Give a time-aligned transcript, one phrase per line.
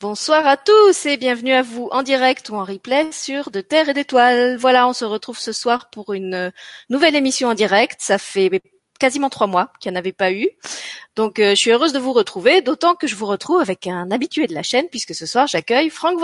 [0.00, 3.90] Bonsoir à tous et bienvenue à vous en direct ou en replay sur De Terre
[3.90, 4.56] et d'Étoiles.
[4.56, 6.50] Voilà, on se retrouve ce soir pour une euh,
[6.88, 7.98] nouvelle émission en direct.
[8.00, 8.62] Ça fait
[8.98, 10.48] quasiment trois mois qu'il n'y en avait pas eu.
[11.16, 14.10] Donc euh, je suis heureuse de vous retrouver, d'autant que je vous retrouve avec un
[14.10, 16.18] habitué de la chaîne, puisque ce soir j'accueille Frank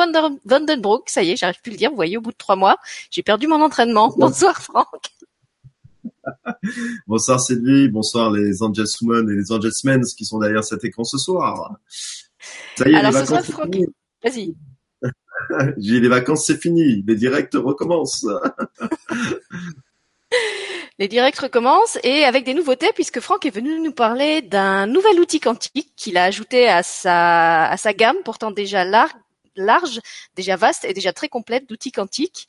[0.47, 1.11] Vandenbroek.
[1.11, 2.79] Ça y est, j'arrive plus à le dire, vous voyez, au bout de trois mois,
[3.11, 4.15] j'ai perdu mon entraînement.
[4.17, 4.87] Bonsoir Franck.
[7.07, 11.77] bonsoir Sylvie, bonsoir les Angelswomen et les Angelsmen qui sont derrière cet écran ce soir.
[12.77, 13.51] Ça y est, Alors, les vacances.
[14.23, 14.55] Vas-y.
[15.79, 17.05] J'ai les vacances, c'est fini.
[17.07, 18.27] Les directs recommencent.
[20.99, 25.21] les directs recommencent et avec des nouveautés puisque Franck est venu nous parler d'un nouvel
[25.21, 29.13] outil quantique qu'il a ajouté à sa, à sa gamme, pourtant déjà large,
[29.57, 30.01] large,
[30.35, 32.49] déjà vaste et déjà très complète d'outils quantiques.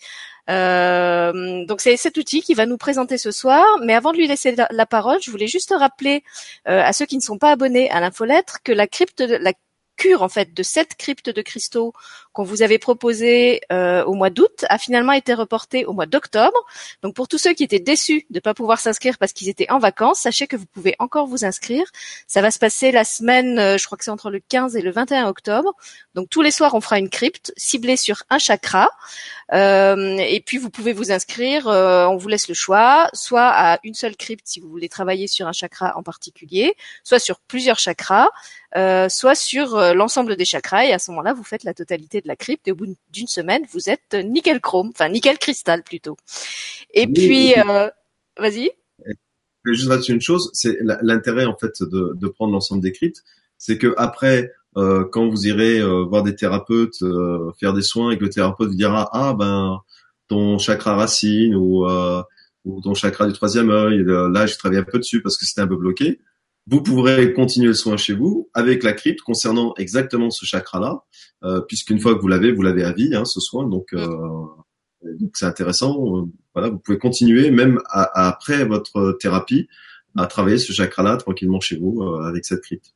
[0.50, 3.66] Euh, donc c'est cet outil qui va nous présenter ce soir.
[3.84, 6.24] Mais avant de lui laisser la, parole, je voulais juste rappeler
[6.68, 9.54] euh, à ceux qui ne sont pas abonnés à l'infolettre que la crypte, la
[9.98, 11.94] cure en fait de cette crypte de cristaux
[12.32, 16.58] qu'on vous avait proposé euh, au mois d'août a finalement été reporté au mois d'octobre.
[17.02, 19.70] Donc pour tous ceux qui étaient déçus de ne pas pouvoir s'inscrire parce qu'ils étaient
[19.72, 21.86] en vacances, sachez que vous pouvez encore vous inscrire.
[22.28, 24.82] Ça va se passer la semaine, euh, je crois que c'est entre le 15 et
[24.82, 25.74] le 21 octobre.
[26.14, 28.92] Donc tous les soirs, on fera une crypte ciblée sur un chakra.
[29.54, 33.96] Euh, et puis vous pouvez vous inscrire, on vous laisse le choix, soit à une
[33.96, 38.30] seule crypte si vous voulez travailler sur un chakra en particulier, soit sur plusieurs chakras,
[39.10, 40.86] soit sur l'ensemble des chakras.
[40.86, 43.28] Et à ce moment-là, vous faites la totalité de la crypte et au bout d'une
[43.28, 46.18] semaine, vous êtes nickel chrome, enfin nickel cristal plutôt.
[46.94, 47.90] Et puis, euh,
[48.38, 48.72] vas-y.
[49.06, 52.94] Je vais juste rajouter une chose, c'est l'intérêt en fait de, de prendre l'ensemble des
[52.94, 53.24] cryptes,
[53.58, 58.12] c'est que après, euh, quand vous irez euh, voir des thérapeutes, euh, faire des soins,
[58.12, 59.82] et que le thérapeute vous dira ah ben
[60.30, 62.22] ton chakra racine ou, euh,
[62.64, 65.62] ou ton chakra du troisième œil, là je travaille un peu dessus parce que c'était
[65.62, 66.22] un peu bloqué
[66.68, 71.04] vous pourrez continuer le soin chez vous avec la crypte concernant exactement ce chakra-là,
[71.44, 73.68] euh, puisqu'une fois que vous l'avez, vous l'avez à vie, hein, ce soin.
[73.68, 74.46] Donc, euh,
[75.02, 76.18] donc c'est intéressant.
[76.18, 76.24] Euh,
[76.54, 79.68] voilà, vous pouvez continuer même après votre thérapie
[80.18, 82.94] à travailler ce chakra-là tranquillement chez vous euh, avec cette crypte.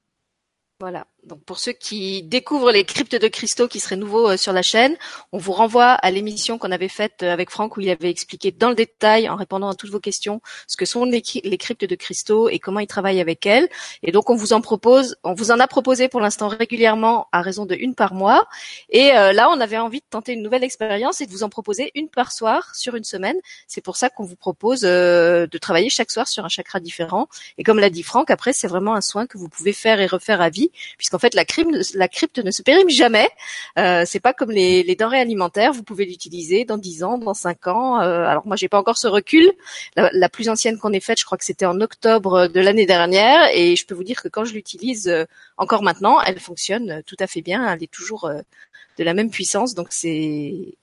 [0.80, 1.08] Voilà.
[1.24, 4.64] Donc pour ceux qui découvrent les cryptes de cristaux qui seraient nouveaux euh, sur la
[4.64, 4.96] chaîne,
[5.32, 8.52] on vous renvoie à l'émission qu'on avait faite euh, avec Franck où il avait expliqué
[8.52, 11.96] dans le détail, en répondant à toutes vos questions, ce que sont les, cryptes de
[11.96, 13.70] cristaux et comment il travaille avec elles.
[14.02, 17.42] Et donc on vous en propose, on vous en a proposé pour l'instant régulièrement à
[17.42, 18.48] raison de une par mois.
[18.90, 21.50] Et euh, là, on avait envie de tenter une nouvelle expérience et de vous en
[21.50, 23.38] proposer une par soir sur une semaine.
[23.68, 27.28] C'est pour ça qu'on vous propose de travailler chaque soir sur un chakra différent.
[27.60, 30.08] Et comme l'a dit Franck, après c'est vraiment un soin que vous pouvez faire et
[30.08, 30.72] refaire à vie
[31.12, 33.30] qu'en fait la, crypte ne se périme jamais.
[33.78, 37.34] Euh, c'est pas comme les, les, denrées alimentaires, vous pouvez l'utiliser dans 10 ans, dans
[37.34, 38.02] 5 ans.
[38.02, 39.52] Euh, alors moi j'ai pas encore ce recul.
[39.96, 43.50] La, plus ancienne qu'on ait faite, je crois que c'était en octobre de l'année dernière,
[43.54, 45.26] et je peux vous dire que quand je l'utilise euh,
[45.58, 47.72] encore maintenant, elle fonctionne tout à fait bien.
[47.72, 48.42] Elle est toujours euh,
[48.98, 50.76] de la même puissance, donc c'est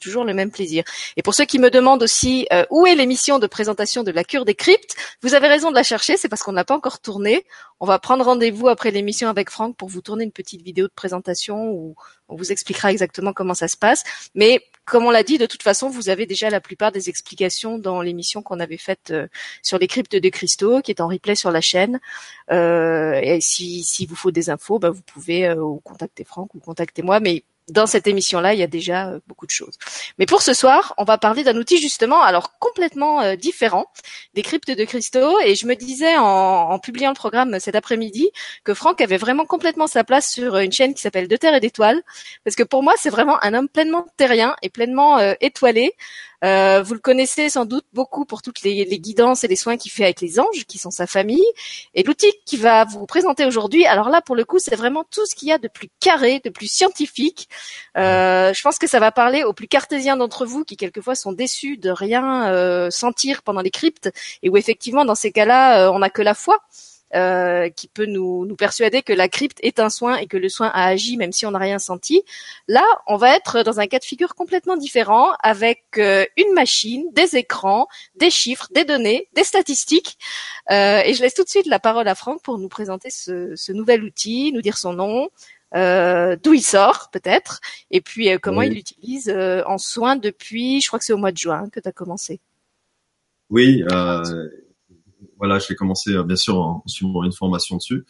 [0.00, 0.84] toujours le même plaisir.
[1.16, 4.24] Et pour ceux qui me demandent aussi euh, où est l'émission de présentation de la
[4.24, 7.00] cure des cryptes, vous avez raison de la chercher, c'est parce qu'on n'a pas encore
[7.00, 7.44] tourné.
[7.80, 10.92] On va prendre rendez-vous après l'émission avec Franck pour vous tourner une petite vidéo de
[10.94, 11.94] présentation où
[12.28, 14.04] on vous expliquera exactement comment ça se passe.
[14.34, 17.78] Mais comme on l'a dit, de toute façon, vous avez déjà la plupart des explications
[17.78, 19.28] dans l'émission qu'on avait faite euh,
[19.62, 22.00] sur les cryptes de cristaux, qui est en replay sur la chaîne.
[22.50, 27.02] Euh, et si, vous faut des infos, bah, vous pouvez euh, contacter Franck ou contacter
[27.02, 27.20] moi.
[27.20, 29.78] Mais dans cette émission-là, il y a déjà euh, beaucoup de choses.
[30.18, 33.86] Mais pour ce soir, on va parler d'un outil justement, alors complètement euh, différent,
[34.34, 35.38] des cryptes de cristaux.
[35.40, 38.30] Et je me disais en, publiant le programme cet après-midi
[38.64, 41.60] que Franck avait vraiment complètement sa place sur une chaîne qui s'appelle De Terre et
[41.60, 42.02] d'Étoiles,
[42.44, 45.94] parce que pour moi, c'est vraiment un homme pleinement terrien et pleinement euh, étoilé.
[46.44, 49.90] Euh, vous le connaissez sans doute beaucoup pour toutes les, guidances et les soins qu'il
[49.90, 51.44] fait avec les anges, qui sont sa famille.
[51.94, 55.24] Et l'outil qu'il va vous présenter aujourd'hui, alors là, pour le coup, c'est vraiment tout
[55.26, 57.48] ce qu'il y a de plus carré, de plus scientifique.
[57.96, 61.32] Euh, je pense que ça va parler aux plus cartésiens d'entre vous qui quelquefois sont
[61.32, 64.10] déçus de rien euh, sentir pendant les cryptes
[64.42, 66.58] et où effectivement, dans ces cas-là, on n'a que la foi.
[67.14, 70.48] Euh, qui peut nous, nous persuader que la crypte est un soin et que le
[70.48, 72.24] soin a agi même si on n'a rien senti.
[72.66, 77.04] Là, on va être dans un cas de figure complètement différent avec euh, une machine,
[77.12, 77.86] des écrans,
[78.16, 80.18] des chiffres, des données, des statistiques.
[80.72, 83.54] Euh, et je laisse tout de suite la parole à Franck pour nous présenter ce,
[83.54, 85.28] ce nouvel outil, nous dire son nom,
[85.76, 87.60] euh, d'où il sort peut-être,
[87.92, 89.30] et puis euh, comment il l'utilise
[89.66, 92.40] en soins depuis, je crois que c'est au mois de juin que tu as commencé.
[93.50, 93.84] Oui,
[95.44, 98.06] voilà, je vais commencer euh, bien sûr en, suivant une formation dessus.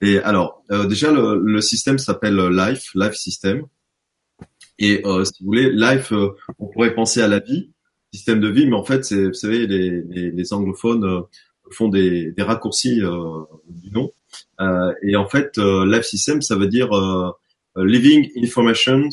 [0.00, 3.66] Et alors, euh, déjà le, système s'appelle Life, Life System.
[4.78, 6.14] Et euh, si vous voulez, Life,
[6.58, 7.70] on pourrait penser à la vie,
[8.10, 11.24] système de vie, mais en fait, c'est, vous savez, les, les, anglophones
[11.72, 13.00] font des, des raccourcis
[13.68, 14.10] du nom.
[15.02, 16.88] et en fait, Life System, ça veut dire
[17.76, 19.08] living informations,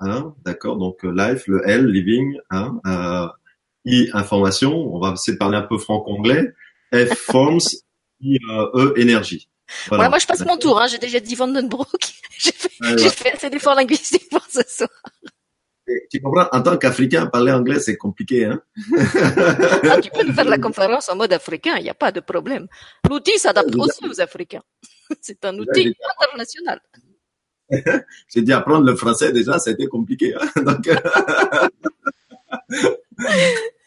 [0.00, 2.80] hein, d'accord, donc life, le L, living, hein,
[3.86, 6.52] I, information, on va essayer de parler un peu franc-anglais,
[6.92, 7.76] F, forms,
[8.20, 8.38] I,
[8.74, 9.48] E, énergie.
[9.88, 10.10] Voilà.
[10.10, 11.88] moi je passe mon tour, hein, j'ai déjà dit Vandenbroek,
[12.38, 12.68] j'ai fait,
[13.10, 14.90] fait assez d'efforts linguistiques pour ce soir.
[16.10, 18.46] Tu comprends, en tant qu'Africain, parler anglais, c'est compliqué.
[18.46, 18.62] Hein
[19.90, 22.20] ah, tu peux nous faire la conférence en mode africain, il n'y a pas de
[22.20, 22.68] problème.
[23.08, 24.62] L'outil s'adapte aussi aux Africains.
[25.20, 26.80] C'est un outil international.
[28.28, 30.34] J'ai dit apprendre le français déjà, c'était compliqué.
[30.34, 30.88] Hein Donc,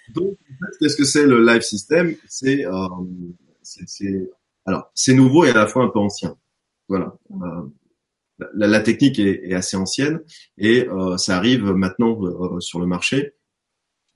[0.09, 0.37] Donc
[0.79, 2.15] qu'est-ce que c'est le live system?
[2.27, 4.25] C'est euh,
[4.65, 6.35] alors c'est nouveau et à la fois un peu ancien.
[6.87, 7.15] Voilà.
[7.31, 10.21] Euh, la, technique est, assez ancienne
[10.59, 12.19] et euh, ça arrive maintenant
[12.59, 13.33] sur le marché.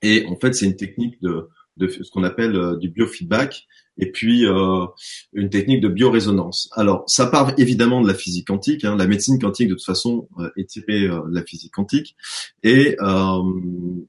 [0.04, 1.50] Et en fait, c'est une technique de,
[1.82, 3.68] de ce qu'on appelle euh, du biofeedback
[3.98, 4.86] et puis euh,
[5.34, 6.70] une technique de biorésonance.
[6.76, 8.86] Alors, ça part évidemment de la physique quantique.
[8.86, 8.96] Hein.
[8.96, 12.16] La médecine quantique, de toute façon, est tirée de la physique quantique.
[12.64, 12.96] Et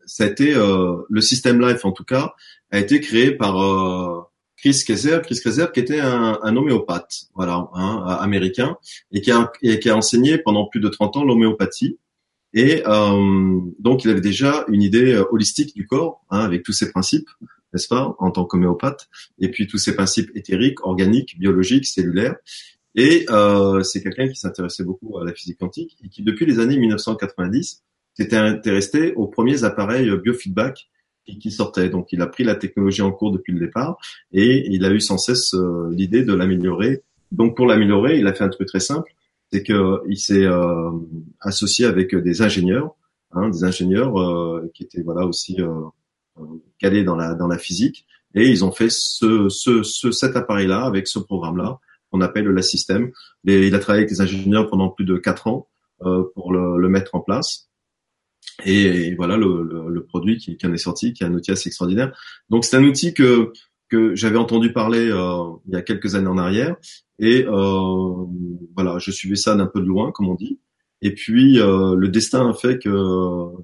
[0.07, 2.33] ça a été le système Life, en tout cas,
[2.71, 3.57] a été créé par
[4.63, 8.77] Chris Kaiser, Chris Kaiser qui était un, un homéopathe, voilà, hein, américain,
[9.11, 11.99] et qui, a, et qui a enseigné pendant plus de 30 ans l'homéopathie.
[12.55, 16.73] Et euh, donc, il avait déjà une idée euh, holistique du corps, hein, avec tous
[16.73, 17.29] ses principes,
[17.73, 19.09] n'est-ce pas, en tant qu'homéopathe,
[19.39, 22.37] et puis tous ses principes éthériques, organiques, biologiques, cellulaires.
[22.95, 26.59] Et euh, c'est quelqu'un qui s'intéressait beaucoup à la physique quantique et qui, depuis les
[26.59, 27.83] années 1990,
[28.15, 30.91] s'était intéressé aux premiers appareils biofeedback
[31.41, 31.89] qui, sortait.
[31.89, 33.99] Donc il a pris la technologie en cours depuis le départ
[34.33, 37.03] et il a eu sans cesse euh, l'idée de l'améliorer.
[37.31, 39.15] Donc pour l'améliorer, il a fait un truc très simple,
[39.53, 40.91] c'est que il s'est euh,
[41.41, 42.95] associé avec des ingénieurs,
[43.33, 45.59] hein, des ingénieurs euh, qui étaient voilà aussi
[46.79, 50.85] calés dans la dans la physique et ils ont fait ce, ce, ce cet appareil-là
[50.85, 51.79] avec ce programme-là
[52.11, 53.13] qu'on appelle la système.
[53.47, 56.89] Et il a travaillé avec des ingénieurs pendant plus de quatre ans pour le, le
[56.89, 57.69] mettre en place.
[58.65, 61.53] Et, voilà le, le, le, produit qui, qui en est sorti, qui est un outil
[61.53, 62.17] assez extraordinaire.
[62.49, 63.53] Donc c'est un outil que
[63.93, 66.77] que j'avais entendu parler euh, il y a quelques années en arrière,
[67.19, 68.25] et euh,
[68.75, 70.59] voilà, je suivais ça d'un peu de loin, comme on dit.
[71.03, 72.89] Et puis euh, le destin a fait que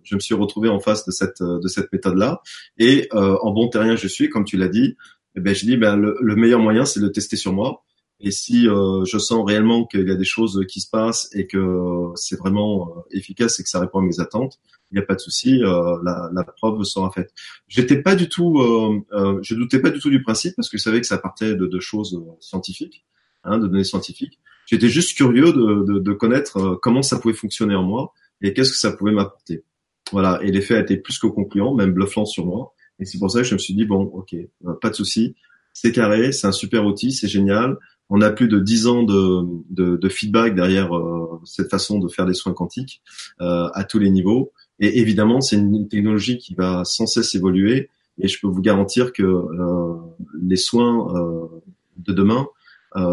[0.04, 2.42] je me suis retrouvé en face de cette de cette méthode-là.
[2.78, 4.96] Et en bon terrien, je suis, comme tu l'as dit.
[5.36, 7.84] Eh ben, je dis, ben le, le meilleur moyen, c'est de tester sur moi.
[8.20, 11.46] Et si euh, je sens réellement qu'il y a des choses qui se passent et
[11.46, 14.58] que c'est vraiment euh, efficace et que ça répond à mes attentes,
[14.90, 17.32] il n'y a pas de souci, euh, la, la, preuve sera faite.
[17.68, 20.82] J'étais pas du tout, euh, je doutais pas du tout du principe parce que je
[20.82, 23.04] savais que ça partait de, de choses scientifiques,
[23.44, 24.40] hein, de données scientifiques.
[24.66, 28.12] J'étais juste curieux de, de, de, connaître comment ça pouvait fonctionner en moi
[28.42, 29.62] et qu'est-ce que ça pouvait m'apporter.
[30.10, 32.74] Voilà, et l'effet a été plus que concluant, même bluffant sur moi.
[32.98, 34.34] Et c'est pour ça que je me suis dit bon, ok,
[34.80, 35.36] pas de souci,
[35.72, 37.78] c'est carré, c'est un super outil, c'est génial
[38.10, 42.34] on a plus de dix ans de, feedback derrière euh, cette façon de faire des
[42.34, 43.02] soins quantiques
[43.40, 44.52] euh, à tous les niveaux.
[44.80, 47.90] Et évidemment, c'est une technologie qui va sans cesse évoluer.
[48.18, 49.94] Et je peux vous garantir que euh,
[50.40, 51.50] les soins
[51.96, 52.46] de demain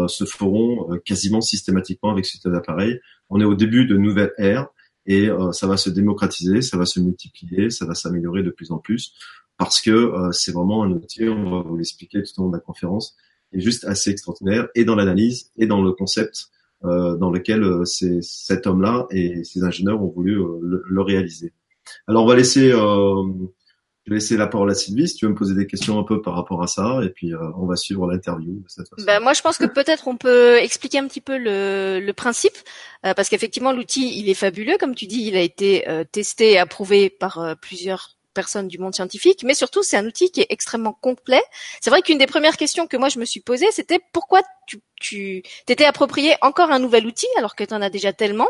[0.08, 2.98] se feront quasiment systématiquement avec ce type d'appareil.
[3.28, 4.68] On est au début de nouvelles ères
[5.06, 8.78] et ça va se démocratiser, ça va se multiplier, ça va s'améliorer de plus en
[8.78, 9.12] plus
[9.58, 12.60] parce que c'est vraiment un outil, on va vous l'expliquer tout au long de la
[12.60, 13.16] conférence,
[13.52, 16.50] est juste assez extraordinaire et dans l'analyse et dans le concept
[16.84, 21.52] euh, dans lequel euh, cet homme-là et ses ingénieurs ont voulu euh, le, réaliser.
[22.06, 23.22] Alors on va laisser, euh,
[24.04, 26.02] je vais laisser la parole à Sylvie si tu veux me poser des questions un
[26.02, 28.62] peu par rapport à ça et puis euh, on va suivre l'interview.
[29.06, 32.56] Ben, moi je pense que peut-être on peut expliquer un petit peu le, le principe
[33.02, 37.08] parce qu'effectivement l'outil il est fabuleux comme tu dis il a été testé et approuvé
[37.08, 41.42] par plusieurs personnes du monde scientifique, mais surtout c'est un outil qui est extrêmement complet.
[41.80, 44.42] C'est vrai qu'une des premières questions que moi je me suis posée, c'était pourquoi
[45.00, 48.48] tu t'étais approprié encore un nouvel outil alors que tu en as déjà tellement.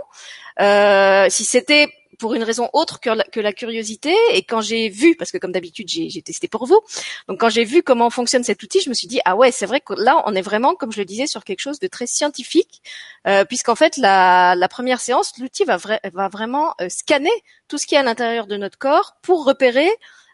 [0.61, 1.89] Euh, si c'était
[2.19, 4.15] pour une raison autre que la, curiosité.
[4.33, 6.81] Et quand j'ai vu, parce que comme d'habitude j'ai testé pour vous,
[7.29, 9.67] donc quand j'ai vu comment fonctionne cet outil, je me suis dit ah ouais c'est
[9.67, 12.07] vrai que là on est vraiment comme je le disais sur quelque chose de très
[12.07, 12.83] scientifique,
[13.27, 17.31] euh, puisqu'en fait la, première séance l'outil va, va vraiment euh, scanner
[17.69, 19.89] tout ce qui est à l'intérieur de notre corps pour repérer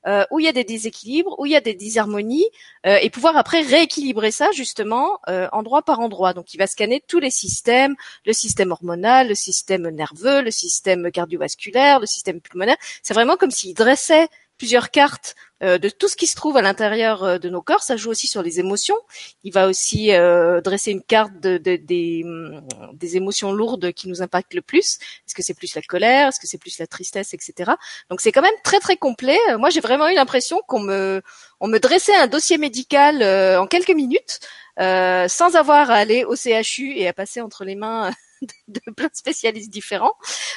[0.07, 2.47] euh, où il y a des déséquilibres, où il y a des disharmonies,
[2.87, 6.35] euh, et pouvoir après rééquilibrer ça justement euh, endroit par endroit.
[6.35, 7.95] Donc il va scanner tous les systèmes,
[8.27, 12.77] le système hormonal, le système nerveux, le système cardiovasculaire, le système pulmonaire.
[13.03, 14.29] C'est vraiment comme s'il dressait
[14.59, 17.83] plusieurs cartes euh, de tout ce qui se trouve à l'intérieur euh, de nos corps.
[17.83, 18.97] Ça joue aussi sur les émotions.
[19.45, 22.63] Il va aussi euh, dresser une carte de, de, des, mm,
[22.95, 24.99] des émotions lourdes qui nous impactent le plus.
[25.27, 26.29] Est-ce que c'est plus la colère?
[26.29, 27.73] Est-ce que c'est plus la tristesse, etc.
[28.11, 29.39] Donc c'est quand même très très complet.
[29.59, 31.23] Moi j'ai vraiment eu l'impression qu'on me
[31.61, 33.23] on me dressait un dossier médical
[33.59, 34.41] en quelques minutes
[34.81, 38.11] euh, sans avoir à aller au CHU et à passer entre les mains
[38.69, 40.13] de, plein de spécialistes différents.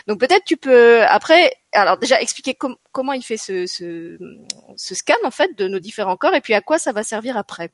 [0.07, 2.57] Donc peut-être tu peux après, alors déjà expliquer
[2.91, 4.17] comment il fait ce, ce,
[4.75, 7.37] ce, scan en fait de nos différents corps et puis à quoi ça va servir
[7.37, 7.71] après.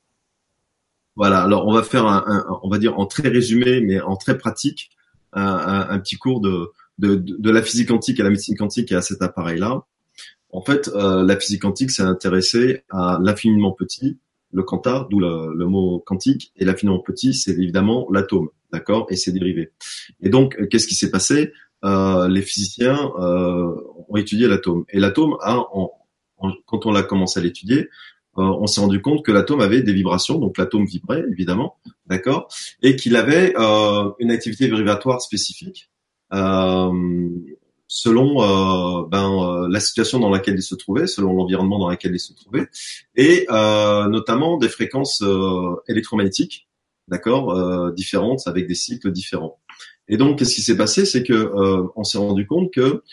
[1.15, 1.44] Voilà.
[1.44, 4.91] Alors on va faire un, on va dire en très résumé mais en très pratique
[5.34, 8.96] un, un, petit cours de, de, de la physique quantique et la médecine quantique et
[8.96, 9.86] à cet appareil là.
[10.53, 14.18] En fait, euh, la physique quantique s'est intéressée à l'infiniment petit,
[14.51, 19.15] le quanta, d'où le, le, mot quantique, et l'infiniment petit, c'est évidemment l'atome, d'accord, et
[19.15, 19.71] ses dérivés.
[20.21, 21.51] Et donc, qu'est-ce qui s'est passé?
[21.83, 23.73] Euh, Les physiciens euh,
[24.09, 25.65] ont étudié l'atome, et l'atome a,
[26.65, 27.89] quand on l'a commencé à l'étudier,
[28.37, 31.75] euh, on s'est rendu compte que l'atome avait des vibrations, donc l'atome vibrait évidemment,
[32.05, 32.47] d'accord,
[32.81, 35.89] et qu'il avait euh, une activité vibratoire spécifique.
[36.33, 37.29] Euh,
[37.93, 42.13] selon euh, ben, euh, la situation dans laquelle il se trouvait, selon l'environnement dans lequel
[42.13, 42.69] il se trouvait,
[43.17, 45.21] et euh, notamment des fréquences
[45.89, 46.69] électromagnétiques,
[47.12, 49.60] d'accord, différentes avec des cycles différents.
[50.08, 51.51] Et donc, qu'est-ce qui s'est passé, c'est que
[51.96, 53.03] on s'est rendu compte que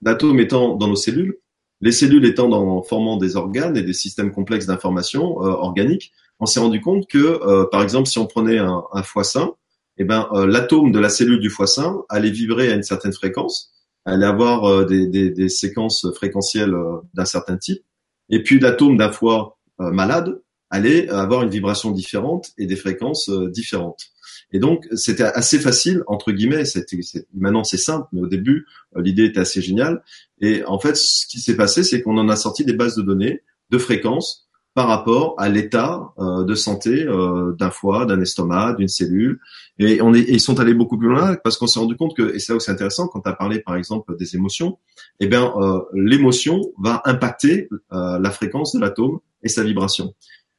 [0.00, 1.38] l'atome étant dans nos cellules,
[1.80, 6.60] les cellules étant dans formant des organes et des systèmes complexes d'information organiques, on s'est
[6.60, 9.54] rendu compte que, par exemple, si on prenait un, un foie sain,
[9.98, 13.12] eh ben, euh, l'atome de la cellule du foie sain allait vibrer à une certaine
[13.12, 13.72] fréquence,
[14.04, 17.84] allait avoir euh, des, des, séquences fréquentielles euh, d'un certain type,
[18.30, 20.40] et puis l'atome d'un foie malade
[20.72, 24.12] allait avoir une vibration différente et des fréquences différentes.
[24.52, 26.98] Et donc, c'était assez facile, entre guillemets, c'était,
[27.34, 30.02] maintenant c'est simple, mais au début, l'idée était assez géniale.
[30.40, 33.02] Et en fait, ce qui s'est passé, c'est qu'on en a sorti des bases de
[33.02, 38.74] données de fréquences par rapport à l'état euh, de santé euh, d'un foie, d'un estomac,
[38.74, 39.38] d'une cellule.
[39.78, 42.34] Et, on est, ils sont allés beaucoup plus loin parce qu'on s'est rendu compte que,
[42.34, 44.78] et c'est là où c'est intéressant, quand tu as parlé par exemple des émotions,
[45.20, 50.14] eh bien euh, l'émotion va impacter la fréquence de l'atome et sa vibration.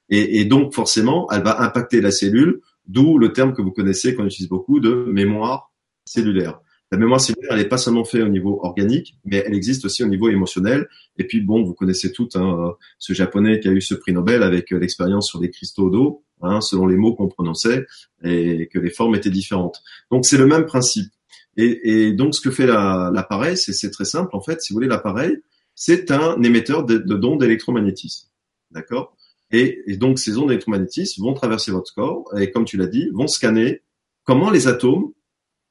[0.09, 4.15] Et, et, donc forcément, elle va impacter la cellule, d'où le terme que vous connaissez,
[4.15, 5.71] qu'on utilise beaucoup, de mémoire
[6.05, 6.59] cellulaire.
[6.91, 10.03] La mémoire cellulaire, elle n'est pas seulement faite au niveau organique, mais elle existe aussi
[10.03, 10.87] au niveau émotionnel.
[11.17, 14.43] Et puis, bon, vous connaissez tout hein, ce japonais qui a eu ce prix Nobel
[14.43, 17.87] avec euh, l'expérience sur des cristaux d'eau, hein, selon les mots qu'on prononçait,
[18.23, 19.81] et que les formes étaient différentes.
[20.11, 21.09] Donc, c'est le même principe.
[21.57, 24.29] Et, et, donc, ce que fait l'appareil, c'est très simple.
[24.35, 25.37] En fait, si vous voulez, l'appareil,
[25.73, 28.27] c'est un émetteur de, de d'ondes d'électromagnétisme.
[28.71, 29.15] D'accord?
[29.53, 33.27] Et, donc, ces ondes d'électromagnétisme vont traverser votre corps et, comme tu l'as dit, vont
[33.27, 33.83] scanner
[34.23, 35.11] comment les atomes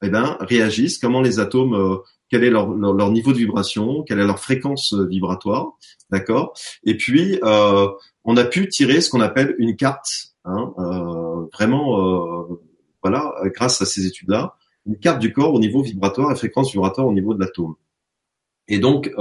[0.01, 1.97] eh ben, réagissent, comment les atomes, euh,
[2.29, 5.73] quel est leur, leur, niveau de vibration, quelle est leur fréquence euh, vibratoire,
[6.09, 6.53] d'accord?
[6.85, 7.87] Et puis, euh,
[8.23, 10.07] on a pu tirer ce qu'on appelle une carte,
[10.45, 10.73] hein,
[11.53, 12.47] vraiment,
[13.01, 17.07] voilà, grâce à ces études-là, une carte du corps au niveau vibratoire et fréquence vibratoire
[17.07, 17.75] au niveau de l'atome.
[18.69, 19.11] Et donc,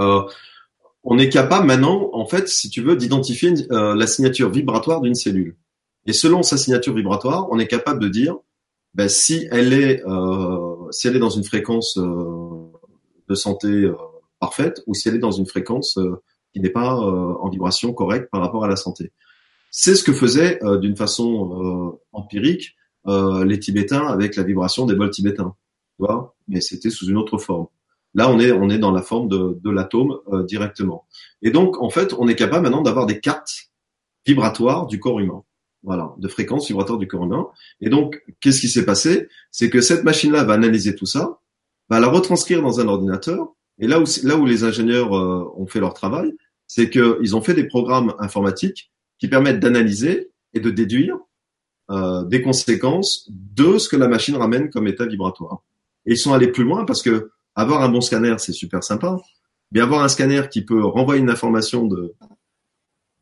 [1.04, 5.56] on est capable maintenant, en fait, si tu veux, d'identifier la signature vibratoire d'une cellule.
[6.06, 8.36] Et selon sa signature vibratoire, on est capable de dire
[8.94, 12.70] ben, si elle est euh, si elle est dans une fréquence euh,
[13.28, 13.94] de santé euh,
[14.40, 15.98] parfaite ou si elle est dans une fréquence
[16.52, 19.12] qui n'est pas en vibration correcte par rapport à la santé.
[19.70, 25.54] C'est ce que faisaient d'une façon empirique les Tibétains avec la vibration des bols tibétains,
[25.96, 27.68] tu vois, mais c'était sous une autre forme.
[28.14, 31.06] Là, on est on est dans la forme de, de l'atome directement.
[31.40, 33.70] Et donc, en fait, on est capable maintenant d'avoir des cartes
[34.26, 35.44] vibratoires du corps humain
[35.82, 37.48] voilà, de fréquence vibratoire du corps humain.
[37.80, 39.28] Et donc, qu'est-ce qui s'est passé?
[39.50, 41.40] C'est que cette machine-là va analyser tout ça,
[41.88, 43.54] va la retranscrire dans un ordinateur.
[43.78, 46.32] Et là où, là où les ingénieurs euh, ont fait leur travail,
[46.66, 51.18] c'est qu'ils ont fait des programmes informatiques qui permettent d'analyser et de déduire
[51.90, 55.62] euh, des conséquences de ce que la machine ramène comme état vibratoire.
[56.06, 59.16] Et ils sont allés plus loin parce que avoir un bon scanner, c'est super sympa.
[59.72, 62.14] Mais avoir un scanner qui peut renvoyer une information de,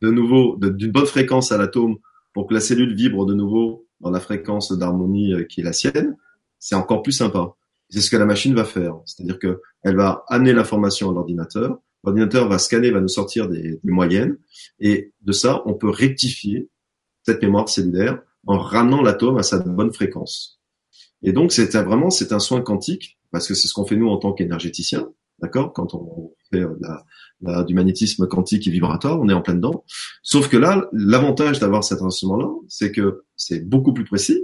[0.01, 1.97] de nouveau, d'une bonne fréquence à l'atome
[2.33, 5.73] pour que la cellule vibre de nouveau dans la fréquence d'harmonie euh, qui est la
[5.73, 6.17] sienne,
[6.59, 7.55] c'est encore plus sympa.
[7.89, 9.01] C'est ce que la machine va faire.
[9.05, 11.79] C'est-à-dire que elle va amener l'information à l'ordinateur.
[12.05, 14.39] L'ordinateur va scanner, va nous sortir des, moyennes.
[14.79, 16.71] Et de ça, on peut rectifier
[17.25, 20.61] cette mémoire cellulaire en ramenant l'atome à sa bonne fréquence.
[21.23, 24.09] Et donc, c'est vraiment, c'est un soin quantique, parce que c'est ce qu'on fait nous
[24.09, 25.09] en tant qu'énergéticien,
[25.41, 25.73] d'accord?
[25.73, 26.63] Quand on fait
[27.41, 29.85] la, du magnétisme quantique et vibratoire, on est en plein dedans.
[30.23, 34.43] Sauf que là, l'avantage d'avoir cet instrument-là, c'est que c'est beaucoup plus précis,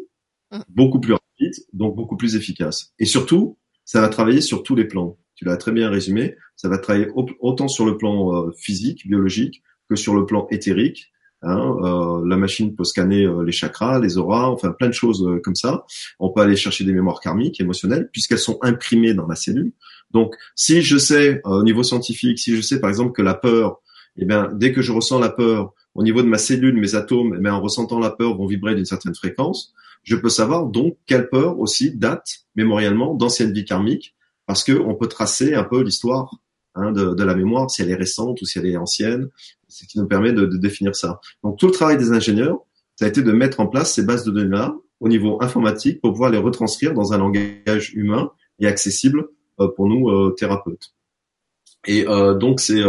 [0.52, 0.60] mm.
[0.68, 2.92] beaucoup plus rapide, donc beaucoup plus efficace.
[2.98, 5.18] Et surtout, ça va travailler sur tous les plans.
[5.34, 6.36] Tu l'as très bien résumé.
[6.56, 11.12] Ça va travailler autant sur le plan euh, physique, biologique, que sur le plan éthérique.
[11.42, 15.24] Hein, euh, la machine peut scanner euh, les chakras, les auras, enfin plein de choses
[15.44, 15.84] comme ça.
[16.18, 19.72] On peut aller chercher des mémoires karmiques, émotionnelles, puisqu'elles sont imprimées dans la cellule.
[20.10, 23.34] Donc, si je sais euh, au niveau scientifique, si je sais par exemple que la
[23.34, 23.80] peur,
[24.16, 27.38] eh bien, dès que je ressens la peur, au niveau de ma cellule, mes atomes,
[27.42, 29.74] eh en ressentant la peur, vont vibrer d'une certaine fréquence.
[30.02, 34.14] Je peux savoir donc quelle peur aussi date mémoriellement d'ancienne vie karmique,
[34.46, 36.30] parce que on peut tracer un peu l'histoire
[36.76, 39.28] hein, de, de, la mémoire, si elle est récente ou si elle est ancienne,
[39.68, 41.20] ce qui nous permet de, de définir ça.
[41.42, 42.58] Donc tout le travail des ingénieurs,
[42.96, 46.12] ça a été de mettre en place ces bases de données-là au niveau informatique pour
[46.12, 49.28] pouvoir les retranscrire dans un langage humain et accessible
[49.60, 50.94] euh, pour nous euh, thérapeutes.
[51.86, 52.82] Et euh, donc c'est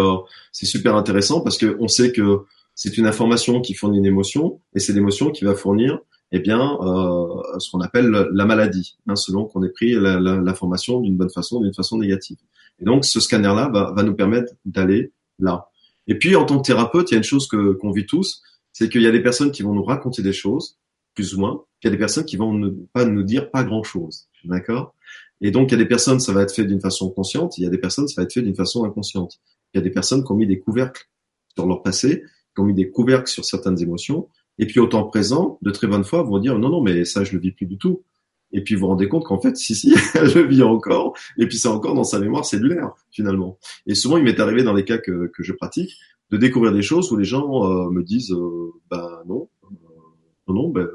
[0.52, 2.42] c'est super intéressant parce que on sait que
[2.74, 6.00] c'est une information qui fournit une émotion et c'est l'émotion qui va fournir
[6.32, 11.16] eh bien euh, ce qu'on appelle la maladie, hein, selon qu'on ait pris l'information d'une
[11.16, 12.38] bonne façon, d'une façon négative.
[12.80, 15.70] Et donc ce scanner-là va, va nous permettre d'aller là.
[16.08, 18.42] Et puis en tant que thérapeute, il y a une chose que qu'on vit tous,
[18.72, 20.78] c'est qu'il y a des personnes qui vont nous raconter des choses,
[21.16, 23.64] plus ou moins, il y a des personnes qui vont ne, pas nous dire pas
[23.64, 24.94] grand-chose, d'accord?
[25.42, 27.64] Et donc il y a des personnes, ça va être fait d'une façon consciente, il
[27.64, 29.40] y a des personnes, ça va être fait d'une façon inconsciente.
[29.74, 31.10] Il y a des personnes qui ont mis des couvercles
[31.56, 32.24] sur leur passé,
[32.56, 34.30] qui ont mis des couvercles sur certaines émotions,
[34.60, 37.24] et puis au temps présent, de très bonne foi, vont dire non, non, mais ça,
[37.24, 38.04] je le vis plus du tout.
[38.52, 41.48] Et puis vous vous rendez compte qu'en fait, si, si, elle le vit encore, et
[41.48, 43.58] puis c'est encore dans sa mémoire cellulaire, finalement.
[43.86, 45.92] Et souvent, il m'est arrivé dans les cas que, que je pratique,
[46.32, 50.70] de découvrir des choses où les gens euh, me disent euh, bah non, euh, non,
[50.70, 50.88] ben,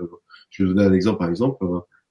[0.50, 1.64] je vais donner un exemple par exemple.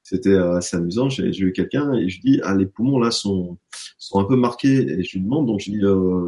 [0.03, 1.09] C'était assez amusant.
[1.09, 3.57] J'ai eu quelqu'un et je dis ah les poumons là sont
[3.97, 4.81] sont un peu marqués.
[4.81, 5.81] Et je lui demande donc je dis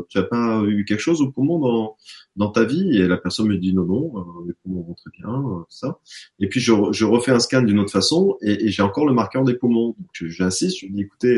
[0.09, 1.95] tu as pas eu quelque chose aux poumons dans
[2.35, 2.97] dans ta vie?
[2.97, 4.13] Et la personne me dit non non
[4.47, 5.99] les poumons vont très bien ça.
[6.39, 9.13] Et puis je, je refais un scan d'une autre façon et, et j'ai encore le
[9.13, 9.95] marqueur des poumons.
[9.97, 11.37] Donc j'insiste je lui dis écoutez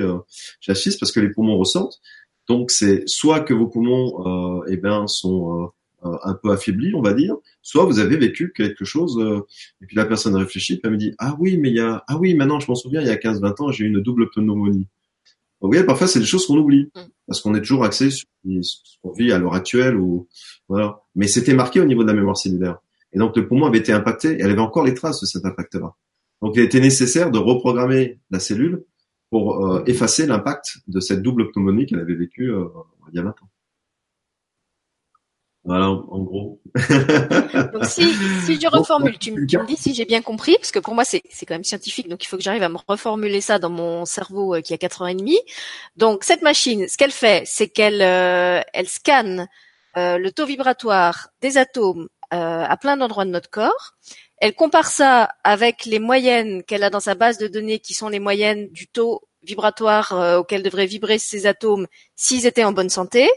[0.60, 2.01] j'insiste parce que les poumons ressortent.
[2.48, 5.68] Donc c'est soit que vos poumons euh, eh ben sont euh, euh,
[6.24, 9.46] un peu affaiblis, on va dire, soit vous avez vécu quelque chose euh,
[9.82, 12.04] et puis la personne réfléchit, puis elle me dit ah oui mais il y a
[12.08, 14.30] ah oui maintenant je m'en souviens il y a 15-20 ans j'ai eu une double
[14.30, 14.88] pneumonie.
[15.62, 17.02] Vous voyez parfois c'est des choses qu'on oublie mm.
[17.28, 18.28] parce qu'on est toujours axé sur
[18.62, 20.28] ce qu'on vit à l'heure actuelle ou
[20.68, 21.02] voilà.
[21.16, 22.80] Mais c'était marqué au niveau de la mémoire cellulaire
[23.14, 25.46] et donc le poumon avait été impacté et elle avait encore les traces de cet
[25.46, 25.94] impact-là.
[26.42, 28.84] Donc il était nécessaire de reprogrammer la cellule
[29.30, 32.68] pour euh, effacer l'impact de cette double pneumonie qu'elle avait vécue euh,
[33.12, 33.50] il y a 20 ans.
[35.65, 36.62] Voilà, en gros.
[37.73, 38.13] donc si,
[38.45, 41.21] si je reformule, tu, me dis si j'ai bien compris, parce que pour moi c'est
[41.21, 44.56] quand même scientifique, donc il faut que j'arrive à me reformuler ça dans mon cerveau
[44.56, 45.38] euh, qui a 4 ans et demi.
[45.97, 49.47] Donc cette machine, ce qu'elle fait, c'est qu'elle elle scanne
[49.95, 53.95] le taux vibratoire des atomes à plein d'endroits de notre corps.
[54.38, 58.10] Elle compare ça avec les moyennes qu'elle a dans sa base de données, qui sont
[58.10, 62.89] les moyennes du taux vibratoire euh, auquel devraient vibrer ces atomes s'ils étaient en bonne
[62.89, 63.30] santé.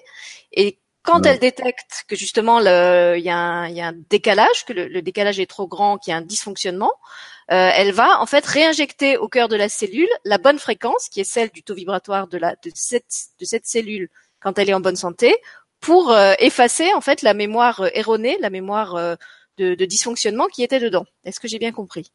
[0.52, 5.46] Et quand elle détecte que justement il y, a un décalage, que le, décalage est
[5.46, 6.92] trop grand, qu'il y a un dysfonctionnement,
[7.50, 11.20] euh, elle va en fait réinjecter au cœur de la cellule la bonne fréquence, qui
[11.20, 14.74] est celle du taux vibratoire de, la, de, cette, de cette cellule quand elle est
[14.74, 15.34] en bonne santé,
[15.80, 19.16] pour euh, effacer en fait la mémoire erronée, la mémoire
[19.58, 21.04] de, dysfonctionnement qui était dedans.
[21.24, 22.10] Est-ce que j'ai bien compris?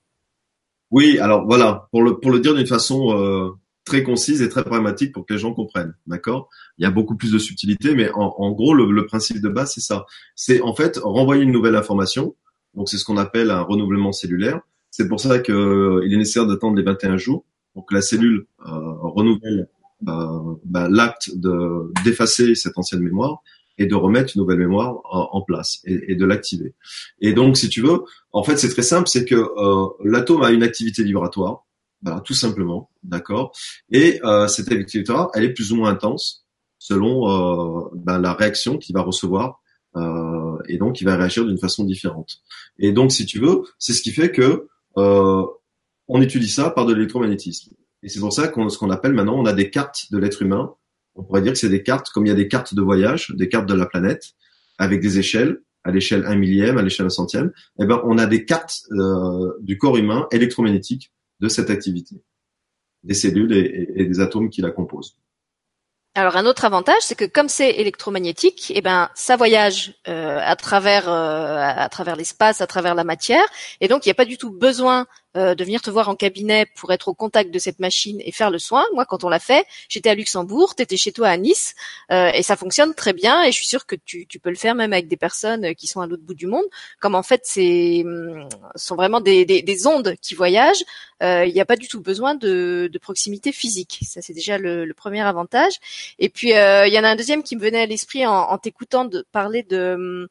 [0.92, 3.52] Oui, alors voilà, pour le, pour le dire d'une façon euh,
[3.86, 6.50] très concise et très pragmatique pour que les gens comprennent, d'accord?
[6.78, 9.82] Il y a beaucoup plus de subtilité, mais en, gros, le, principe de base, c'est
[9.82, 10.06] ça.
[10.36, 12.36] C'est en fait renvoyer une nouvelle information,
[12.74, 14.62] donc c'est ce qu'on appelle un renouvellement cellulaire.
[14.92, 18.46] C'est pour ça qu'il euh, est nécessaire d'attendre les 21 jours pour que la cellule
[18.66, 18.70] euh,
[19.02, 19.68] renouvelle
[20.02, 23.42] bah, l'acte de d'effacer cette ancienne mémoire
[23.78, 26.76] et de remettre une nouvelle mémoire en, place et, de l'activer.
[27.22, 30.52] Et donc, si tu veux, en fait, c'est très simple, c'est que euh, l'atome a
[30.52, 31.66] une activité vibratoire,
[32.04, 33.54] voilà, tout simplement, d'accord.
[33.92, 36.46] Et euh, cette activité elle est plus ou moins intense
[36.78, 39.62] selon euh, ben, la réaction qu'il va recevoir,
[39.96, 42.42] euh, et donc il va réagir d'une façon différente.
[42.78, 45.46] Et donc, si tu veux, c'est ce qui fait que euh,
[46.08, 47.74] on étudie ça par de l'électromagnétisme.
[48.02, 50.42] Et c'est pour ça qu'on ce qu'on appelle maintenant, on a des cartes de l'être
[50.42, 50.76] humain
[51.16, 53.32] on pourrait dire que c'est des cartes, comme il y a des cartes de voyage,
[53.36, 54.34] des cartes de la planète,
[54.78, 58.26] avec des échelles, à l'échelle un millième, à l'échelle un centième, eh ben, on a
[58.26, 62.24] des cartes euh, du corps humain électromagnétique de cette activité,
[63.04, 65.18] des cellules et des atomes qui la composent.
[66.16, 70.56] Alors un autre avantage, c'est que comme c'est électromagnétique, eh ben ça voyage euh, à
[70.56, 73.46] travers euh, à travers l'espace, à travers la matière,
[73.82, 76.16] et donc il n'y a pas du tout besoin euh, de venir te voir en
[76.16, 78.86] cabinet pour être au contact de cette machine et faire le soin.
[78.94, 81.76] Moi, quand on l'a fait, j'étais à Luxembourg, tu étais chez toi à Nice,
[82.12, 83.44] et ça fonctionne très bien.
[83.44, 85.88] Et je suis sûre que tu, tu peux le faire même avec des personnes qui
[85.88, 86.66] sont à l'autre bout du monde.
[87.00, 90.84] Comme en fait, c'est hum, sont vraiment des, des, des ondes qui voyagent.
[91.22, 94.00] Il n'y a pas du tout besoin de, de proximité physique.
[94.06, 95.74] Ça, c'est déjà le, le premier avantage.
[96.20, 98.58] Et puis euh, il y en a un deuxième qui me venait à l'esprit en,
[98.58, 100.30] t'écoutant de parler de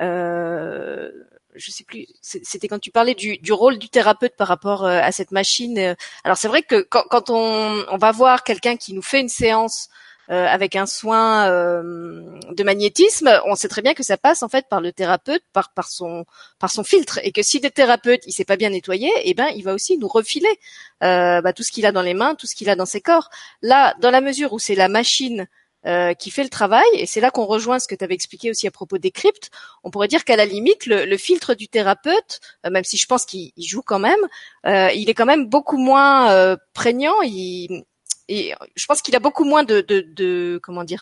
[0.00, 1.10] euh,
[1.54, 5.12] je sais plus, c'était quand tu parlais du, rôle du thérapeute par rapport euh, à
[5.12, 5.96] cette machine.
[6.24, 9.88] Alors c'est vrai que quand, on, va voir quelqu'un qui nous fait une séance
[10.28, 14.80] avec un soin de magnétisme, on sait très bien que ça passe en fait par
[14.80, 16.24] le thérapeute, par par son
[16.60, 19.48] par son filtre, et que si le thérapeute il s'est pas bien nettoyé, eh ben
[19.56, 20.56] il va aussi nous refiler
[21.00, 23.28] bah, tout ce qu'il a dans les mains, tout ce qu'il a dans ses corps.
[23.60, 25.48] Là, dans la mesure où c'est la machine
[25.86, 28.50] euh, qui fait le travail, et c'est là qu'on rejoint ce que tu avais expliqué
[28.50, 29.50] aussi à propos des cryptes.
[29.82, 33.06] On pourrait dire qu'à la limite, le, le, filtre du thérapeute, euh, même si je
[33.06, 34.20] pense qu'il joue quand même,
[34.66, 37.14] euh, il est quand même beaucoup moins euh, prégnant.
[37.22, 37.84] Il,
[38.28, 41.00] et je pense qu'il a beaucoup moins de, de, de, comment dire,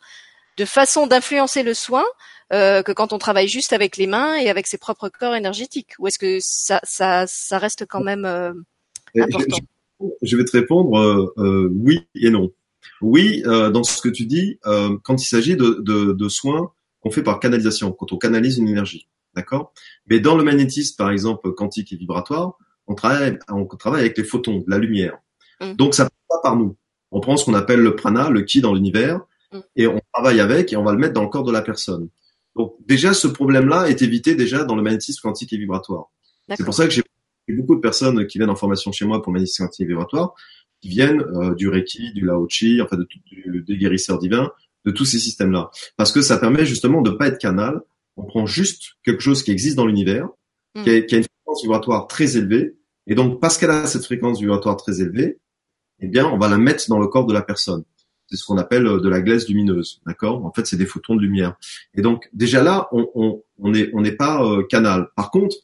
[0.59, 2.05] de façon d'influencer le soin
[2.51, 5.95] que quand on travaille juste avec les mains et avec ses propres corps énergétiques.
[5.99, 8.25] Ou est-ce que ça, ça, ça reste quand même
[9.15, 9.57] important?
[10.01, 12.53] je, je, vais te répondre oui et non.
[13.01, 16.73] Oui, euh, dans ce que tu dis, euh, quand il s'agit de, de, de soins
[17.01, 19.73] qu'on fait par canalisation, quand on canalise une énergie, d'accord?
[20.09, 24.25] Mais dans le magnétisme, par exemple, quantique et vibratoire, on travaille, on travaille avec les
[24.25, 25.19] photons, la lumière.
[25.61, 25.75] Mm.
[25.75, 26.77] Donc ça passe pas par nous.
[27.11, 29.21] On prend ce qu'on appelle le prana, le ki dans l'univers,
[29.53, 29.59] mm.
[29.77, 32.09] et on travaille avec et on va le mettre dans le corps de la personne.
[32.57, 36.11] Donc déjà, ce problème-là est évité déjà dans le magnétisme quantique et vibratoire.
[36.57, 37.05] C'est pour ça que j'ai
[37.51, 40.35] beaucoup de personnes qui viennent en formation chez moi pour magnétisme quantique et vibratoire,
[40.81, 44.51] qui viennent euh, du Reiki, du Lao Chi, enfin de tout, des guérisseurs divins,
[44.85, 45.71] de tous ces systèmes-là.
[45.97, 47.81] Parce que ça permet justement de pas être canal.
[48.17, 50.29] On prend juste quelque chose qui existe dans l'univers,
[50.75, 50.83] mm.
[50.83, 54.41] qui, qui, a une fréquence vibratoire très élevée, et donc parce qu'elle a cette fréquence
[54.41, 55.39] vibratoire très élevée,
[56.01, 57.85] eh bien on va la mettre dans le corps de la personne.
[58.27, 60.45] C'est ce qu'on appelle euh, de la glaise lumineuse, d'accord?
[60.45, 61.57] En fait, c'est des photons de lumière.
[61.95, 65.09] Et donc déjà là, on on on n'est on n'est pas euh, canal.
[65.17, 65.57] Par contre,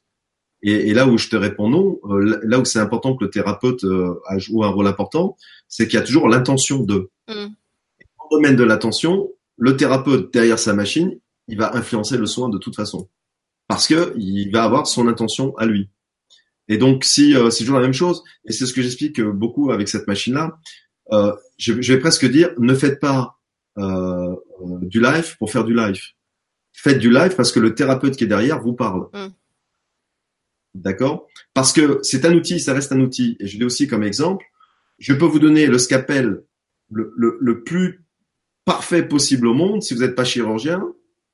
[0.64, 3.30] et, et, là où je te réponds non, euh, là où c'est important que le
[3.30, 5.36] thérapeute euh, joue un rôle important,
[5.68, 7.10] c'est qu'il y a toujours l'intention de.
[7.28, 7.34] Mm.
[7.34, 12.48] Dans le domaine de l'attention, le thérapeute derrière sa machine, il va influencer le soin
[12.48, 13.08] de toute façon,
[13.68, 15.90] parce que il va avoir son intention à lui.
[16.68, 19.70] Et donc, si euh, c'est toujours la même chose, et c'est ce que j'explique beaucoup
[19.70, 20.58] avec cette machine-là,
[21.12, 23.38] euh, je, je, vais presque dire, ne faites pas
[23.78, 24.34] euh,
[24.82, 26.00] du live pour faire du live.
[26.72, 29.08] Faites du live parce que le thérapeute qui est derrière vous parle.
[29.12, 29.28] Mm.
[30.74, 31.28] D'accord?
[31.54, 33.36] Parce que c'est un outil, ça reste un outil.
[33.40, 34.44] Et je l'ai aussi comme exemple.
[34.98, 36.42] Je peux vous donner le scalpel
[36.90, 38.04] le, le, le plus
[38.64, 39.82] parfait possible au monde.
[39.82, 40.84] Si vous n'êtes pas chirurgien,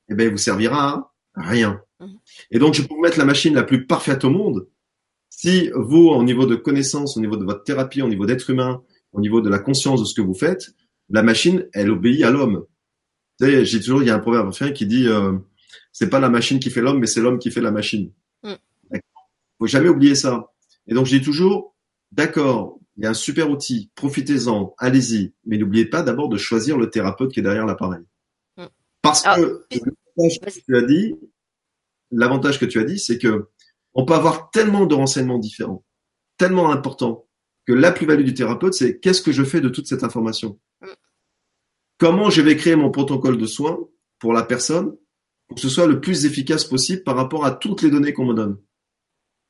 [0.09, 1.81] eh ben, il vous servira à rien.
[2.01, 2.19] Mhm.
[2.51, 4.69] Et donc, je peux vous mettre la machine la plus parfaite au monde.
[5.31, 8.83] Si vous, au niveau de connaissance, au niveau de votre thérapie, au niveau d'être humain,
[9.13, 10.71] au niveau de la conscience de ce que vous faites,
[11.09, 12.65] la machine, elle obéit à l'homme.
[13.39, 15.33] Vous savez, j'ai toujours, il y a un proverbe qui dit, euh,
[15.93, 18.13] c'est pas la machine qui fait l'homme, mais c'est l'homme qui fait la machine
[19.61, 20.53] faut jamais oublier ça.
[20.89, 21.77] Et donc, je dis toujours,
[22.11, 26.79] d'accord, il y a un super outil, profitez-en, allez-y, mais n'oubliez pas d'abord de choisir
[26.79, 28.03] le thérapeute qui est derrière l'appareil.
[28.57, 28.67] Mm.
[29.03, 31.15] Parce ah, que l'avantage que tu as dit,
[32.11, 33.49] l'avantage que tu as dit, c'est que
[33.95, 35.85] on peut avoir tellement de renseignements différents,
[36.37, 37.27] tellement importants,
[37.67, 40.59] que la plus-value du thérapeute, c'est qu'est-ce que je fais de toute cette information?
[40.81, 40.87] Mm.
[41.99, 43.79] Comment je vais créer mon protocole de soins
[44.19, 44.97] pour la personne
[45.49, 48.27] pour que ce soit le plus efficace possible par rapport à toutes les données qu'on
[48.27, 48.59] me donne?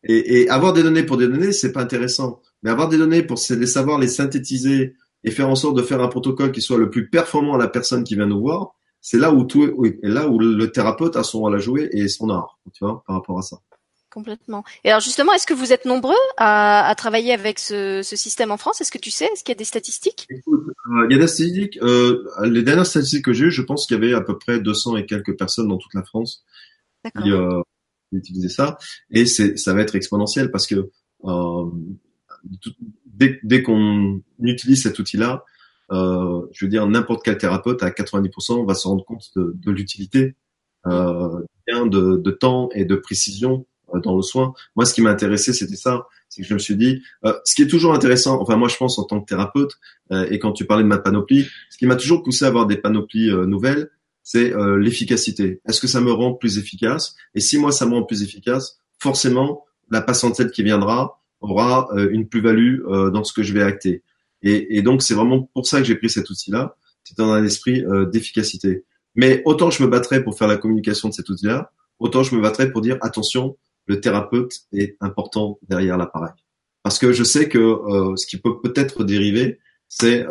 [0.05, 2.41] Et, et, avoir des données pour des données, c'est pas intéressant.
[2.63, 6.01] Mais avoir des données pour les savoir les synthétiser et faire en sorte de faire
[6.01, 9.19] un protocole qui soit le plus performant à la personne qui vient nous voir, c'est
[9.19, 9.65] là où tout,
[10.03, 13.03] est là où le thérapeute a son rôle à jouer et son art, tu vois,
[13.07, 13.59] par rapport à ça.
[14.11, 14.65] Complètement.
[14.83, 18.51] Et alors justement, est-ce que vous êtes nombreux à, à travailler avec ce, ce, système
[18.51, 18.81] en France?
[18.81, 19.27] Est-ce que tu sais?
[19.27, 20.27] Est-ce qu'il y a des statistiques?
[20.31, 21.79] Écoute, euh, Il y a des statistiques.
[21.83, 24.59] Euh, les dernières statistiques que j'ai eues, je pense qu'il y avait à peu près
[24.59, 26.45] 200 et quelques personnes dans toute la France
[27.23, 27.63] qui, euh,
[28.19, 28.79] utiliser ça
[29.11, 30.91] et c'est ça va être exponentiel parce que
[31.25, 31.65] euh,
[33.07, 35.45] dès, dès qu'on utilise cet outil-là,
[35.93, 39.71] euh, je veux dire n'importe quel thérapeute à 90% va se rendre compte de, de
[39.71, 40.35] l'utilité,
[40.87, 44.55] euh, de, de temps et de précision euh, dans le soin.
[44.77, 47.55] Moi, ce qui m'a intéressé, c'était ça, c'est que je me suis dit, euh, ce
[47.55, 49.73] qui est toujours intéressant, enfin moi je pense en tant que thérapeute,
[50.13, 52.67] euh, et quand tu parlais de ma panoplie, ce qui m'a toujours poussé à avoir
[52.67, 53.91] des panoplies euh, nouvelles,
[54.23, 55.61] c'est euh, l'efficacité.
[55.67, 57.17] Est-ce que ça me rend plus efficace?
[57.35, 62.11] Et si moi ça me rend plus efficace, forcément la patientèle qui viendra aura euh,
[62.13, 64.03] une plus-value euh, dans ce que je vais acter.
[64.43, 66.77] Et, et donc c'est vraiment pour ça que j'ai pris cet outil-là.
[67.03, 68.85] C'est dans un esprit d'efficacité.
[69.17, 72.41] Mais autant je me battrais pour faire la communication de cet outil-là, autant je me
[72.41, 73.57] battrais pour dire attention,
[73.87, 76.35] le thérapeute est important derrière l'appareil.
[76.85, 77.59] Parce que je sais que
[78.17, 80.25] ce qui peut peut-être dériver, c'est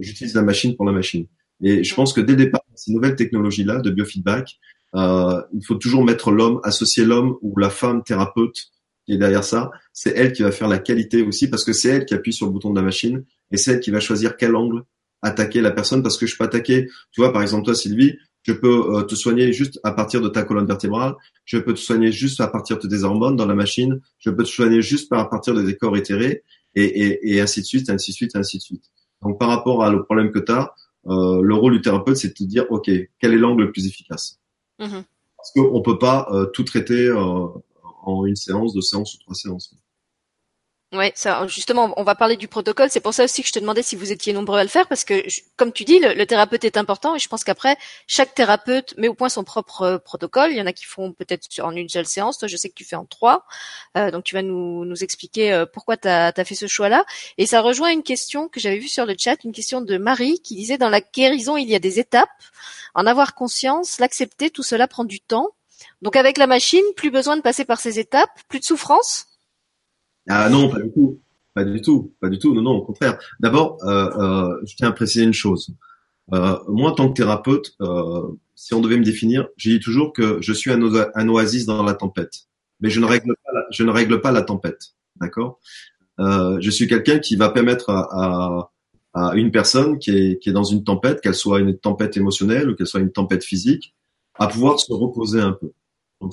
[0.00, 1.26] j'utilise la machine pour la machine.
[1.62, 4.58] Et je pense que dès le départ, ces nouvelles technologies-là de biofeedback,
[4.94, 8.70] euh, il faut toujours mettre l'homme, associer l'homme ou la femme thérapeute
[9.04, 9.70] qui est derrière ça.
[9.92, 12.46] C'est elle qui va faire la qualité aussi parce que c'est elle qui appuie sur
[12.46, 14.82] le bouton de la machine et c'est elle qui va choisir quel angle
[15.22, 16.88] attaquer la personne parce que je peux attaquer.
[17.12, 20.28] Tu vois, par exemple, toi, Sylvie, je peux euh, te soigner juste à partir de
[20.28, 21.14] ta colonne vertébrale.
[21.44, 24.00] Je peux te soigner juste à partir de tes hormones dans la machine.
[24.18, 26.42] Je peux te soigner juste à partir de tes corps éthérés
[26.74, 28.84] et, et, et ainsi de suite, ainsi de suite, ainsi de suite.
[29.22, 30.72] Donc, par rapport à le problème que tu as,
[31.08, 33.86] euh, le rôle du thérapeute, c'est de te dire, ok, quel est l'angle le plus
[33.86, 34.40] efficace?
[34.78, 35.04] Mhm.
[35.36, 37.46] Parce qu'on peut pas euh, tout traiter euh,
[38.02, 39.74] en une séance, deux séances ou trois séances.
[40.96, 41.12] Ouais,
[41.46, 42.88] justement, on va parler du protocole.
[42.90, 44.88] C'est pour ça aussi que je te demandais si vous étiez nombreux à le faire,
[44.88, 45.22] parce que,
[45.56, 49.14] comme tu dis, le, thérapeute est important, et je pense qu'après, chaque thérapeute met au
[49.14, 50.52] point son propre euh, protocole.
[50.52, 52.38] Il y en a qui font peut-être en une seule séance.
[52.38, 53.44] Toi, je sais que tu fais en trois.
[53.96, 57.04] Euh, donc, tu vas nous, nous expliquer euh, pourquoi tu as, fait ce choix-là.
[57.38, 60.40] Et ça rejoint une question que j'avais vue sur le chat, une question de Marie
[60.40, 62.28] qui disait dans la guérison, il y a des étapes.
[62.94, 65.50] En avoir conscience, l'accepter, tout cela prend du temps.
[66.00, 69.26] Donc, avec la machine, plus besoin de passer par ces étapes, plus de souffrance.
[70.28, 71.20] Ah non, pas du tout.
[71.54, 72.12] Pas du tout.
[72.20, 72.54] Pas du tout.
[72.54, 73.18] Non, non, au contraire.
[73.40, 75.70] D'abord, euh, euh, je tiens à préciser une chose.
[76.34, 80.12] Euh, moi, en tant que thérapeute, euh, si on devait me définir, j'ai dit toujours
[80.12, 82.46] que je suis un, oa- un oasis dans la tempête.
[82.80, 84.94] Mais je ne règle pas la, je ne règle pas la tempête.
[85.20, 85.60] D'accord?
[86.20, 88.70] Euh, Je suis quelqu'un qui va permettre à,
[89.14, 92.16] à, à une personne qui est, qui est dans une tempête, qu'elle soit une tempête
[92.16, 93.94] émotionnelle ou qu'elle soit une tempête physique,
[94.34, 95.72] à pouvoir se reposer un peu.
[96.20, 96.32] Donc,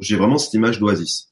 [0.00, 1.28] j'ai vraiment cette image d'oasis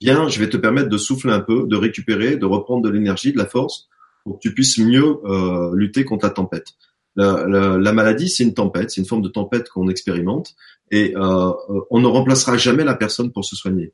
[0.00, 3.32] viens, je vais te permettre de souffler un peu, de récupérer, de reprendre de l'énergie,
[3.32, 3.88] de la force,
[4.24, 6.74] pour que tu puisses mieux euh, lutter contre la tempête.
[7.16, 10.54] La, la- la maladie, c'est une tempête, c'est une forme de tempête qu'on expérimente,
[10.90, 11.20] et euh,
[11.70, 13.92] euh, on ne remplacera jamais la personne pour se soigner.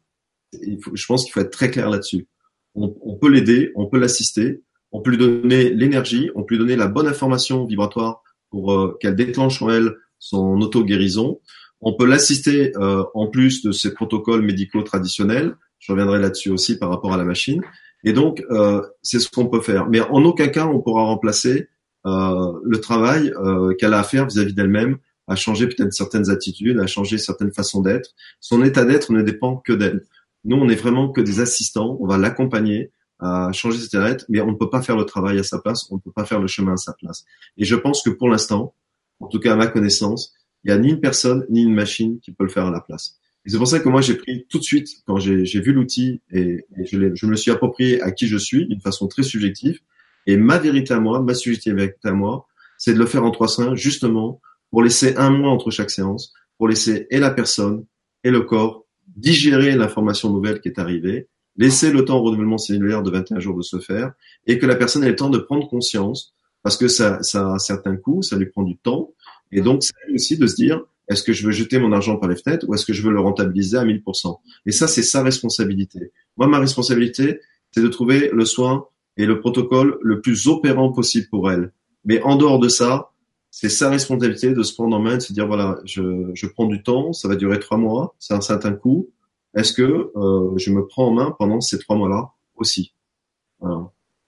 [0.53, 2.29] Je pense qu'il faut être très clair là-dessus.
[2.77, 6.77] On, peut l'aider, on peut l'assister, on peut lui donner l'énergie, on peut lui donner
[6.77, 11.41] la bonne information vibratoire pour euh, qu'elle déclenche en elle son auto-guérison.
[11.81, 16.79] On peut l'assister euh, en plus de ces protocoles médicaux traditionnels je reviendrai là-dessus aussi
[16.79, 17.63] par rapport à la machine.
[18.05, 19.87] Et donc, euh, c'est ce qu'on peut faire.
[19.89, 21.69] Mais en aucun cas, on pourra remplacer
[22.07, 24.97] euh, le travail euh, qu'elle a à faire vis-à-vis d'elle-même,
[25.29, 28.15] à changer peut-être certaines attitudes, à changer certaines façons d'être.
[28.41, 30.05] Son état d'être ne dépend que d'elle.
[30.45, 31.99] Nous, on est vraiment que des assistants.
[32.01, 35.05] On va l'accompagner à changer cet état d'être, mais on ne peut pas faire le
[35.05, 35.87] travail à sa place.
[35.91, 37.27] On ne peut pas faire le chemin à sa place.
[37.59, 38.75] Et je pense que pour l'instant,
[39.21, 40.33] en tout cas à ma connaissance,
[40.65, 42.81] il n'y a ni une personne ni une machine qui peut le faire à la
[42.81, 43.19] place.
[43.47, 46.21] Et c'est pour ça que moi j'ai pris tout de suite, quand j'ai vu l'outil
[46.31, 49.81] et, je, je me suis approprié à qui je suis d'une façon très subjective.
[50.27, 52.47] Et ma vérité à moi, ma subjectivité à moi,
[52.79, 56.33] c'est de le faire en trois séances justement pour laisser un mois entre chaque séance,
[56.59, 57.85] pour laisser et la personne
[58.25, 63.03] et le corps digérer l'information nouvelle qui est arrivée, laisser le temps au renouvellement cellulaire
[63.03, 64.13] de 21 jours de se faire
[64.47, 67.53] et que la personne ait le temps de prendre conscience parce que ça, ça a
[67.53, 69.13] un certain coût, ça lui prend du temps.
[69.53, 72.29] Et donc, c'est aussi de se dire, est-ce que je veux jeter mon argent par
[72.29, 75.23] les fenêtres ou est-ce que je veux le rentabiliser à 1000% Et ça, c'est sa
[75.23, 76.13] responsabilité.
[76.37, 77.41] Moi, ma responsabilité,
[77.71, 78.87] c'est de trouver le soin
[79.17, 81.73] et le protocole le plus opérant possible pour elle.
[82.05, 83.11] Mais en dehors de ça,
[83.51, 86.67] c'est sa responsabilité de se prendre en main de se dire, voilà, je, je prends
[86.67, 89.11] du temps, ça va durer trois mois, c'est un certain coût.
[89.55, 92.93] Est-ce que euh, je me prends en main pendant ces trois mois-là aussi?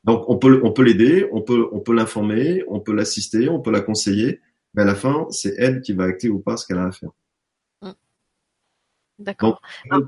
[0.05, 3.61] Donc, on peut, on peut l'aider, on peut, on peut l'informer, on peut l'assister, on
[3.61, 4.41] peut la conseiller,
[4.77, 6.93] mais à la fin, c'est elle qui va acter ou pas ce qu'elle a à
[6.93, 7.11] faire.
[9.19, 9.61] D'accord.
[9.91, 10.05] Donc,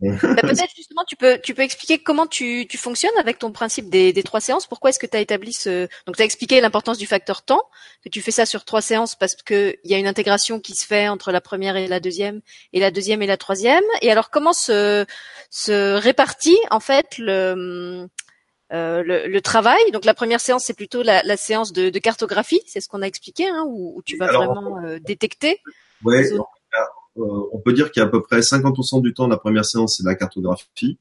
[0.00, 3.90] Bah, Peut-être justement, tu peux, tu peux expliquer comment tu, tu fonctionnes avec ton principe
[3.90, 4.66] des, des trois séances.
[4.66, 5.88] Pourquoi est-ce que tu as établi ce...
[6.06, 7.62] Donc, tu as expliqué l'importance du facteur temps,
[8.02, 10.74] que tu fais ça sur trois séances parce que il y a une intégration qui
[10.74, 12.40] se fait entre la première et la deuxième,
[12.72, 13.84] et la deuxième et la troisième.
[14.00, 15.04] Et alors, comment se,
[15.50, 18.08] se répartit en fait le...
[18.72, 19.80] euh, le, le travail.
[19.92, 23.02] Donc la première séance, c'est plutôt la, la séance de, de cartographie, c'est ce qu'on
[23.02, 25.58] a expliqué, hein, où, où tu vas Alors, vraiment euh, détecter.
[26.06, 26.40] Zone.
[27.18, 29.64] euh, on peut dire qu'il y a à peu près 50% du temps la première
[29.64, 30.98] séance, c'est la cartographie.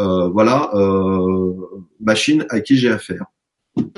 [0.00, 1.52] Euh, voilà, euh,
[2.00, 3.26] machine à qui j'ai affaire.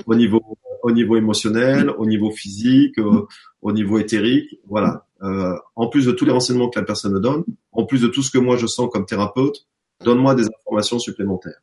[0.06, 0.42] Au niveau,
[0.82, 3.26] au niveau émotionnel, au niveau physique, euh,
[3.62, 5.06] au niveau éthérique, voilà.
[5.22, 8.08] Euh, en plus de tous les renseignements que la personne me donne, en plus de
[8.08, 9.66] tout ce que moi je sens comme thérapeute,
[10.04, 11.60] donne-moi des informations supplémentaires.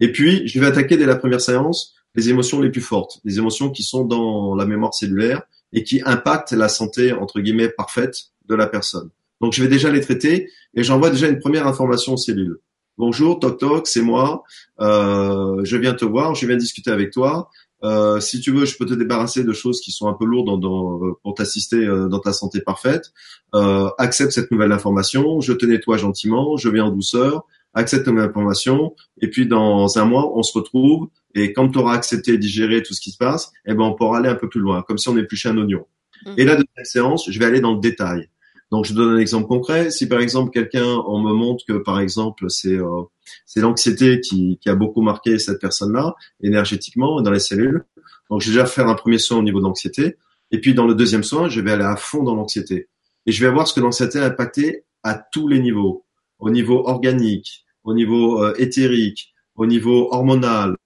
[0.00, 3.38] Et puis, je vais attaquer dès la première séance les émotions les plus fortes, les
[3.38, 8.16] émotions qui sont dans la mémoire cellulaire et qui impactent la santé entre guillemets parfaite
[8.48, 9.10] de la personne.
[9.40, 12.58] Donc, je vais déjà les traiter et j'envoie déjà une première information aux cellules.
[12.96, 14.42] Bonjour, toc toc, c'est moi.
[14.80, 17.50] Euh, je viens te voir, je viens discuter avec toi.
[17.84, 20.46] Euh, si tu veux, je peux te débarrasser de choses qui sont un peu lourdes
[20.46, 23.12] dans, dans, pour t'assister euh, dans ta santé parfaite.
[23.54, 25.40] Euh, accepte cette nouvelle information.
[25.40, 26.56] Je te nettoie gentiment.
[26.56, 27.44] Je viens en douceur.
[27.76, 28.96] Accepte nouvelle information.
[29.20, 31.08] Et puis dans un mois, on se retrouve.
[31.34, 33.94] Et quand tu auras accepté et digéré tout ce qui se passe, eh ben on
[33.94, 35.86] pourra aller un peu plus loin, comme si on épluchait un oignon.
[36.24, 36.34] Mhm.
[36.38, 38.28] Et la deuxième séance, je vais aller dans le détail.
[38.72, 39.90] Donc je donne un exemple concret.
[39.90, 43.02] Si par exemple quelqu'un, on me montre que par exemple c'est euh,
[43.44, 47.84] c'est l'anxiété qui, qui a beaucoup marqué cette personne-là énergétiquement dans les cellules.
[48.30, 50.16] Donc je vais déjà faire un premier soin au niveau de l'anxiété.
[50.50, 52.88] Et puis dans le deuxième soin, je vais aller à fond dans l'anxiété.
[53.26, 56.04] Et je vais voir ce que l'anxiété a impacté à tous les niveaux.
[56.38, 60.76] Au niveau organique, au niveau euh, éthérique, au niveau hormonal,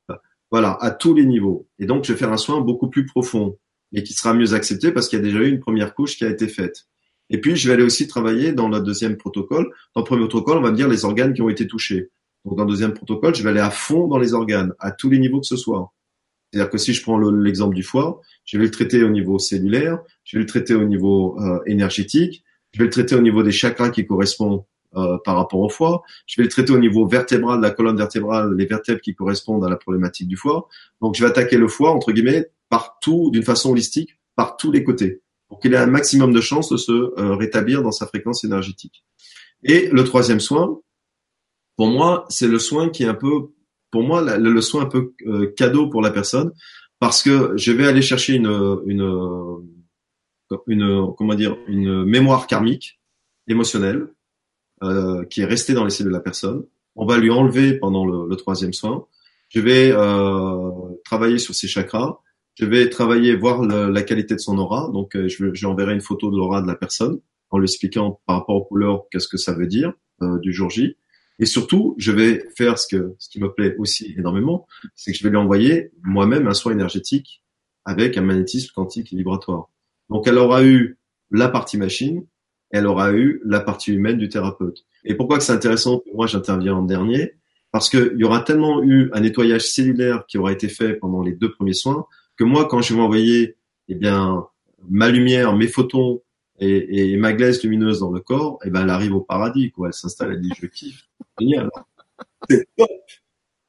[0.53, 1.67] voilà, à tous les niveaux.
[1.81, 3.59] Et donc je vais faire un soin beaucoup plus profond.
[3.93, 6.25] et qui sera mieux accepté parce qu'il y a déjà eu une première couche qui
[6.25, 6.87] a été faite.
[7.31, 9.71] Et puis, je vais aller aussi travailler dans le deuxième protocole.
[9.95, 12.11] Dans le premier protocole, on va dire les organes qui ont été touchés.
[12.45, 15.09] Donc, dans le deuxième protocole, je vais aller à fond dans les organes, à tous
[15.11, 15.93] les niveaux que ce soit.
[16.53, 20.01] C'est-à-dire que si je prends l'exemple du foie, je vais le traiter au niveau cellulaire,
[20.25, 23.53] je vais le traiter au niveau euh, énergétique, je vais le traiter au niveau des
[23.53, 24.65] chakras qui correspondent
[24.97, 28.55] euh, par rapport au foie, je vais le traiter au niveau vertébral, la colonne vertébrale,
[28.57, 30.69] les vertèbres qui correspondent à la problématique du foie.
[31.01, 34.83] Donc je vais attaquer le foie, entre guillemets, partout, d'une façon holistique, par tous les
[34.83, 38.43] côtés, pour qu'il ait un maximum de chances de se euh, rétablir dans sa fréquence
[38.43, 39.05] énergétique.
[39.63, 40.81] Et le troisième soin,
[41.77, 43.53] pour moi, c'est le soin qui est un peu,
[43.91, 46.53] pour moi, le, soin un peu euh, cadeau pour la personne,
[46.99, 49.63] parce que je vais aller chercher une, une,
[50.67, 53.01] une, comment dire, une mémoire karmique,
[53.47, 54.09] émotionnelle,
[54.83, 56.65] euh, qui est restée dans les cellules de la personne.
[56.97, 59.07] On va lui enlever pendant le, le troisième soin.
[59.49, 60.71] Je vais euh,
[61.05, 62.21] travailler sur ses chakras.
[62.55, 64.91] Je vais travailler, voir la qualité de son aura.
[64.93, 68.21] Donc, euh, je, je enverrai une photo de l'aura de la personne en lui expliquant
[68.27, 70.97] par rapport aux couleurs qu'est-ce que ça veut dire euh, du jour J.
[71.39, 75.19] Et surtout, je vais faire ce que ce qui me plaît aussi énormément, c'est que
[75.19, 77.43] je vais lui envoyer moi-même un soin énergétique
[77.85, 79.71] avec un magnétisme quantique et vibratoire.
[80.11, 80.99] Donc, elle aura eu
[81.31, 82.27] la partie machine,
[82.71, 84.85] elle aura eu la partie humaine du thérapeute.
[85.05, 87.35] Et pourquoi que c'est intéressant moi j'interviens en dernier?
[87.73, 91.33] Parce qu'il y aura tellement eu un nettoyage cellulaire qui aura été fait pendant les
[91.33, 92.07] deux premiers soins
[92.37, 93.57] que moi, quand je vais envoyer
[93.89, 94.47] eh bien
[94.89, 96.23] ma lumière, mes photons
[96.59, 99.89] et, et, ma glaise lumineuse dans le corps, eh ben elle arrive au paradis, quoi.
[99.89, 101.07] Elle s'installe, elle dit je kiffe,
[101.39, 101.71] génial,
[102.49, 102.91] c'est top.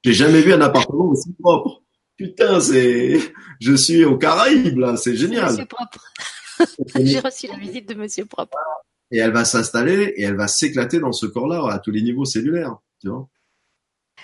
[0.03, 1.83] J'ai jamais vu un appartement aussi propre.
[2.15, 3.19] Putain, c'est,
[3.59, 5.51] je suis au Caraïbes là, c'est génial.
[5.51, 6.13] Monsieur propre.
[6.95, 8.57] J'ai reçu la visite de Monsieur propre
[9.11, 12.25] et elle va s'installer et elle va s'éclater dans ce corps-là à tous les niveaux
[12.25, 13.27] cellulaires, tu vois.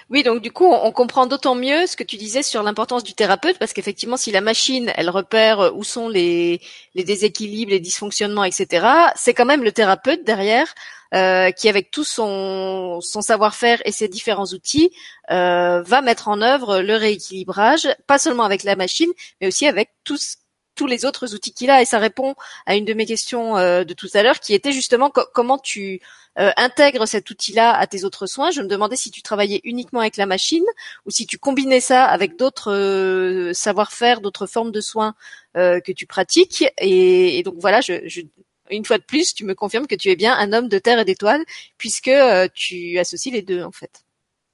[0.09, 3.13] Oui, donc du coup, on comprend d'autant mieux ce que tu disais sur l'importance du
[3.13, 6.61] thérapeute, parce qu'effectivement, si la machine, elle repère où sont les,
[6.95, 10.73] les déséquilibres, les dysfonctionnements, etc., c'est quand même le thérapeute derrière
[11.13, 14.91] euh, qui, avec tout son, son savoir-faire et ses différents outils,
[15.31, 19.89] euh, va mettre en œuvre le rééquilibrage, pas seulement avec la machine, mais aussi avec
[20.05, 20.37] tous
[20.77, 22.35] tous les autres outils qu'il a et ça répond
[22.65, 25.99] à une de mes questions euh, de tout à l'heure qui était justement comment tu
[26.39, 28.51] euh, intègres cet outil-là à tes autres soins.
[28.51, 30.63] Je me demandais si tu travaillais uniquement avec la machine
[31.05, 35.15] ou si tu combinais ça avec d'autres euh, savoir-faire, d'autres formes de soins
[35.55, 36.63] que tu pratiques.
[36.79, 38.21] Et, donc voilà, je,
[38.69, 40.99] une fois de plus, tu me confirmes que tu es bien un homme de terre
[40.99, 41.43] et d'étoiles
[41.79, 42.11] puisque
[42.53, 44.03] tu associes les deux en fait.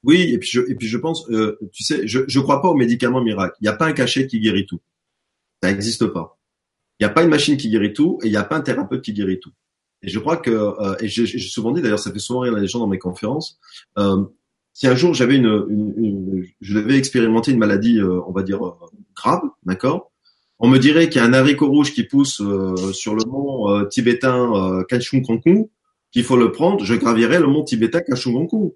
[0.05, 1.25] Oui, et puis je, et puis je pense,
[1.73, 3.57] tu sais, je ne crois pas aux médicaments miracles.
[3.59, 4.79] Il n'y a pas un cachet qui guérit tout.
[5.63, 6.37] Ça n'existe pas.
[6.99, 8.61] Il n'y a pas une machine qui guérit tout et il n'y a pas un
[8.61, 9.53] thérapeute qui guérit tout.
[10.01, 12.67] Et je crois que, euh, et j'ai souvent dit d'ailleurs, ça fait souvent rire les
[12.67, 13.61] gens dans mes conférences,
[13.97, 14.25] euh,
[14.73, 18.61] si un jour j'avais une, une, je devais expérimenter une maladie, euh, on va dire
[18.61, 18.73] euh,
[19.15, 20.11] grave, d'accord,
[20.59, 23.85] on me dirait qu'il y a un haricot rouge qui pousse euh, sur le mont
[23.85, 25.71] tibétain Kachungonku,
[26.11, 28.75] qu'il faut le prendre, je gravirais le mont tibétain Kachungonku.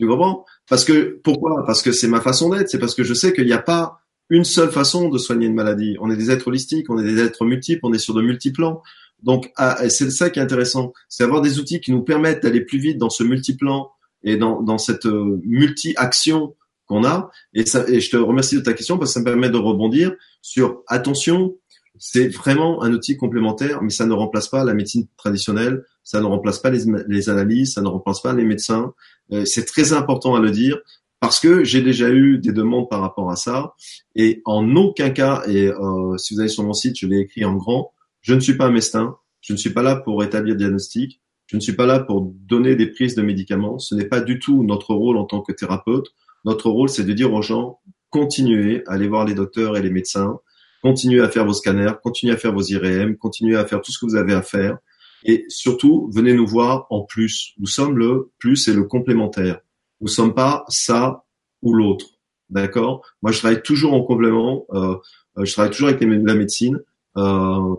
[0.00, 0.44] Tu comprends?
[0.68, 1.64] Parce que pourquoi?
[1.64, 3.97] Parce que c'est ma façon d'être, c'est parce que je sais qu'il n'y a pas
[4.30, 5.96] une seule façon de soigner une maladie.
[6.00, 8.82] On est des êtres holistiques, on est des êtres multiples, on est sur de multiplans.
[9.22, 12.60] Donc, ah, c'est ça qui est intéressant, c'est avoir des outils qui nous permettent d'aller
[12.60, 13.90] plus vite dans ce multiplan
[14.22, 16.54] et dans, dans cette euh, multi-action
[16.86, 17.30] qu'on a.
[17.52, 19.56] Et, ça, et je te remercie de ta question parce que ça me permet de
[19.56, 21.56] rebondir sur attention,
[21.98, 26.26] c'est vraiment un outil complémentaire, mais ça ne remplace pas la médecine traditionnelle, ça ne
[26.26, 28.94] remplace pas les, les analyses, ça ne remplace pas les médecins.
[29.32, 30.78] Euh, c'est très important à le dire
[31.20, 33.74] parce que j'ai déjà eu des demandes par rapport à ça.
[34.14, 37.44] Et en aucun cas et euh, si vous allez sur mon site je l'ai écrit
[37.44, 40.56] en grand je ne suis pas un mestin je ne suis pas là pour établir
[40.56, 43.78] diagnostic je ne suis pas là pour donner des prises de médicaments.
[43.78, 46.06] Ce n'est pas du tout notre rôle en tant que thérapeute.
[46.44, 49.90] Notre rôle c'est de dire aux gens continuez à aller voir les docteurs et les
[49.90, 50.38] médecins
[50.82, 53.98] continuez à faire vos scanners continuez à faire vos IRM continuez à faire tout ce
[53.98, 54.78] que vous avez à faire.
[55.24, 57.54] Et surtout venez nous voir en plus.
[57.58, 59.60] Nous sommes le plus et le complémentaire
[60.00, 61.24] nous sommes pas ça
[61.62, 62.06] ou l'autre.
[62.50, 63.04] D'accord?
[63.22, 64.64] Moi, je travaille toujours en complément.
[64.72, 64.96] Euh,
[65.36, 66.80] euh je travaille toujours avec la médecine.
[67.18, 67.74] Euh,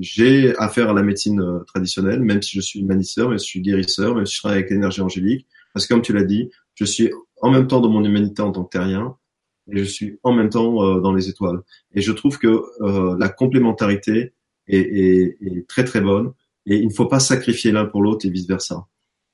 [0.00, 3.50] j'ai affaire à la médecine euh, traditionnelle, même si je suis magnétiseur, même si je
[3.50, 5.46] suis guérisseur, même si je travaille avec l'énergie angélique.
[5.72, 7.10] Parce que comme tu l'as dit, je suis
[7.40, 9.16] en même temps dans mon humanité en tant que terrien
[9.72, 11.60] et je suis en même temps euh, dans les étoiles.
[11.92, 12.62] Et je trouve que
[13.18, 14.32] la complémentarité
[14.68, 16.32] est, est, est, très très bonne
[16.66, 18.86] et il ne faut pas sacrifier l'un pour l'autre et vice versa.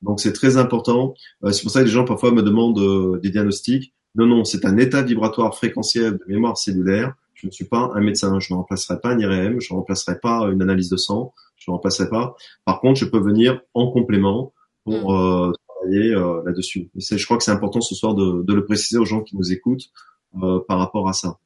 [0.03, 1.15] Donc c'est très important.
[1.45, 3.95] Euh, c'est pour ça que les gens parfois me demandent euh, des diagnostics.
[4.15, 7.15] Non, non, c'est un état vibratoire fréquentiel de mémoire cellulaire.
[7.35, 8.39] Je ne suis pas un médecin.
[8.41, 9.61] Je ne remplacerai pas un IRM.
[9.61, 11.33] Je ne remplacerai pas une analyse de sang.
[11.57, 12.35] Je ne remplacerai pas.
[12.65, 14.53] Par contre, je peux venir en complément
[14.85, 15.17] pour mm.
[15.17, 16.91] euh, travailler là-dessus.
[16.97, 19.37] Et je crois que c'est important ce soir de, de, le préciser aux gens qui
[19.37, 19.91] nous écoutent
[20.33, 21.39] par rapport à ça.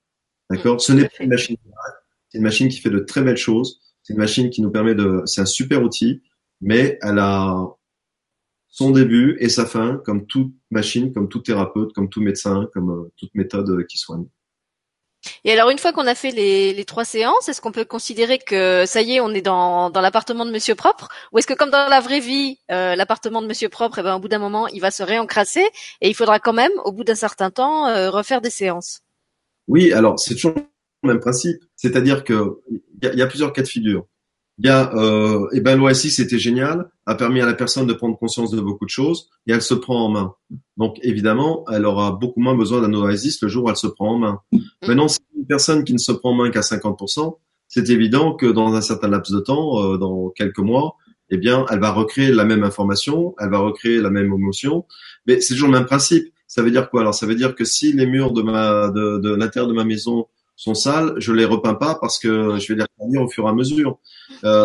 [0.50, 0.80] D'accord?
[0.80, 1.56] Ce n'est pas une machine
[2.28, 3.80] C'est une machine qui fait de très belles choses.
[4.02, 6.22] C'est une machine qui nous permet de, c'est un super outil,
[6.60, 7.74] mais elle a
[8.74, 12.90] son début et sa fin, comme toute machine, comme tout thérapeute, comme tout médecin, comme
[12.90, 14.24] euh, toute méthode qui soigne.
[15.44, 18.84] Et alors, une fois qu'on a fait les, trois séances, est-ce qu'on peut considérer que
[18.84, 21.88] ça y est, on est dans, l'appartement de Monsieur Propre, ou est-ce que comme dans
[21.88, 24.80] la vraie vie, euh, l'appartement de Monsieur Propre, eh ben, au bout d'un moment, il
[24.80, 25.64] va se réencrasser
[26.00, 29.02] et il faudra quand même, au bout d'un certain temps, euh, refaire des séances?
[29.68, 30.56] Oui, alors c'est toujours
[31.04, 34.04] le même principe, c'est-à-dire que il y, a plusieurs cas de figure.
[34.64, 38.52] A, euh, eh ben l'OSI c'était génial, a permis à la personne de prendre conscience
[38.52, 40.34] de beaucoup de choses et elle se prend en main.
[40.76, 44.14] Donc évidemment, elle aura beaucoup moins besoin d'un oasis le jour où elle se prend
[44.14, 44.40] en main.
[44.52, 44.58] Mm.
[44.86, 47.36] Maintenant, c'est une personne qui ne se prend en main qu'à 50%,
[47.66, 50.96] c'est évident que dans un certain laps de temps, euh, dans quelques mois,
[51.30, 54.84] eh bien, elle va recréer la même information, elle va recréer la même émotion,
[55.26, 56.32] mais c'est toujours le même principe.
[56.46, 57.00] Ça veut dire quoi?
[57.00, 59.84] Alors, ça veut dire que si les murs de ma de, de l'intérieur de ma
[59.84, 63.44] maison sont sales, je les repeins pas parce que je vais les retenir au fur
[63.44, 63.98] et à mesure.
[64.44, 64.64] Euh,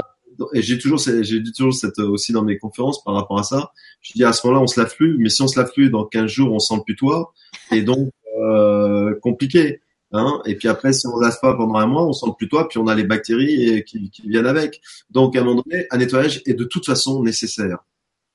[0.53, 3.71] et j'ai toujours, j'ai dit toujours cette aussi dans mes conférences par rapport à ça.
[4.01, 5.89] Je dis à ce moment-là, on se lave plus, mais si on se lave plus
[5.89, 7.33] dans 15 jours, on sent le putois,
[7.71, 9.81] et donc euh, compliqué.
[10.11, 12.33] Hein et puis après, si on ne lave pas pendant un mois, on sent le
[12.37, 14.81] putois, puis on a les bactéries qui, qui viennent avec.
[15.09, 17.79] Donc à un moment donné, un nettoyage est de toute façon nécessaire.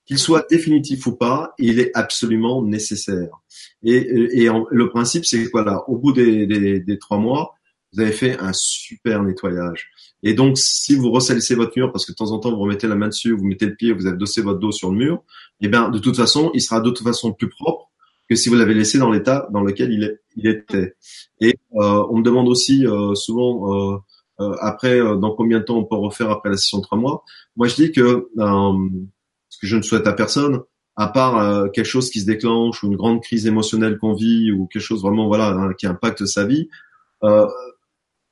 [0.06, 3.42] Qu'il soit définitif ou pas, il est absolument nécessaire.
[3.82, 5.82] Et, et, le principe, c'est quoi là?
[5.88, 7.54] Au bout des, des, des, trois mois,
[7.92, 9.88] vous avez fait un super nettoyage.
[10.22, 12.86] Et donc, si vous ressalissez votre mur, parce que de temps en temps, vous remettez
[12.86, 15.22] la main dessus, vous mettez le pied, vous avez dossé votre dos sur le mur,
[15.60, 17.90] eh bien, de toute façon, il sera de toute façon plus propre
[18.28, 20.94] que si vous l'avez laissé dans l'état dans lequel il, est, il était.
[21.40, 23.98] Et euh, on me demande aussi euh, souvent, euh,
[24.40, 26.98] euh après, euh, dans combien de temps on peut refaire après la session de trois
[26.98, 27.22] mois?
[27.56, 28.28] Moi, je dis que
[29.58, 30.60] que je ne souhaite à personne,
[30.96, 34.52] à part euh, quelque chose qui se déclenche ou une grande crise émotionnelle qu'on vit
[34.52, 36.68] ou quelque chose vraiment voilà hein, qui impacte sa vie,
[37.24, 37.46] euh,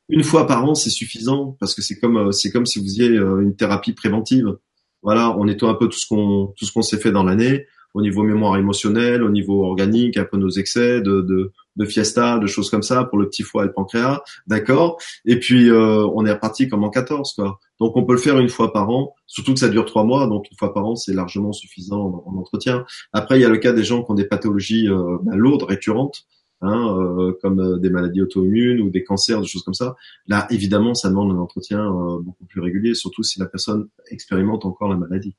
[0.08, 2.84] une fois par an c'est suffisant parce que c'est comme euh, c'est comme si vous
[2.84, 4.56] faisiez une thérapie préventive.
[5.02, 7.66] Voilà, on nettoie un peu tout ce qu'on tout ce qu'on s'est fait dans l'année
[7.94, 12.38] au niveau mémoire émotionnelle, au niveau organique, un peu nos excès de, de, de fiesta,
[12.38, 16.06] de choses comme ça pour le petit foie et le pancréas, d'accord Et puis euh,
[16.14, 17.58] on est reparti comme en 14, quoi.
[17.80, 20.26] Donc on peut le faire une fois par an, surtout que ça dure trois mois,
[20.26, 22.84] donc une fois par an c'est largement suffisant en, entretien.
[23.12, 25.64] Après il y a le cas des gens qui ont des pathologies euh, ben, lourdes,
[25.64, 26.26] récurrentes,
[26.60, 29.96] hein, euh, comme euh, des maladies auto-immunes ou des cancers, des choses comme ça.
[30.28, 34.88] Là évidemment ça demande un entretien beaucoup plus régulier, surtout si la personne expérimente encore
[34.88, 35.34] la maladie.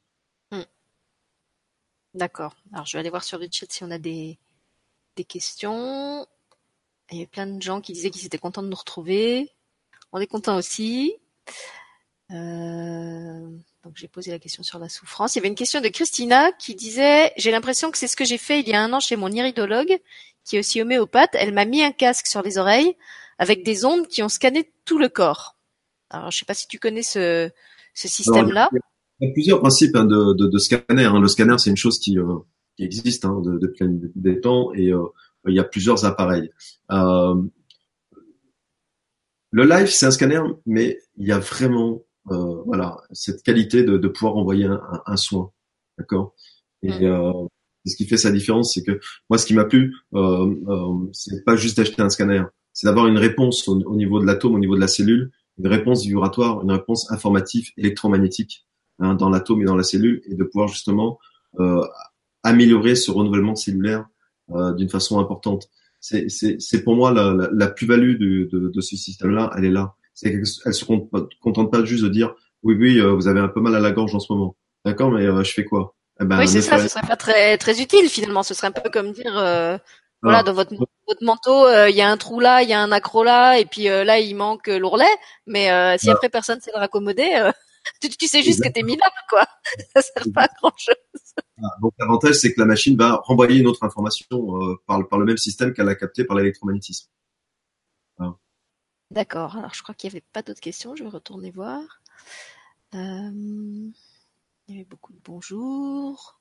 [2.14, 2.56] D'accord.
[2.72, 4.38] Alors, je vais aller voir sur le chat si on a des,
[5.16, 6.26] des questions.
[7.12, 9.52] Il y avait plein de gens qui disaient qu'ils étaient contents de nous retrouver.
[10.12, 11.14] On est contents aussi.
[12.32, 13.48] Euh,
[13.84, 15.36] donc j'ai posé la question sur la souffrance.
[15.36, 18.26] Il y avait une question de Christina qui disait j'ai l'impression que c'est ce que
[18.26, 20.00] j'ai fait il y a un an chez mon iridologue,
[20.46, 21.32] qui est aussi homéopathe.
[21.34, 22.96] Elle m'a mis un casque sur les oreilles
[23.38, 25.58] avec des ondes qui ont scanné tout le corps.
[26.10, 27.52] Alors je sais pas si tu connais ce,
[27.94, 28.70] ce système-là.
[29.20, 31.06] Il y a plusieurs principes hein, de, de, de, scanner.
[31.06, 31.20] Hein.
[31.20, 32.40] Le scanner, c'est une chose qui, euh,
[32.76, 35.04] qui existe hein, depuis des temps et euh,
[35.48, 36.52] il y a plusieurs appareils.
[36.92, 37.42] Euh,
[39.52, 42.02] le live, c'est un scanner, mais il y a vraiment
[42.32, 45.52] euh, voilà cette qualité de, de pouvoir envoyer un, un, soin,
[45.98, 46.34] d'accord?
[46.82, 47.32] Et euh,
[47.86, 49.00] ce qui fait sa différence, c'est que
[49.30, 53.08] moi, ce qui m'a plu, euh, euh, c'est pas juste d'acheter un scanner, c'est d'avoir
[53.08, 56.64] une réponse au, au niveau de l'atome, au niveau de la cellule, une réponse vibratoire,
[56.64, 58.66] une réponse informative électromagnétique
[59.00, 61.20] Hein, dans l'atome et dans la cellule, et de pouvoir justement
[61.60, 61.84] euh,
[62.44, 64.06] améliorer ce renouvellement cellulaire
[64.52, 65.70] euh, d'une façon importante.
[66.00, 69.96] C'est pour moi la, la, la plus-value de, de, de, ce système-là, elle est là.
[70.24, 70.86] Elle se
[71.42, 73.92] contente pas juste de dire oui, oui, euh, vous avez un peu mal à la
[73.92, 74.56] gorge en ce moment.
[74.86, 75.96] D'accord, mais je fais quoi?
[76.20, 76.78] Eh ben, Oui, c'est ça.
[76.78, 78.44] Ce serait pas très très utile finalement.
[78.44, 79.34] Ce serait un peu comme dire
[80.22, 82.92] voilà, dans votre votre manteau, il y a un trou là, il y a un
[82.92, 85.06] accro là, et puis là il manque l'ourlet.
[85.48, 87.50] Mais si après personne sait le raccommoder,
[88.20, 89.46] tu, sais juste que t'es minable, quoi.
[89.96, 91.13] Ça sert pas à grand chose.
[91.62, 95.26] Ah, donc l'avantage, c'est que la machine va renvoyer une autre information euh, par, le
[95.26, 97.10] même système qu'elle a capté par l'électromagnétisme.
[99.12, 99.58] D'accord.
[99.58, 100.96] Alors je crois qu'il n'y avait pas d'autres questions.
[100.96, 102.02] Je vais retourner voir.
[102.96, 103.94] Euh, il
[104.70, 106.40] y avait beaucoup de bonjours.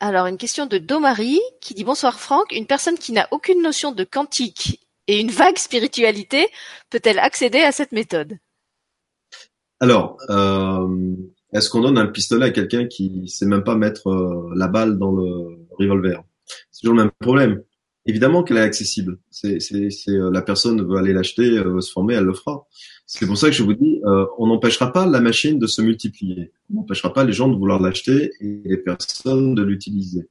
[0.00, 2.52] Alors, une question de Domary qui dit bonsoir Franck.
[2.52, 6.48] Une personne qui n'a aucune notion de quantique et une vague spiritualité
[6.90, 8.38] peut-elle accéder à cette méthode?
[9.80, 11.14] Alors, euh,
[11.52, 14.98] est-ce qu'on donne un pistolet à quelqu'un qui sait même pas mettre euh, la balle
[14.98, 16.22] dans le revolver?
[16.70, 17.62] C'est toujours le même problème.
[18.06, 19.18] Évidemment qu'elle est accessible.
[19.30, 19.58] C'est,
[20.08, 22.66] euh, la personne veut aller l'acheter, veut se former, elle le fera.
[23.04, 24.00] C'est pour ça que je vous dis,
[24.38, 26.52] on n'empêchera pas la machine de se multiplier.
[26.72, 30.28] On n'empêchera pas les gens de vouloir l'acheter et les personnes de l'utiliser.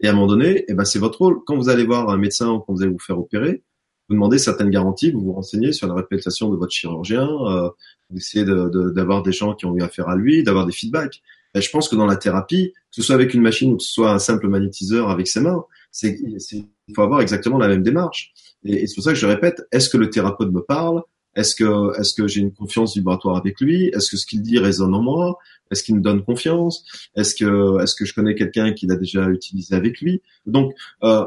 [0.00, 1.40] Et à un moment donné, eh ben c'est votre rôle.
[1.46, 3.62] Quand vous allez voir un médecin ou quand vous allez vous faire opérer,
[4.08, 7.68] vous demandez certaines garanties, vous vous renseignez sur la réputation de votre chirurgien, euh,
[8.10, 11.22] vous essayez d'avoir des gens qui ont eu affaire à lui, d'avoir des feedbacks.
[11.54, 13.82] Et je pense que dans la thérapie, que ce soit avec une machine ou que
[13.82, 17.82] ce soit un simple magnétiseur avec ses mains, c'est il faut avoir exactement la même
[17.82, 18.32] démarche.
[18.64, 21.02] Et, et c'est pour ça que je répète, est-ce que le thérapeute me parle?
[21.34, 23.86] Est-ce que est-ce que j'ai une confiance vibratoire avec lui?
[23.86, 25.38] Est-ce que ce qu'il dit résonne en moi?
[25.70, 26.84] Est-ce qu'il me donne confiance?
[27.16, 30.20] Est-ce que est-ce que je connais quelqu'un qui l'a déjà utilisé avec lui?
[30.44, 30.74] Donc
[31.04, 31.24] euh,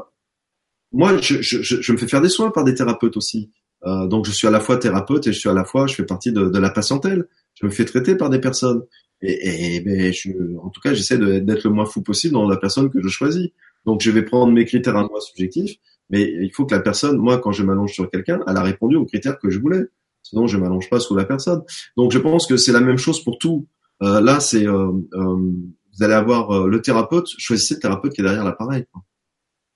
[0.92, 3.52] moi, je, je, je, me fais faire des soins par des thérapeutes aussi.
[3.86, 5.96] Euh, donc, je suis à la fois thérapeute et je suis à la fois, je
[5.96, 7.28] fais partie de, de la patientèle.
[7.54, 8.84] Je me fais traiter par des personnes.
[9.22, 10.30] Et, et je,
[10.62, 13.50] en tout cas, j'essaie d'être le moins fou possible dans la personne que je choisis.
[13.86, 15.78] Donc, je vais prendre mes critères à moi subjectifs,
[16.10, 18.96] mais il faut que la personne, moi, quand je m'allonge sur quelqu'un, elle a répondu
[18.96, 19.86] aux critères que je voulais.
[20.24, 21.62] Sinon, je m'allonge pas sous la personne.
[21.98, 23.68] Donc, je pense que c'est la même chose pour tout.
[24.02, 25.52] Euh, là, c'est euh, euh
[25.98, 27.28] vous allez avoir euh, le thérapeute.
[27.38, 28.86] Choisissez le thérapeute qui est derrière l'appareil.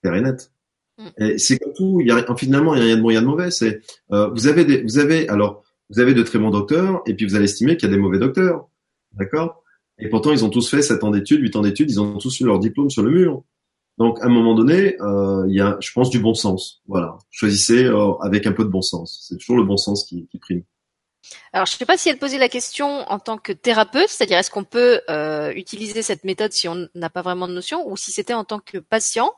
[0.04, 0.52] Et net.
[1.00, 1.38] Mm.
[1.38, 2.02] C'est comme tout.
[2.02, 3.52] Il y a, finalement, il y a rien de bon, il y a de mauvais.
[3.52, 3.82] C'est
[4.12, 7.26] euh, vous avez des, vous avez alors vous avez de très bons docteurs et puis
[7.26, 8.68] vous allez estimer qu'il y a des mauvais docteurs,
[9.14, 9.64] d'accord?
[9.98, 12.40] Et pourtant, ils ont tous fait 7 ans d'études, 8 ans d'études, ils ont tous
[12.40, 13.44] eu leur diplôme sur le mur.
[13.98, 16.82] Donc, à un moment donné, euh, il y a, je pense, du bon sens.
[16.88, 17.18] Voilà.
[17.32, 19.26] Choisissez euh, avec un peu de bon sens.
[19.28, 20.64] C'est toujours le bon sens qui, qui prime.
[21.54, 24.38] Alors, je ne sais pas si elle posait la question en tant que thérapeute, c'est-à-dire
[24.38, 27.98] est-ce qu'on peut euh, utiliser cette méthode si on n'a pas vraiment de notion, ou
[27.98, 29.34] si c'était en tant que patient.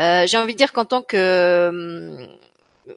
[0.00, 2.38] Euh, j'ai envie de dire qu'en tant que hum,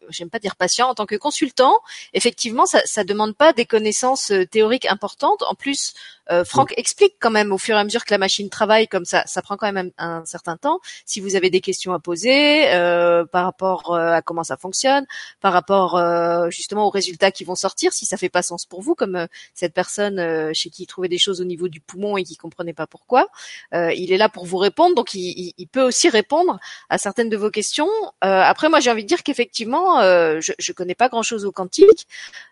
[0.10, 1.78] j'aime pas dire patient, en tant que consultant,
[2.14, 5.44] effectivement, ça, ça demande pas des connaissances euh, théoriques importantes.
[5.44, 5.94] En plus,
[6.32, 9.06] euh, Franck explique quand même au fur et à mesure que la machine travaille, comme
[9.06, 10.80] ça, ça prend quand même un, certain temps.
[11.06, 15.06] Si vous avez des questions à poser euh, par rapport euh, à comment ça fonctionne,
[15.42, 18.82] par rapport euh, justement aux résultats qui vont sortir, si ça fait pas sens pour
[18.82, 22.24] vous, comme cette personne chez qui il trouvait des choses au niveau du poumon et
[22.24, 23.28] qui comprenait pas pourquoi,
[23.74, 24.96] il est là pour vous répondre.
[24.96, 26.60] Donc, il, il, peut aussi répondre
[26.90, 27.90] à certaines de vos questions.
[28.22, 32.08] après, moi, j'ai envie de dire qu'effectivement, je, je connais pas grand-chose au quantique,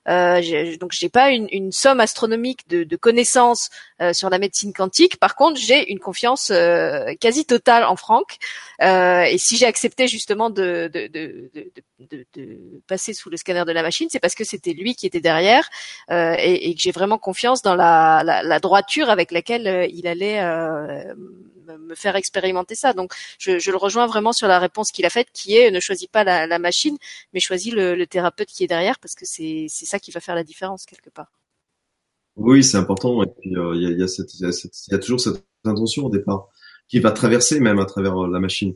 [0.08, 3.65] donc j'ai pas une, une, somme astronomique de, de connaissances
[4.02, 5.18] euh, sur la médecine quantique.
[5.18, 8.38] Par contre, j'ai une confiance euh, quasi totale en Franck.
[8.82, 11.50] Euh, et si j'ai accepté justement de, de, de,
[12.36, 15.22] de, passer sous le scanner de la machine, c'est parce que c'était lui qui était
[15.22, 15.70] derrière
[16.10, 20.42] et, et, que j'ai vraiment confiance dans la, la, la, droiture avec laquelle il allait
[21.78, 22.94] me faire expérimenter ça.
[22.94, 25.80] Donc, je, je, le rejoins vraiment sur la réponse qu'il a faite, qui est ne
[25.80, 26.98] choisis pas la, la machine,
[27.34, 30.36] mais choisis le, le, thérapeute qui est derrière, parce que c'est ça qui va faire
[30.36, 31.32] la différence quelque part.
[32.36, 33.24] Oui, c'est important.
[33.24, 36.50] Et puis il y, a, toujours cette intention au départ
[36.88, 38.76] qui va traverser même à travers euh, la machine.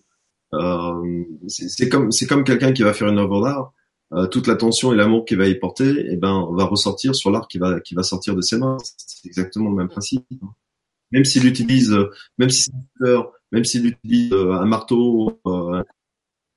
[0.53, 3.73] Euh, c'est comme c'est comme quelqu'un qui va faire une œuvre d'art.
[4.11, 7.47] Euh, toute l'attention et l'amour qu'il va y porter, eh ben, va ressortir sur l'art
[7.47, 8.77] qui va qui va sortir de ses mains.
[8.83, 10.25] C'est exactement le même principe.
[11.11, 11.95] Même s'il utilise,
[12.37, 13.05] même si c'est
[13.51, 15.83] même s'il utilise un marteau, euh,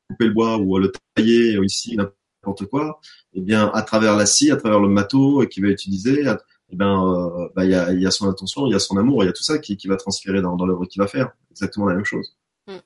[0.08, 3.00] couper le bois ou le tailler, ou ici n'importe quoi,
[3.34, 6.26] eh bien, à travers la scie, à travers le matos qu'il va utiliser,
[6.72, 8.96] eh ben, euh, bah, il y, a, y, a, son attention, il y a son
[8.96, 11.06] amour, il y a tout ça qui, qui va transpirer dans, dans l'œuvre qu'il va
[11.06, 11.30] faire.
[11.50, 12.34] Exactement la même chose.
[12.66, 12.78] Hmm.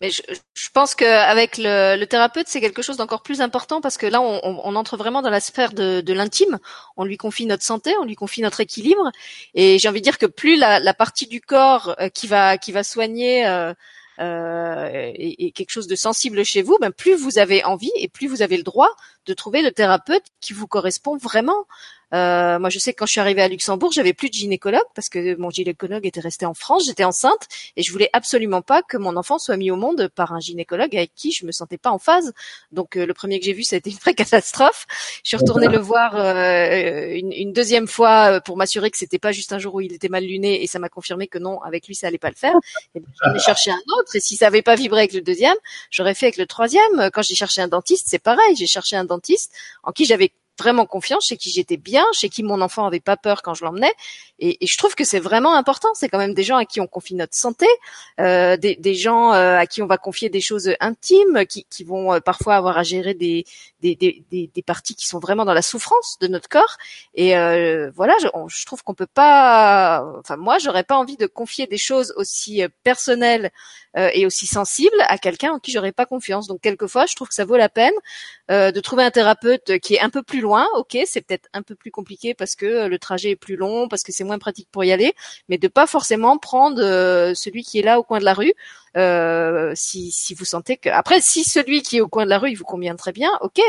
[0.00, 0.22] Mais je,
[0.54, 4.20] je pense qu'avec le, le thérapeute, c'est quelque chose d'encore plus important parce que là,
[4.20, 6.58] on, on, entre vraiment dans la sphère de, de l'intime.
[6.96, 9.12] On lui confie notre santé, on lui confie notre équilibre.
[9.54, 12.58] Et j'ai envie de dire que plus la, la partie du corps euh, qui va
[12.58, 13.72] qui va soigner euh,
[14.20, 18.08] euh, et, et, quelque chose de sensible chez vous, ben plus vous avez envie et
[18.08, 18.90] plus vous avez le droit
[19.26, 21.66] de trouver le thérapeute qui vous correspond vraiment.
[22.14, 24.84] Euh, moi, je sais que quand je suis arrivée à Luxembourg, j'avais plus de gynécologue
[24.94, 26.86] parce que mon gynécologue était resté en France.
[26.86, 30.32] J'étais enceinte et je voulais absolument pas que mon enfant soit mis au monde par
[30.32, 32.32] un gynécologue avec qui je me sentais pas en phase.
[32.72, 34.86] Donc, euh, le premier que j'ai vu, ça a été une vraie catastrophe.
[35.24, 39.32] Je suis retournée le voir euh, une, une, deuxième fois pour m'assurer que c'était pas
[39.32, 41.86] juste un jour où il était mal luné et ça m'a confirmé que non, avec
[41.88, 42.54] lui, ça allait pas le faire.
[42.94, 45.56] Et j'en cherché un autre et si ça avait pas vibré avec le deuxième,
[45.90, 47.10] j'aurais fait avec le troisième.
[47.12, 48.56] Quand j'ai cherché un dentiste, c'est pareil.
[48.56, 49.52] J'ai cherché un dentiste
[49.82, 53.16] en qui j'avais vraiment confiance, chez qui j'étais bien, chez qui mon enfant avait pas
[53.16, 53.92] peur quand je l'emmenais.
[54.40, 55.88] Et, je trouve que c'est vraiment important.
[55.94, 57.66] C'est quand même des gens à qui on confie notre santé,
[58.20, 61.84] euh, des, des, gens euh, à qui on va confier des choses intimes, qui, qui
[61.84, 63.44] vont euh, parfois avoir à gérer des,
[63.80, 66.76] des, des, des, parties qui sont vraiment dans la souffrance de notre corps.
[67.14, 70.04] Et euh, voilà, je, je, trouve qu'on peut pas.
[70.18, 73.50] Enfin, moi, j'aurais pas envie de confier des choses aussi euh, personnelles
[74.12, 76.48] et aussi sensibles à quelqu'un en qui j'aurais pas confiance.
[76.48, 77.92] Donc, quelquefois, je trouve que ça vaut la peine
[78.48, 81.74] de trouver un thérapeute qui est un peu plus loin, ok, c'est peut-être un peu
[81.74, 84.68] plus compliqué parce que euh, le trajet est plus long, parce que c'est moins pratique
[84.70, 85.12] pour y aller,
[85.48, 88.54] mais de pas forcément prendre euh, celui qui est là au coin de la rue
[88.96, 92.38] Euh, si, si vous sentez que après, si celui qui est au coin de la
[92.38, 93.60] rue, il vous convient très bien, ok.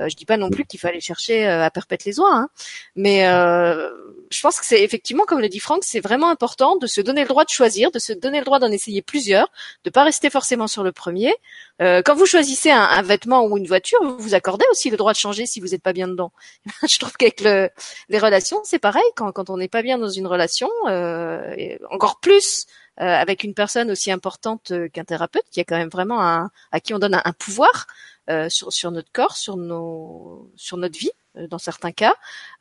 [0.00, 2.48] Euh, je dis pas non plus qu'il fallait chercher euh, à perpète les oies, hein.
[2.96, 3.90] mais euh,
[4.30, 7.22] je pense que c'est effectivement, comme le dit Franck, c'est vraiment important de se donner
[7.22, 9.48] le droit de choisir, de se donner le droit d'en essayer plusieurs,
[9.84, 11.34] de pas rester forcément sur le premier.
[11.82, 14.96] Euh, quand vous choisissez un, un, vêtement ou une voiture, vous vous accordez aussi le
[14.96, 16.32] droit de changer si vous n'êtes pas bien dedans.
[16.88, 17.70] je trouve qu'avec le,
[18.08, 19.02] les relations, c'est pareil.
[19.16, 22.66] Quand, quand on n'est pas bien dans une relation, euh, encore plus
[22.96, 26.80] avec une personne aussi importante euh, qu'un thérapeute, qui a quand même vraiment un, à
[26.80, 27.86] qui on donne un, pouvoir
[28.30, 32.14] euh, sur, sur notre corps, sur nos, sur notre vie euh, dans certains cas.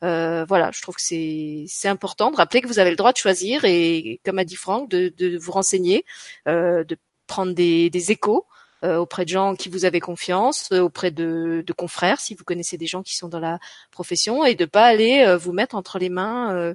[0.03, 3.11] Euh, voilà, je trouve que c'est c'est important de rappeler que vous avez le droit
[3.13, 6.05] de choisir et, comme a dit Franck, de, de vous renseigner,
[6.47, 10.81] euh, de prendre des, des échos euh, auprès de gens qui vous avez confiance, euh,
[10.81, 13.59] auprès de, de, confrères si vous connaissez des gens qui sont dans la
[13.91, 16.73] profession et de pas aller euh, vous mettre entre les mains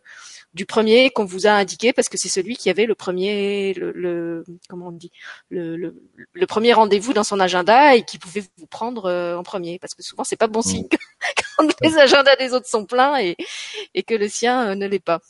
[0.55, 3.93] du premier qu'on vous a indiqué parce que c'est celui qui avait le premier le,
[3.93, 5.13] le comment on dit
[5.51, 5.95] le, le,
[6.33, 10.03] le premier rendez-vous dans son agenda et qui pouvait vous prendre en premier parce que
[10.03, 10.89] souvent c'est pas bon signe
[11.57, 13.37] quand les agendas des autres sont pleins et,
[13.95, 15.21] et que le sien ne l'est pas.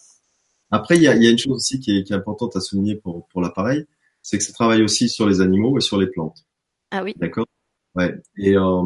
[0.71, 2.61] Après, il y a, y a, une chose aussi qui est, qui est importante à
[2.61, 3.87] souligner pour, pour l'appareil,
[4.23, 6.45] c'est que ça travaille aussi sur les animaux et sur les plantes.
[6.91, 7.15] Ah oui.
[7.17, 7.47] D'accord.
[7.95, 8.15] Ouais.
[8.37, 8.83] Et euh,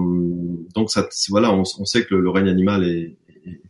[0.75, 3.17] donc ça, voilà, on, sait que le, règne animal est,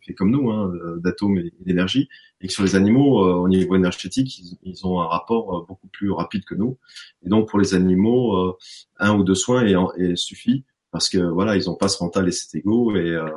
[0.00, 2.08] fait comme nous, hein, d'atomes et d'énergie,
[2.42, 5.64] et que sur les animaux, euh, au niveau énergétique, ils, ils, ont un rapport euh,
[5.66, 6.76] beaucoup plus rapide que nous.
[7.24, 8.58] Et donc pour les animaux, euh,
[8.98, 12.28] un ou deux soins est, est, suffit parce que voilà, ils ont pas ce mental
[12.28, 12.94] et cet ego.
[12.96, 13.28] Et euh,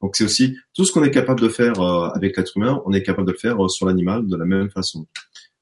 [0.00, 3.02] donc c'est aussi tout ce qu'on est capable de faire avec l'être humain, on est
[3.02, 5.06] capable de le faire sur l'animal de la même façon.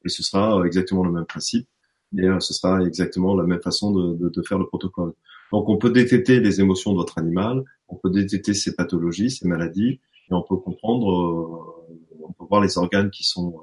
[0.04, 1.68] Et ce sera exactement le même principe
[2.16, 5.12] et euh, ce sera exactement la même façon de, de, de, faire le protocole.
[5.50, 9.46] Donc on peut détecter les émotions de votre animal, on peut détecter ses pathologies, ses
[9.46, 10.00] maladies,
[10.30, 13.54] et on peut comprendre, euh, on peut voir les organes qui sont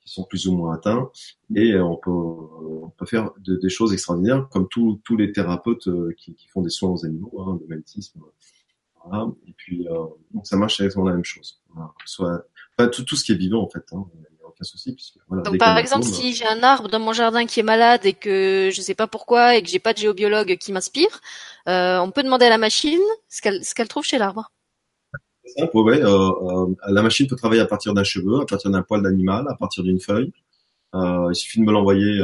[0.00, 1.10] qui sont plus ou moins atteints,
[1.54, 5.88] et on peut on peut faire de, des choses extraordinaires, comme tous tous les thérapeutes
[5.88, 8.20] euh, qui, qui, font des soins aux animaux, hein, de magnétisme.
[9.02, 9.30] Voilà.
[9.46, 11.62] Et puis euh, donc ça marche exactement la même chose.
[11.74, 11.92] Voilà.
[12.04, 12.44] Soit,
[12.76, 13.84] enfin, tout tout ce qui est vivant en fait.
[13.92, 14.06] Hein
[14.54, 14.94] aucun souci.
[14.94, 17.64] Puisque, voilà, Donc par exemple, tombe, si j'ai un arbre dans mon jardin qui est
[17.64, 21.20] malade et que je sais pas pourquoi et que j'ai pas de géobiologue qui m'inspire,
[21.68, 24.50] euh, on peut demander à la machine ce qu'elle ce qu'elle trouve chez l'arbre.
[25.44, 26.02] C'est simple, ouais.
[26.02, 29.44] Euh, euh, la machine peut travailler à partir d'un cheveu, à partir d'un poil d'animal,
[29.48, 30.32] à partir d'une feuille.
[30.94, 32.22] Il suffit de me l'envoyer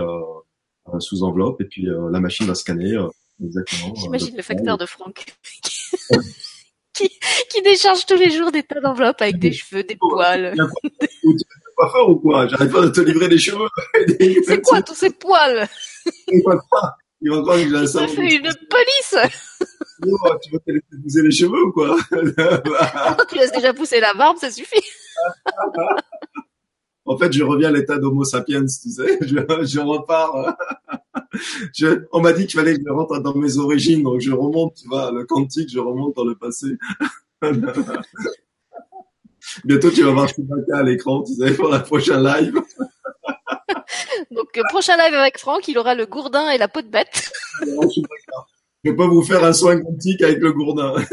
[1.00, 2.96] sous enveloppe et puis la machine va scanner
[3.44, 3.94] exactement.
[3.96, 5.26] J'imagine le facteur de Franck.
[7.00, 7.10] qui,
[7.50, 10.54] qui décharge tous les jours des tas d'enveloppes avec des cheveux, des poils
[11.80, 12.46] coiffeur ou quoi?
[12.46, 13.68] J'arrive pas à te livrer des cheveux.
[14.46, 15.68] C'est quoi tous ces poils?
[16.28, 19.16] Il va croire, il va croire que j'ai un Ça fait une police
[20.06, 21.96] oh, Tu vas te laisser pousser les cheveux ou quoi?
[23.28, 24.82] Tu laisses déjà pousser la barbe, ça suffit.
[27.04, 29.18] en fait, je reviens à l'état d'Homo sapiens, tu sais.
[29.22, 30.56] Je, je repars.
[31.74, 34.74] Je, on m'a dit qu'il fallait que je rentre dans mes origines, donc je remonte,
[34.74, 36.76] tu vois, le quantique, je remonte dans le passé.
[39.64, 42.54] Bientôt, tu vas voir Chewbacca à l'écran, tu sais, pour la prochaine live.
[44.30, 47.30] Donc, euh, prochain live avec Franck, il aura le gourdin et la peau de bête.
[47.62, 50.94] Je vais pas vous faire un soin quantique avec le gourdin.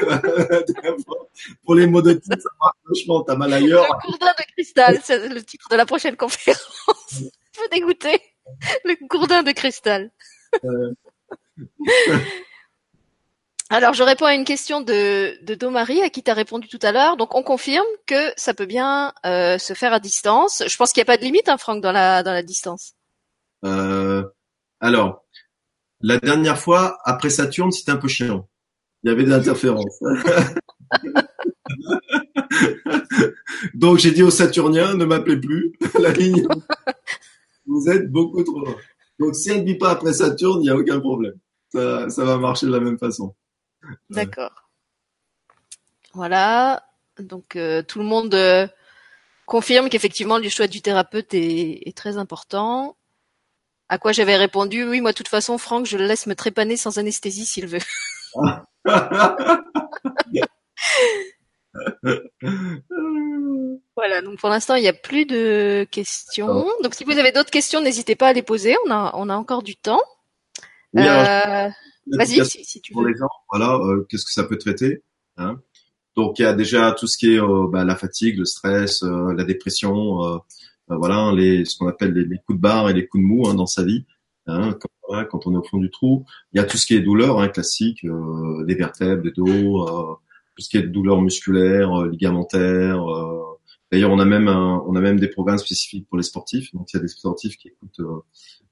[1.66, 3.24] pour les mots de titre, ça marche vachement.
[3.24, 3.84] T'as mal ailleurs.
[3.84, 6.62] Le gourdin de cristal, c'est le titre de la prochaine conférence.
[7.12, 8.22] Je veux dégoûter.
[8.86, 10.12] Le gourdin de cristal.
[10.64, 10.94] Euh...
[13.70, 16.80] Alors, je réponds à une question de, de Domari à qui tu as répondu tout
[16.82, 17.18] à l'heure.
[17.18, 20.64] Donc, on confirme que ça peut bien euh, se faire à distance.
[20.66, 22.94] Je pense qu'il n'y a pas de limite, hein, Franck, dans la, dans la distance.
[23.66, 24.24] Euh,
[24.80, 25.26] alors,
[26.00, 28.48] la dernière fois, après Saturne, c'était un peu chiant.
[29.04, 30.00] Il y avait des interférences.
[33.74, 35.74] Donc, j'ai dit aux Saturniens, ne m'appelez plus.
[36.00, 36.48] la ligne,
[37.66, 38.76] vous êtes beaucoup trop loin.
[39.20, 41.36] Donc, si elle ne vit pas après Saturne, il n'y a aucun problème.
[41.74, 43.36] Ça, ça va marcher de la même façon.
[44.10, 44.70] D'accord.
[46.14, 46.84] Voilà.
[47.20, 48.68] Donc euh, tout le monde euh,
[49.46, 52.98] confirme qu'effectivement le choix du thérapeute est, est, très important.
[53.90, 56.78] À quoi j'avais répondu oui moi de toute façon Franck je le laisse me trépaner
[56.78, 57.80] sans anesthésie s'il veut.
[63.96, 66.68] voilà donc pour l'instant il n'y a plus de questions.
[66.84, 69.36] Donc si vous avez d'autres questions n'hésitez pas à les poser on a on a
[69.36, 70.02] encore du temps.
[70.94, 71.70] Oui, euh,
[72.12, 73.14] Vas-y, si, si, tu veux.
[73.52, 75.04] Voilà, euh, qu'est-ce que ça peut traiter
[75.38, 75.60] hein
[76.16, 79.04] Donc il y a déjà tout ce qui est euh, bah, la fatigue, le stress,
[79.04, 80.38] euh, la dépression, euh,
[80.92, 83.28] euh, voilà, les ce qu'on appelle les, les, coups de barre et les coups de
[83.28, 84.06] mou hein, dans sa vie.
[84.48, 86.86] Hein, quand, voilà, quand, on est au fond du trou, il y a tout ce
[86.86, 88.06] qui est douleur hein, classique,
[88.66, 89.86] des vertèbres, des dos,
[90.56, 93.06] tout ce qui est douleur musculaire, ligamentaire,
[93.92, 96.74] D'ailleurs, on a même on a même des programmes spécifiques pour les sportifs.
[96.74, 98.20] Donc, il y a des sportifs qui écoutent euh,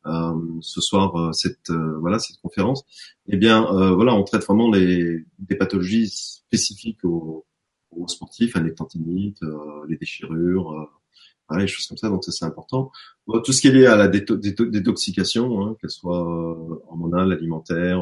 [0.08, 2.84] euh ce soir euh, cette euh, voilà cette conférence.
[3.28, 7.46] Eh bien, voilà, on traite vraiment les des pathologies spécifiques aux,
[7.92, 9.42] aux sportifs, les tendinites,
[9.88, 10.90] les déchirures,
[11.48, 12.10] voilà, les choses comme ça.
[12.10, 12.92] Donc, ça c'est important.
[13.44, 16.20] tout ce qui est lié à la détoxication, hein, qu'elle soit
[16.90, 18.02] hormonale, alimentaire,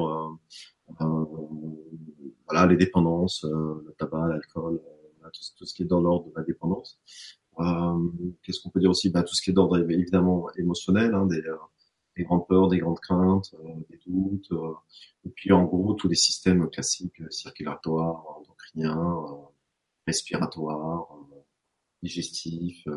[1.00, 4.82] voilà, les dépendances, le tabac, l'alcool
[5.34, 7.00] tout, ce qui est dans l'ordre de la dépendance.
[7.60, 8.10] Euh,
[8.42, 9.10] Qu'est-ce qu'on peut dire aussi?
[9.10, 11.56] Bah, Tout ce qui est d'ordre évidemment émotionnel, hein, des, euh,
[12.18, 14.74] des, grandes peurs, des grandes craintes, euh, des doutes, euh,
[15.26, 19.22] et puis en gros tous les systèmes classiques circulatoires, endocriniens,
[20.08, 21.08] respiratoires,
[22.02, 22.88] digestifs,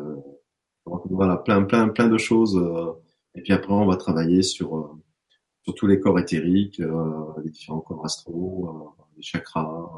[0.85, 2.57] voilà, plein, plein, plein de choses.
[3.35, 4.97] et puis après, on va travailler sur,
[5.63, 9.89] sur tous les corps éthériques, les différents corps astraux, les chakras,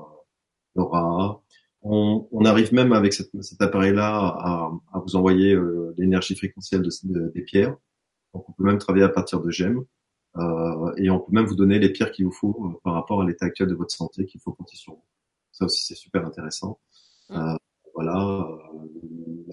[0.75, 1.41] l'aura,
[1.81, 7.31] on, on, arrive même avec cet appareil-là à, à, vous envoyer euh, l'énergie fréquentielle de,
[7.33, 7.75] des pierres.
[8.33, 9.85] Donc on peut même travailler à partir de gemmes.
[10.37, 13.21] Euh, et on peut même vous donner les pierres qu'il vous faut euh, par rapport
[13.21, 15.05] à l'état actuel de votre santé qu'il faut compter sur vous.
[15.51, 16.79] Ça aussi c'est super intéressant.
[17.29, 17.35] Mmh.
[17.35, 17.55] Euh,
[17.95, 18.47] voilà,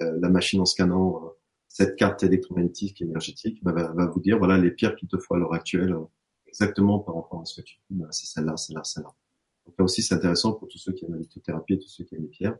[0.02, 1.32] euh, la, machine en scannant
[1.68, 5.34] cette carte électromagnétique énergétique bah, va, va, vous dire voilà les pierres qu'il te faut
[5.34, 5.96] à l'heure actuelle
[6.46, 7.94] exactement par rapport à ce que tu fais.
[8.10, 9.14] C'est celle-là, celle-là, celle-là.
[9.66, 12.04] Donc là aussi, c'est intéressant pour tous ceux qui aiment la lithothérapie et tous ceux
[12.04, 12.56] qui aiment les pierres.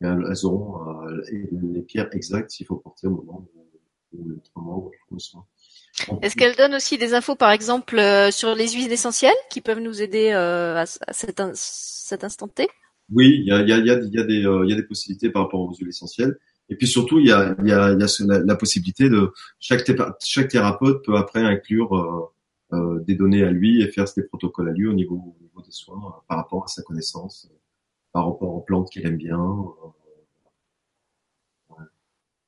[0.00, 1.22] elles auront euh,
[1.72, 3.48] les pierres exactes s'il faut porter au moment
[4.12, 5.44] où le ou le soin.
[6.22, 9.80] Est-ce qu'elle donne aussi des infos, par exemple, euh, sur les huiles essentielles qui peuvent
[9.80, 12.68] nous aider euh, à, cet, cet, instant T?
[13.12, 15.30] Oui, il y a, y, a, y, a, y, a des, y a des possibilités
[15.30, 16.36] par rapport aux huiles essentielles.
[16.68, 19.84] Et puis surtout, il y a, y a, y a la, la, possibilité de chaque,
[20.22, 22.33] chaque thérapeute peut après inclure euh,
[23.06, 25.70] des données à lui et faire des protocoles à lui au niveau, au niveau des
[25.70, 27.56] soins euh, par rapport à sa connaissance, euh,
[28.12, 29.38] par rapport aux plantes qu'il aime bien.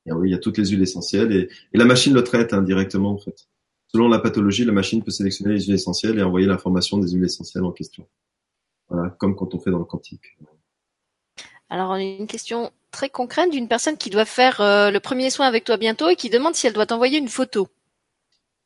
[0.09, 3.11] Et oui, il y a toutes les huiles essentielles et, la machine le traite indirectement
[3.11, 3.49] hein, en fait.
[3.89, 7.25] Selon la pathologie, la machine peut sélectionner les huiles essentielles et envoyer l'information des huiles
[7.25, 8.07] essentielles en question.
[8.89, 10.39] Voilà, comme quand on fait dans le quantique.
[11.71, 15.77] Alors, une question très concrète d'une personne qui doit faire le premier soin avec toi
[15.77, 17.69] bientôt et qui demande si elle doit t'envoyer une photo.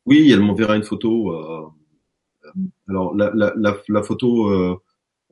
[0.06, 1.32] Oui, elle m'enverra une photo.
[1.32, 1.68] Euh,
[2.88, 4.76] alors la, la, la, photo, euh,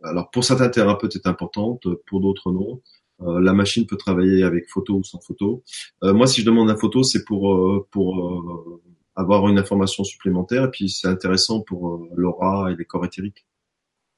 [0.03, 2.81] alors pour certains thérapeutes est importante, pour d'autres non.
[3.21, 5.65] Euh, la machine peut travailler avec photo ou sans photo.
[6.03, 8.81] moi, si je demande la photo, c'est pour pour
[9.17, 13.47] avoir une information supplémentaire et puis c'est intéressant pour l'aura et les corps éthériques.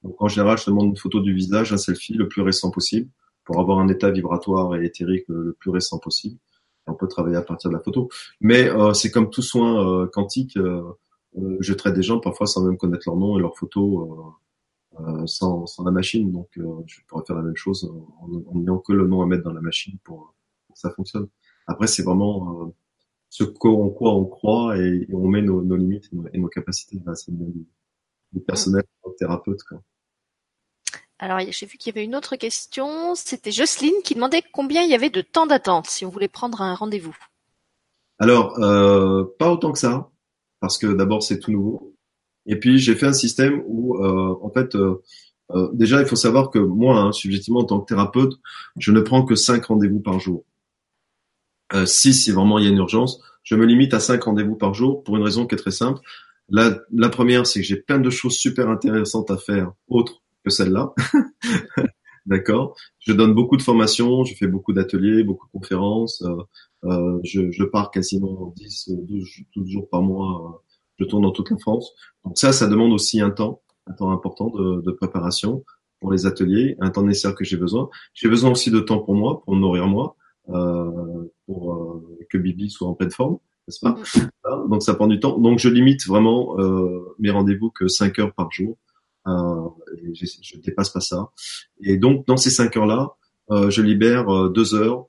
[0.03, 3.11] Donc en général, je demande une photo du visage, un selfie le plus récent possible
[3.45, 6.39] pour avoir un état vibratoire et éthérique le plus récent possible
[6.87, 8.09] on peut travailler à partir de la photo.
[8.41, 10.83] Mais euh, c'est comme tout soin euh, quantique, euh,
[11.61, 14.37] je traite des gens parfois sans même connaître leur nom et leur photo
[15.27, 16.33] sans, sans, la machine.
[16.33, 19.53] Donc je pourrais faire la même chose en n'ayant que le nom à mettre dans
[19.53, 20.35] la machine pour,
[20.73, 21.29] que ça fonctionne.
[21.69, 22.75] Après, c'est vraiment
[23.29, 27.01] ce en quoi on croit et, on met nos, limites et nos, capacités.
[27.15, 27.65] C'est du,
[28.33, 28.83] du personnel,
[29.17, 29.63] thérapeute.
[29.63, 29.81] Quoi.
[31.23, 33.15] Alors, j'ai vu qu'il y avait une autre question.
[33.15, 36.63] C'était Jocelyne qui demandait combien il y avait de temps d'attente si on voulait prendre
[36.63, 37.15] un rendez-vous.
[38.19, 40.11] Alors, euh, pas autant que ça,
[40.61, 41.95] parce que d'abord c'est tout nouveau.
[42.47, 45.03] Et puis j'ai fait un système où, euh, en fait, euh,
[45.75, 48.33] déjà il faut savoir que moi, hein, subjectivement en tant que thérapeute,
[48.79, 50.45] je ne prends que cinq rendez-vous par jour.
[51.85, 54.73] si si vraiment il y a une urgence, je me limite à cinq rendez-vous par
[54.73, 56.01] jour pour une raison qui est très simple.
[56.49, 60.51] La, la première, c'est que j'ai plein de choses super intéressantes à faire, autres que
[60.51, 60.93] celle-là.
[62.27, 62.77] D'accord.
[62.99, 66.23] Je donne beaucoup de formations, je fais beaucoup d'ateliers, beaucoup de conférences.
[66.23, 66.43] Euh,
[66.85, 70.45] euh je, je, pars quasiment 10, 12, 12, jours par mois.
[70.45, 70.59] Euh,
[70.99, 71.93] je tourne dans toute la France.
[72.25, 75.65] Donc ça, ça demande aussi un temps, un temps important de, de préparation
[75.99, 77.89] pour les ateliers, un temps nécessaire que j'ai besoin.
[78.15, 80.17] J'ai besoin aussi de temps pour moi, pour me nourrir moi,
[80.51, 83.93] euh, pour euh, que Bibi soit en pleine forme, n'est-ce pas?
[83.93, 84.69] Mm-hmm.
[84.71, 85.39] Donc ça prend du temps.
[85.39, 86.57] Donc je limite vraiment
[87.19, 88.77] mes rendez-vous que 5 heures par jour.
[89.27, 89.69] Euh,
[90.15, 91.31] je, dépasse pas ça.
[91.83, 93.17] Et donc dans ces cinq heures-là,
[93.51, 95.07] euh, je libère euh, deux heures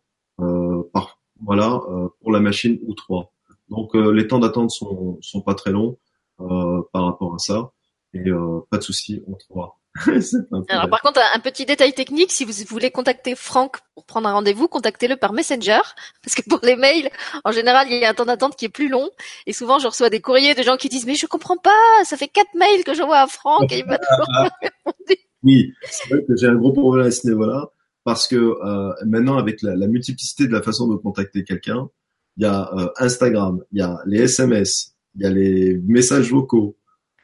[0.94, 1.80] par voilà
[2.20, 3.32] pour la machine ou trois.
[3.70, 6.00] Donc les temps d'attente sont sont pas très longs
[6.38, 7.72] par rapport à ça
[8.14, 8.24] et
[8.72, 9.78] pas de souci, on trouvera.
[10.70, 14.34] Alors par contre, un petit détail technique, si vous voulez contacter Franck pour prendre un
[14.34, 15.82] rendez-vous, contactez-le par Messenger,
[16.24, 17.10] parce que pour les mails,
[17.44, 19.10] en général, il y a un temps d'attente qui est plus long,
[19.48, 22.16] et souvent je reçois des courriers de gens qui disent mais je comprends pas, ça
[22.16, 25.22] fait quatre mails que j'envoie à Franck et il m'a toujours pas répondu.
[25.44, 27.70] Oui, c'est vrai que j'ai un gros problème à ce niveau-là,
[28.06, 31.90] parce que euh, maintenant avec la, la, multiplicité de la façon de contacter quelqu'un,
[32.38, 36.32] il y a euh, Instagram, il y a les SMS, il y a les messages
[36.32, 36.78] vocaux,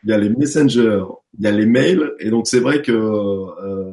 [0.04, 1.04] il y a les messengers,
[1.38, 3.92] il y a les mails, et donc c'est vrai que euh,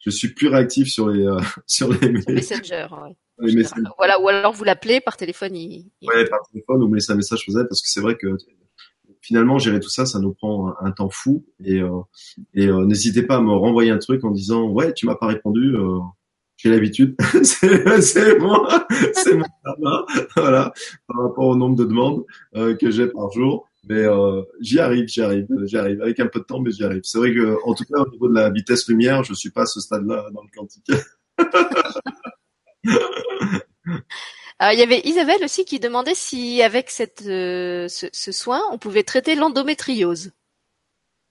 [0.00, 2.24] je suis plus réactif sur les euh, sur les mails.
[2.28, 2.86] Messenger,
[3.98, 5.56] Voilà, ou alors vous l'appelez par téléphone.
[5.56, 8.36] Il, Ouais, par téléphone ou me laissez un message sur parce que c'est vrai que
[9.26, 12.00] finalement gérer tout ça, ça nous prend un, temps fou et euh,
[12.54, 15.26] et euh, n'hésitez pas à me renvoyer un truc en disant ouais tu m'as pas
[15.26, 15.74] répondu.
[15.74, 15.98] Euh,
[16.58, 19.44] j'ai l'habitude, c'est c'est moi, c'est mon
[20.36, 20.72] voilà,
[21.06, 23.68] par rapport au nombre de demandes que j'ai par jour.
[23.88, 24.04] Mais
[24.60, 27.02] j'y arrive, j'y arrive, j'y arrive avec un peu de temps, mais j'y arrive.
[27.04, 29.62] C'est vrai que en tout cas au niveau de la vitesse lumière, je suis pas
[29.62, 30.90] à ce stade-là dans le quantique.
[34.58, 38.78] Alors, il y avait Isabelle aussi qui demandait si, avec cette, euh, ce, soin, on
[38.78, 40.32] pouvait traiter l'endométriose.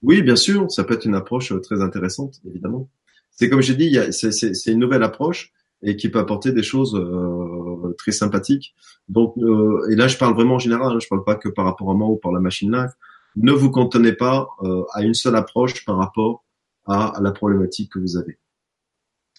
[0.02, 2.88] Oui, bien sûr, ça peut être une approche euh, très intéressante, évidemment.
[3.32, 5.52] C'est comme j'ai dit, c'est une nouvelle approche
[5.82, 8.74] et qui peut apporter des choses euh, très sympathiques.
[9.08, 11.90] Donc, et là, je parle vraiment en général, hein, je parle pas que par rapport
[11.90, 12.90] à moi ou par la machine live.
[13.36, 14.48] Ne vous contenez pas
[14.94, 16.44] à une seule approche par rapport
[16.86, 18.38] à la problématique que vous avez.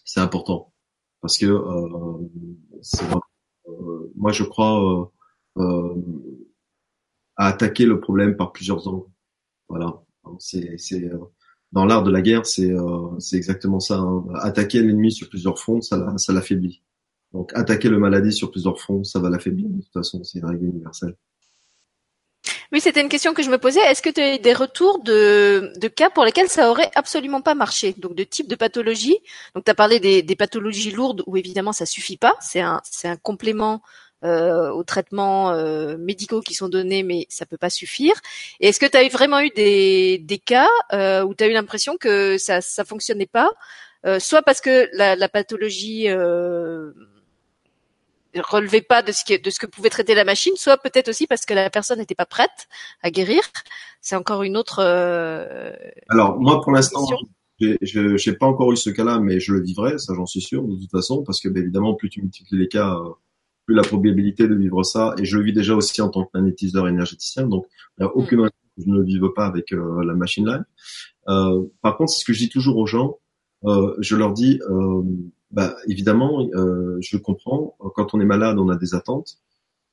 [0.06, 0.72] C'est important
[1.22, 2.18] parce que euh,
[3.68, 5.12] euh, moi je crois
[5.58, 5.96] euh,
[7.36, 9.10] à attaquer le problème par plusieurs angles.
[9.70, 10.02] Voilà,
[10.40, 10.78] c'est
[11.72, 12.74] dans l'art de la guerre, c'est
[13.20, 13.98] c'est exactement ça.
[13.98, 14.26] Hein.
[14.36, 15.98] Attaquer l'ennemi sur plusieurs fronts, ça
[16.30, 16.82] l'affaiblit.
[17.34, 19.68] Donc attaquer le maladie sur plusieurs fronts, ça va l'affaiblir.
[19.70, 21.16] De toute façon, c'est une règle universelle.
[22.72, 23.80] Oui, c'était une question que je me posais.
[23.80, 27.56] Est-ce que tu as des retours de, de cas pour lesquels ça aurait absolument pas
[27.56, 27.96] marché?
[27.98, 29.18] Donc de type de pathologie.
[29.56, 32.36] Donc tu as parlé des, des, pathologies lourdes où évidemment ça suffit pas.
[32.42, 33.82] C'est un, c'est un complément
[34.24, 38.16] euh, aux traitements euh, médicaux qui sont donnés, mais ça peut pas suffire.
[38.60, 41.54] Et est-ce que tu as vraiment eu des, des cas euh, où tu as eu
[41.54, 43.52] l'impression que ça ça fonctionnait pas,
[44.06, 46.92] euh, soit parce que la, la pathologie euh,
[48.36, 51.28] relevait pas de ce, que, de ce que pouvait traiter la machine, soit peut-être aussi
[51.28, 52.68] parce que la personne n'était pas prête
[53.02, 53.42] à guérir?
[54.02, 54.80] C'est encore une autre.
[54.82, 55.74] Euh,
[56.10, 57.06] Alors moi, pour l'instant,
[57.60, 60.64] je n'ai pas encore eu ce cas-là, mais je le vivrai, ça j'en suis sûr
[60.64, 63.10] de toute façon, parce que bah, évidemment, plus tu multiplies les cas, euh,
[63.68, 65.14] plus la probabilité de vivre ça.
[65.20, 68.16] Et je le vis déjà aussi en tant que magnétiseur énergéticien, donc il n'y a
[68.16, 68.42] aucune mm.
[68.42, 70.64] raison que je ne le vive pas avec euh, la machine live.
[71.82, 73.20] par contre, c'est ce que je dis toujours aux gens.
[73.64, 74.60] je leur dis
[75.52, 77.78] bah, évidemment, euh, je comprends.
[77.96, 79.38] Quand on est malade, on a des attentes,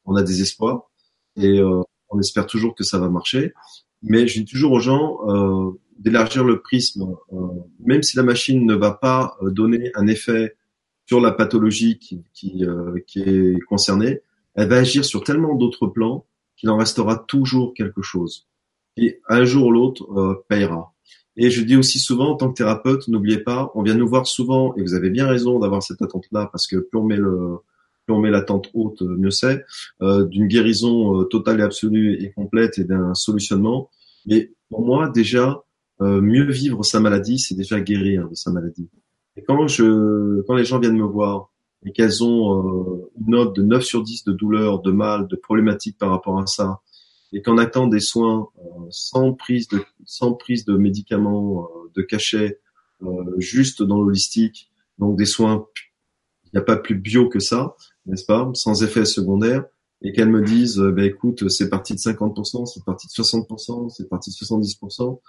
[0.05, 0.91] on a des espoirs,
[1.37, 3.53] et euh, on espère toujours que ça va marcher.
[4.03, 7.37] Mais je dis toujours aux gens euh, d'élargir le prisme, euh,
[7.81, 10.57] même si la machine ne va pas euh, donner un effet
[11.07, 12.65] sur la pathologie qui, qui,
[13.07, 14.21] qui est concernée,
[14.55, 16.27] elle va agir sur tellement d'autres plans
[16.57, 18.47] qu'il en restera toujours quelque chose.
[18.97, 20.95] Et un jour ou l'autre payera.
[21.37, 24.27] Et je dis aussi souvent, en tant que thérapeute, n'oubliez pas, on vient nous voir
[24.27, 27.59] souvent, et vous avez bien raison d'avoir cette attente-là, parce que plus on met le,
[28.05, 29.65] plus on met l'attente haute, mieux c'est,
[30.03, 33.91] euh, d'une guérison euh, totale et absolue et complète et d'un solutionnement.
[34.27, 35.65] Mais pour moi, déjà,
[36.01, 38.89] euh, mieux vivre sa maladie, c'est déjà guérir de sa maladie.
[39.37, 41.51] Et quand je, quand les gens viennent me voir
[41.85, 45.99] et qu'elles ont une note de 9 sur 10 de douleur, de mal, de problématique
[45.99, 46.81] par rapport à ça,
[47.35, 52.03] et qu'en attend des soins euh, sans prise de sans prise de médicaments, euh, de
[52.03, 52.61] cachets,
[53.03, 55.67] euh, juste dans l'holistique, donc des soins,
[56.45, 57.75] il n'y a pas plus bio que ça,
[58.07, 59.65] n'est-ce pas, sans effet secondaire,
[60.01, 64.09] et qu'elles me disent, ben écoute, c'est parti de 50%, c'est parti de 60%, c'est
[64.09, 65.21] parti de 70%.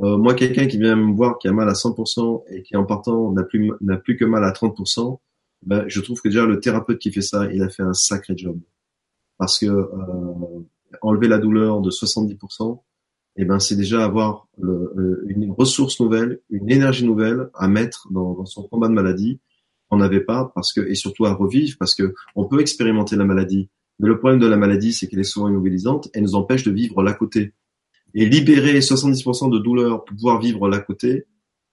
[0.00, 2.84] Euh, moi, quelqu'un qui vient me voir qui a mal à 100% et qui en
[2.84, 5.18] partant n'a plus n'a plus que mal à 30%,
[5.66, 8.34] ben, je trouve que déjà le thérapeute qui fait ça, il a fait un sacré
[8.36, 8.58] job.
[9.38, 9.88] Parce que euh,
[11.02, 12.80] enlever la douleur de 70%,
[13.36, 18.34] et eh ben c'est déjà avoir une ressource nouvelle, une énergie nouvelle à mettre dans,
[18.34, 19.38] dans son combat de maladie
[19.88, 23.24] qu'on n'avait pas parce que et surtout à revivre parce que on peut expérimenter la
[23.24, 23.70] maladie,
[24.00, 26.72] mais le problème de la maladie c'est qu'elle est souvent immobilisante et nous empêche de
[26.72, 27.52] vivre l'à côté.
[28.14, 31.26] Et libérer 70% de douleur pour pouvoir vivre l'à côté,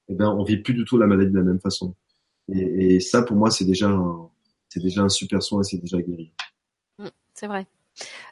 [0.10, 1.96] eh ben on vit plus du tout la maladie de la même façon.
[2.54, 3.90] Et, ça pour moi c'est déjà
[4.70, 6.32] c'est déjà un super soin et c'est déjà guéri.
[7.00, 7.68] Mmh, c'est vrai.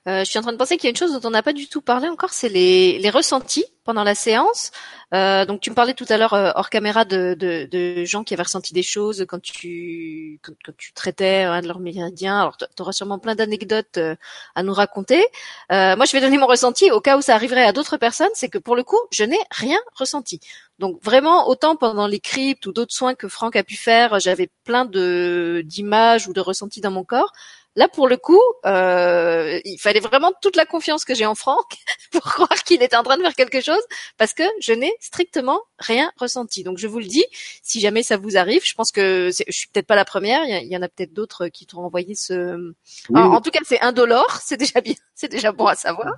[0.07, 1.43] Euh, je suis en train de penser qu'il y a une chose dont on n'a
[1.43, 4.72] pas du tout parlé encore, c'est les, les ressentis pendant la séance.
[5.14, 8.24] Euh, donc tu me parlais tout à l'heure euh, hors caméra de, de, de, gens
[8.24, 12.39] qui avaient ressenti des choses quand tu quand, tu traitais un de leurs méridiens.
[12.39, 14.16] Alors tu auras sûrement plein d'anecdotes euh,
[14.55, 15.24] à nous raconter.
[15.72, 18.30] Euh, moi je vais donner mon ressenti au cas où ça arriverait à d'autres personnes,
[18.34, 20.39] c'est que pour le coup je n'ai rien ressenti.
[20.80, 24.49] Donc vraiment autant pendant les cryptes ou d'autres soins que Franck a pu faire, j'avais
[24.64, 27.32] plein de d'images ou de ressentis dans mon corps.
[27.76, 31.78] Là, pour le coup, euh, il fallait vraiment toute la confiance que j'ai en Franck
[32.11, 33.82] pour croire qu'il est en train de faire quelque chose,
[34.17, 36.63] parce que je n'ai strictement rien ressenti.
[36.63, 37.26] Donc, je vous le dis,
[37.63, 40.43] si jamais ça vous arrive, je pense que je suis peut-être pas la première.
[40.45, 42.74] Il y, en a peut-être d'autres qui t'ont envoyé ce.
[43.13, 46.13] En, tout cas, c'est indolore, c'est déjà bien, c'est déjà bon à savoir.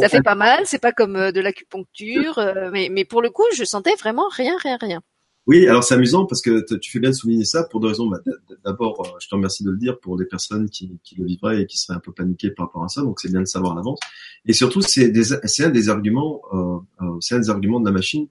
[0.00, 3.30] Ça fait pas mal, c'est pas comme euh, de l'acupuncture, euh, mais, mais pour le
[3.30, 5.02] coup, je sentais vraiment rien, rien, rien.
[5.50, 8.06] Oui, alors c'est amusant parce que tu fais bien de souligner ça pour deux raisons.
[8.06, 8.20] Bah,
[8.64, 11.66] d'abord, euh, je te remercie de le dire pour les personnes qui, le vivraient et
[11.66, 13.02] qui seraient un peu paniquées par rapport à ça.
[13.02, 13.98] Donc c'est bien de savoir à l'avance.
[14.46, 18.28] Et surtout, c'est un des arguments, euh, euh, c'est un des arguments de la machine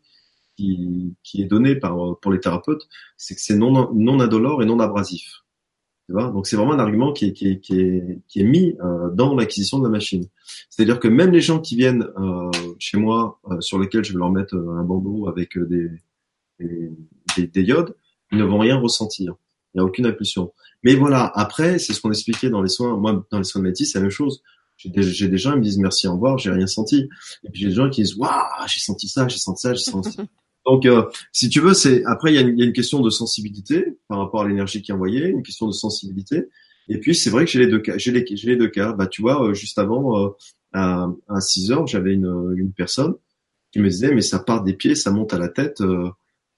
[0.56, 4.66] qui, qui est donné par pour les thérapeutes, c'est que c'est non non indolore et
[4.66, 5.44] non abrasif.
[6.08, 7.60] Donc c'est vraiment un argument qui est qui est
[8.30, 8.76] qui est, mis
[9.14, 10.26] dans l'acquisition de la machine.
[10.70, 12.08] C'est-à-dire que même les gens qui viennent
[12.80, 15.90] chez moi, sur lesquels je vais leur mettre un bandeau avec des
[16.60, 17.96] des, des, diodes,
[18.32, 19.36] ils ne vont rien ressentir.
[19.74, 20.54] Il n'y a aucune impulsion.
[20.84, 22.98] Mais voilà, après, c'est ce qu'on expliquait dans les soins.
[22.98, 24.42] Moi, dans les soins de médecine, c'est la même chose.
[24.78, 27.10] J'ai des, des, gens qui me disent merci, au revoir, j'ai rien senti.
[27.44, 28.32] Et puis j'ai des gens qui disent waouh,
[28.68, 30.24] j'ai senti ça, j'ai senti ça, j'ai senti ça.
[30.66, 31.04] Donc, euh,
[31.34, 33.10] si tu veux, c'est après il y, a une, il y, a une question de
[33.10, 36.48] sensibilité par rapport à l'énergie qui est envoyée, une question de sensibilité.
[36.88, 37.98] Et puis c'est vrai que j'ai les deux cas.
[37.98, 38.94] J'ai les, les, deux cas.
[38.94, 40.30] Bah tu vois, euh, juste avant euh,
[40.72, 43.16] à, à 6 heures, j'avais une, une personne
[43.72, 45.82] qui me disait mais ça part des pieds, ça monte à la tête.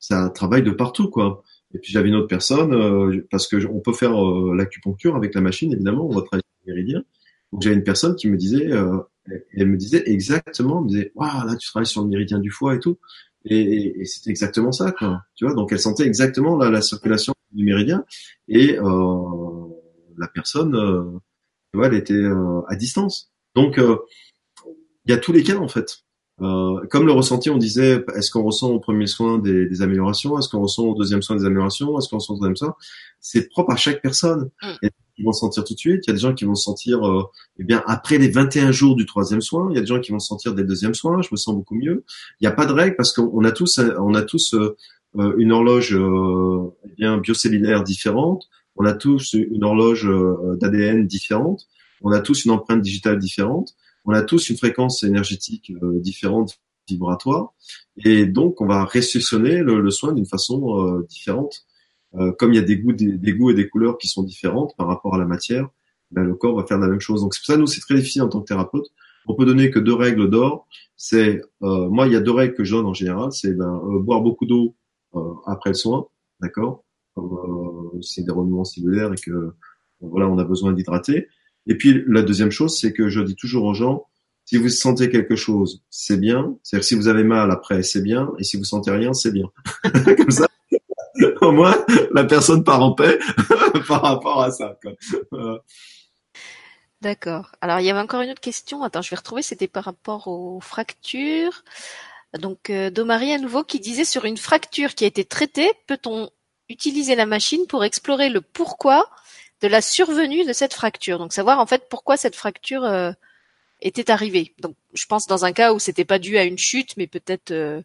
[0.02, 1.44] Euh, ça travaille de partout, quoi.
[1.74, 5.34] Et puis j'avais une autre personne, euh, parce que on peut faire euh, l'acupuncture avec
[5.36, 7.04] la machine, évidemment, on va travailler sur méridien.
[7.52, 8.98] Donc j'avais une personne qui me disait, euh,
[9.54, 12.52] elle me disait exactement, elle me disait, waouh, là tu travailles sur le méridien du
[12.52, 12.98] foie et tout.
[13.46, 15.24] Et, et, c'était exactement ça, quoi.
[15.36, 18.06] Tu vois, donc elle sentait exactement la, la circulation du méridien
[18.48, 19.68] et euh,
[20.18, 20.72] la personne,
[21.72, 22.24] tu vois, elle était
[22.68, 23.32] à distance.
[23.56, 23.80] Donc
[25.06, 26.04] il y a tous les cas en fait.
[26.42, 30.40] Euh, comme le ressenti, on disait, est-ce qu'on ressent au premier soin des, des améliorations?
[30.40, 31.98] Est-ce qu'on ressent au deuxième soin des améliorations?
[32.00, 32.76] Est-ce qu'on ressent au troisième soin?
[33.20, 34.50] C'est propre à chaque personne.
[34.64, 34.72] Mm.
[34.82, 36.08] Il y a des gens qui vont sentir tout de suite.
[36.08, 37.24] Il y a des gens qui vont sentir, euh,
[37.60, 39.68] eh bien, après les 21 jours du troisième soin.
[39.70, 41.22] Il y a des gens qui vont sentir dès le deuxième soin.
[41.22, 42.04] Je me sens beaucoup mieux.
[42.40, 44.76] Il n'y a pas de règle parce qu'on a tous, on a tous euh,
[45.38, 48.50] une horloge eh bien biocellulaire différente.
[48.78, 50.10] On a tous une horloge
[50.60, 51.68] d'ADN différente.
[52.02, 53.76] On a tous une empreinte digitale différente
[54.06, 57.54] on a tous une fréquence énergétique euh, différente, vibratoire,
[58.04, 61.66] et donc on va réceptionner le, soin d'une façon euh, différente.
[62.16, 64.76] Euh, comme il y a des goûts, des, goûts et des couleurs qui sont différentes
[64.76, 65.70] par rapport à la matière,
[66.12, 67.22] ben, le corps va faire la même chose.
[67.22, 68.88] Donc c'est pour ça nous c'est très difficile en tant que thérapeute.
[69.28, 70.68] On peut donner que deux règles d'or.
[70.98, 73.32] C'est moi il y a deux règles que je donne en général.
[73.32, 74.76] C'est ben, boire beaucoup d'eau
[75.46, 76.08] après le soin,
[76.42, 76.84] d'accord?
[78.02, 79.54] c'est des renouements cellulaires et que
[80.02, 81.28] voilà on a besoin d'hydrater.
[81.68, 84.08] Et puis la deuxième chose, c'est que je dis toujours aux gens,
[84.46, 86.58] si vous sentez quelque chose, c'est bien.
[86.64, 88.32] C'est-à-dire si vous avez mal après, c'est bien.
[88.40, 89.46] Et si vous sentez rien, c'est bien.
[90.18, 90.48] Comme ça,
[91.42, 91.76] au moins
[92.12, 93.20] la personne part en paix
[93.88, 94.78] par rapport à ça.
[97.02, 97.52] D'accord.
[97.62, 98.84] Alors il y avait encore une autre question.
[98.84, 99.42] Attends, je vais retrouver.
[99.42, 101.64] C'était par rapport aux fractures.
[102.40, 106.30] Donc euh, Domari à nouveau qui disait sur une fracture qui a été traitée, peut-on
[106.70, 109.10] utiliser la machine pour explorer le pourquoi
[109.62, 111.20] de la survenue de cette fracture.
[111.20, 113.12] Donc savoir en fait pourquoi cette fracture euh,
[113.82, 114.54] était arrivée.
[114.60, 117.52] Donc je pense dans un cas où c'était pas dû à une chute, mais peut-être
[117.52, 117.82] euh,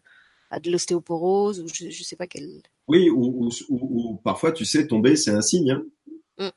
[0.49, 2.47] à de l'ostéoporose ou je, ne sais pas quel.
[2.87, 5.71] Oui, ou, ou, parfois tu sais tomber, c'est un signe.
[5.71, 5.83] Hein.
[6.37, 6.49] Mm.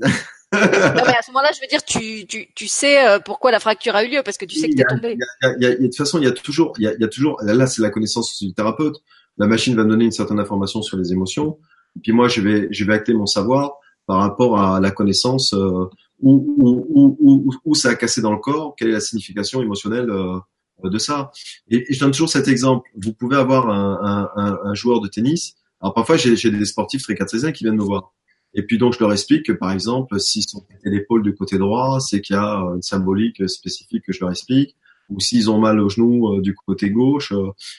[0.52, 3.60] non, mais à ce moment-là, je veux dire, tu, tu, tu sais euh, pourquoi la
[3.60, 5.16] fracture a eu lieu parce que tu sais que tu es tombé.
[5.16, 7.82] de toute façon, il y a toujours, il y a, y a toujours, là, c'est
[7.82, 8.96] la connaissance du thérapeute.
[9.38, 11.58] La machine va donner une certaine information sur les émotions.
[11.96, 15.52] Et puis moi, je vais, je vais acter mon savoir par rapport à la connaissance
[15.52, 15.84] euh,
[16.20, 20.08] où, où, où, où, ça a cassé dans le corps, quelle est la signification émotionnelle
[20.10, 20.38] euh,
[20.82, 21.30] de ça.
[21.68, 22.88] Et, je donne toujours cet exemple.
[22.96, 25.56] Vous pouvez avoir un, un, un joueur de tennis.
[25.82, 28.14] Alors parfois j'ai des sportifs très cartésiens qui viennent me voir.
[28.54, 31.58] Et puis donc je leur explique que par exemple s'ils sont pété l'épaule du côté
[31.58, 34.74] droit, c'est qu'il y a une symbolique spécifique que je leur explique.
[35.10, 37.32] Ou s'ils ont mal au genou euh, du côté gauche.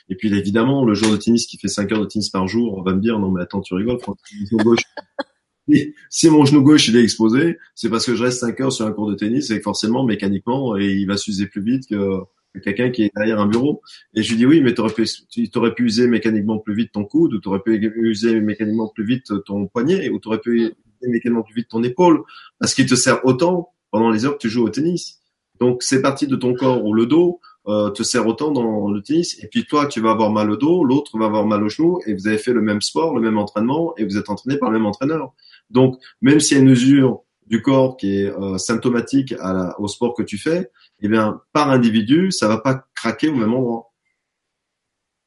[0.09, 2.77] et puis évidemment le joueur de tennis qui fait 5 heures de tennis par jour,
[2.77, 3.97] on va me dire non mais attends tu rigoles,
[4.51, 4.84] gauche
[6.09, 8.86] si mon genou gauche il est exposé, c'est parce que je reste 5 heures sur
[8.86, 12.22] un cours de tennis et forcément mécaniquement il va s'user plus vite que,
[12.63, 13.82] quelqu'un qui est derrière un bureau.
[14.13, 16.91] Et je lui dis oui, mais t'aurais pu, tu aurais pu user mécaniquement plus vite
[16.91, 20.76] ton coude, ou t'aurais pu user mécaniquement plus vite ton poignet, ou t'aurais pu user
[21.07, 22.24] mécaniquement plus vite ton épaule,
[22.59, 25.20] parce qu'il te sert autant pendant les heures que tu joues au tennis.
[25.59, 29.01] Donc c'est parti de ton corps ou le dos euh, te sert autant dans le
[29.01, 29.38] tennis.
[29.43, 31.99] Et puis toi, tu vas avoir mal au dos, l'autre va avoir mal au genou,
[32.05, 34.72] et vous avez fait le même sport, le même entraînement, et vous êtes entraîné par
[34.72, 35.34] le même entraîneur.
[35.70, 39.34] Donc, même s'il y a une usure du corps qui est euh, symptomatique
[39.78, 43.53] au sport que tu fais, eh bien, par individu, ça va pas craquer au même
[43.53, 43.91] endroit.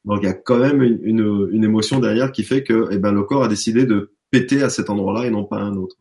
[0.05, 3.23] Donc, il y a quand même une, émotion derrière qui fait que eh ben, le
[3.23, 5.95] corps a décidé de péter à cet endroit-là et non pas à un autre.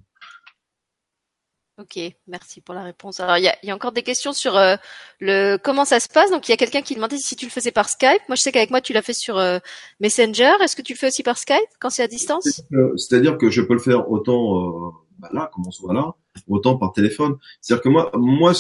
[1.83, 3.19] Ok, merci pour la réponse.
[3.19, 4.77] Alors il y a, encore des questions sur euh,
[5.19, 6.31] le comment ça se passe?
[6.31, 8.23] Donc il y a quelqu'un qui demandait si tu le faisais par Skype.
[8.29, 9.59] Moi je sais qu'avec moi tu l'as fait sur euh,
[9.99, 10.53] Messenger.
[10.63, 12.63] Est-ce que tu le fais aussi par Skype quand c'est à distance?
[12.97, 16.15] C'est-à-dire que je peux le faire autant euh, bah là, comme on se voit là,
[16.47, 17.37] autant par téléphone.
[17.61, 18.53] C'est-à-dire que moi, moi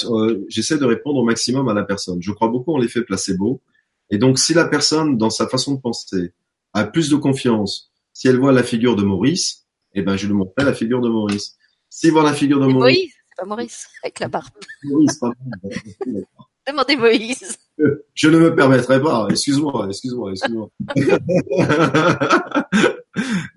[0.48, 2.20] j'essaie de répondre au maximum à la personne.
[2.20, 3.62] Je crois beaucoup en l'effet placebo.
[4.10, 6.32] Et donc si la personne, dans sa façon de penser,
[6.72, 10.34] a plus de confiance Si elle voit la figure de Maurice, eh ben, je lui
[10.34, 11.56] montrerai la figure de Maurice.
[11.94, 12.82] Si voit la figure de Maurice.
[12.82, 14.48] Moïse, c'est pas Maurice, avec la barbe.
[14.84, 15.36] Maurice, pardon.
[16.66, 17.58] Demandez Moïse.
[18.14, 19.26] Je ne me permettrai pas.
[19.28, 20.70] Excuse-moi, excuse-moi, excuse-moi.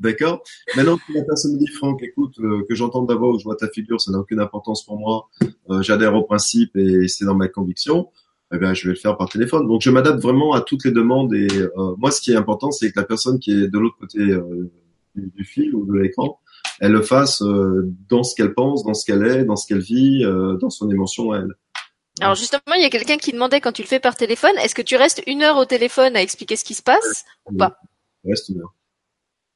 [0.02, 0.44] D'accord.
[0.76, 3.56] Maintenant, si la personne me dit, Franck, écoute, euh, que j'entends d'abord, que je vois
[3.56, 5.30] ta figure, ça n'a aucune importance pour moi.
[5.70, 8.10] Euh, J'adhère au principe et c'est dans ma conviction.
[8.54, 9.66] Eh bien, je vais le faire par téléphone.
[9.66, 11.34] Donc, je m'adapte vraiment à toutes les demandes.
[11.34, 13.96] Et euh, moi, ce qui est important, c'est que la personne qui est de l'autre
[13.98, 14.70] côté euh,
[15.16, 16.42] du, fil ou de l'écran,
[16.80, 19.82] elle le fasse euh, dans ce qu'elle pense, dans ce qu'elle est, dans ce qu'elle
[19.82, 20.24] vit,
[20.60, 21.54] dans son émotion elle.
[22.22, 24.76] Alors justement, il y a quelqu'un qui demandait quand tu le fais par téléphone, est-ce
[24.76, 27.78] que tu restes une heure au téléphone à expliquer ce qui se passe ou pas?
[28.24, 28.74] Je reste une heure.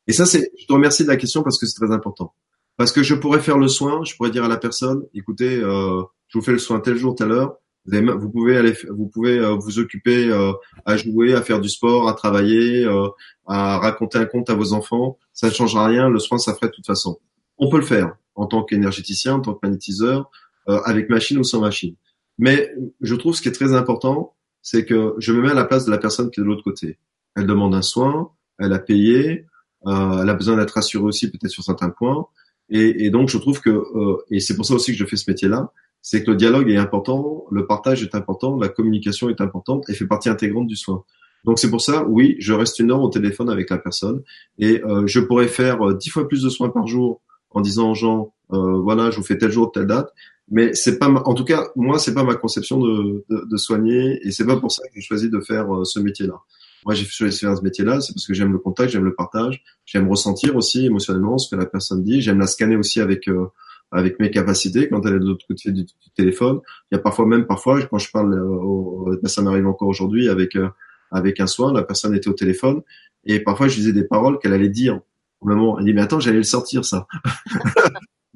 [0.08, 2.34] Et ça, c'est, je te remercie de la question parce que c'est très important.
[2.78, 6.02] Parce que je pourrais faire le soin, je pourrais dire à la personne, écoutez, euh,
[6.28, 7.58] je vous fais le soin tel jour, telle heure.
[7.86, 10.52] Vous, pouvez aller, vous pouvez euh, vous occuper euh,
[10.86, 13.08] à jouer, à faire du sport, à travailler, euh,
[13.48, 15.18] à raconter un conte à vos enfants.
[15.34, 16.10] Ça ne changera rien.
[16.10, 17.20] Le soin, ça ferait de toute façon.
[17.58, 20.30] On peut le faire en tant qu'énergéticien, en tant que magnétiseur,
[20.68, 21.96] avec machine ou sans machine.
[22.38, 22.72] Mais
[23.02, 25.86] je trouve ce qui est très important, c'est que je me mets à la place
[25.86, 27.00] de la personne qui est de l'autre côté.
[27.36, 29.46] Elle demande un soin, elle a payé,
[29.88, 32.26] euh, elle a besoin d'être rassurée aussi peut-être sur certains points.
[32.70, 35.16] Et, et, donc je trouve que, euh, et c'est pour ça aussi que je fais
[35.16, 35.72] ce métier-là,
[36.02, 39.94] c'est que le dialogue est important, le partage est important, la communication est importante et
[39.94, 41.04] fait partie intégrante du soin.
[41.46, 44.22] Donc c'est pour ça, oui, je reste une heure au téléphone avec la personne
[44.58, 47.22] et euh, je pourrais faire euh, dix fois plus de soins par jour
[47.52, 50.14] en disant aux gens, euh, voilà, je vous fais tel jour, telle date,
[50.52, 53.58] mais c'est pas ma, en tout cas moi c'est pas ma conception de, de, de
[53.58, 56.40] soigner et c'est pas pour ça que j'ai choisi de faire euh, ce métier là
[56.86, 59.06] moi j'ai choisi de faire ce métier là c'est parce que j'aime le contact j'aime
[59.06, 63.00] le partage j'aime ressentir aussi émotionnellement ce que la personne dit j'aime la scanner aussi
[63.00, 63.48] avec euh,
[63.92, 65.86] avec mes capacités quand elle est de l'autre côté du,
[66.16, 66.60] téléphone
[66.92, 70.30] il y a parfois même parfois quand je parle euh, ben, ça m'arrive encore aujourd'hui
[70.30, 70.70] avec euh,
[71.12, 72.82] avec un soin la personne était au téléphone
[73.26, 75.00] et parfois je disais des paroles qu'elle allait dire
[75.42, 77.08] au moment elle dit mais attends j'allais le sortir ça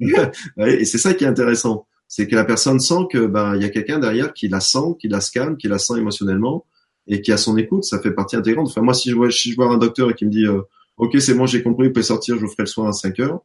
[0.00, 3.64] et c'est ça qui est intéressant c'est que la personne sent que ben il y
[3.64, 6.64] a quelqu'un derrière qui la sent, qui la scanne, qui la sent émotionnellement
[7.06, 7.84] et qui a son écoute.
[7.84, 8.68] Ça fait partie intégrante.
[8.68, 10.62] Enfin moi si je vois si je vois un docteur et qui me dit euh,
[10.96, 13.18] ok c'est bon j'ai compris vous pouvez sortir je vous ferai le soin à 5
[13.20, 13.40] heures.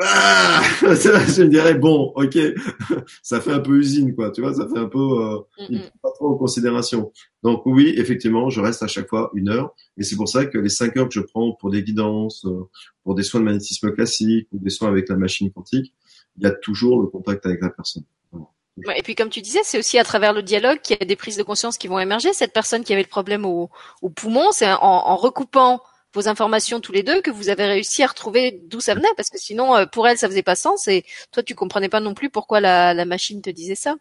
[0.00, 2.36] Ah, je me dirais bon ok
[3.22, 5.90] ça fait un peu usine quoi tu vois ça fait un peu euh, mm -hmm.
[6.02, 7.12] pas trop en considération
[7.44, 10.58] donc oui effectivement je reste à chaque fois une heure et c'est pour ça que
[10.58, 12.68] les cinq heures que je prends pour des guidances euh,
[13.04, 15.94] pour des soins de magnétisme classique ou des soins avec la machine quantique
[16.36, 18.04] il y a toujours le contact avec la personne.
[18.96, 21.14] Et puis comme tu disais, c'est aussi à travers le dialogue qu'il y a des
[21.16, 22.32] prises de conscience qui vont émerger.
[22.32, 23.70] Cette personne qui avait le problème au,
[24.02, 25.80] au poumon, c'est en, en, recoupant
[26.14, 29.30] vos informations tous les deux que vous avez réussi à retrouver d'où ça venait, parce
[29.30, 32.14] que sinon euh, pour elle ça faisait pas sens et toi tu comprenais pas non
[32.14, 33.96] plus pourquoi la, la machine te disait ça.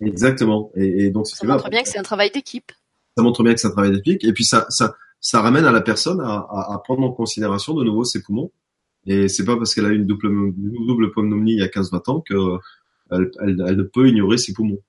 [0.00, 0.70] Exactement.
[0.76, 2.72] Et, et donc ça montre bien que c'est un travail d'équipe.
[3.16, 5.72] Ça montre bien que c'est un travail d'équipe et puis ça ça ça ramène à
[5.72, 8.50] la personne à, à, à prendre en considération de nouveau ses poumons
[9.06, 11.68] et c'est pas parce qu'elle a eu une double, une double pneumonie il y a
[11.68, 12.36] 15-20 ans qu'elle
[13.10, 13.30] elle,
[13.66, 14.80] elle, ne peut ignorer ses poumons.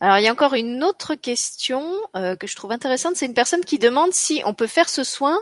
[0.00, 1.82] Alors il y a encore une autre question
[2.16, 3.16] euh, que je trouve intéressante.
[3.16, 5.38] C'est une personne qui demande si on peut faire ce soin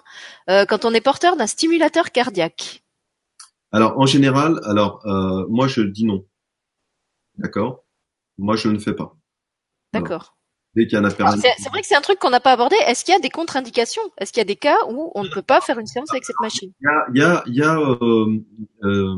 [0.51, 2.83] euh, quand on est porteur d'un stimulateur cardiaque.
[3.71, 6.27] Alors en général, alors euh, moi je dis non.
[7.37, 7.85] D'accord?
[8.37, 9.17] Moi je ne fais pas.
[9.93, 10.39] D'accord.
[11.21, 12.77] Ah, c'est vrai que c'est un truc qu'on n'a pas abordé.
[12.87, 14.03] Est-ce qu'il y a des contre-indications?
[14.19, 16.25] Est-ce qu'il y a des cas où on ne peut pas faire une séance avec
[16.25, 16.73] cette machine?
[16.81, 18.45] Il y a, il y a, il y a, euh,
[18.85, 19.17] euh,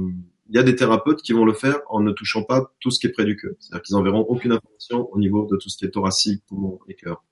[0.51, 2.99] il y a des thérapeutes qui vont le faire en ne touchant pas tout ce
[2.99, 3.53] qui est près du cœur.
[3.61, 6.95] C'est-à-dire qu'ils n'enverront aucune information au niveau de tout ce qui est thoracique, poumon et
[6.95, 7.25] cœur.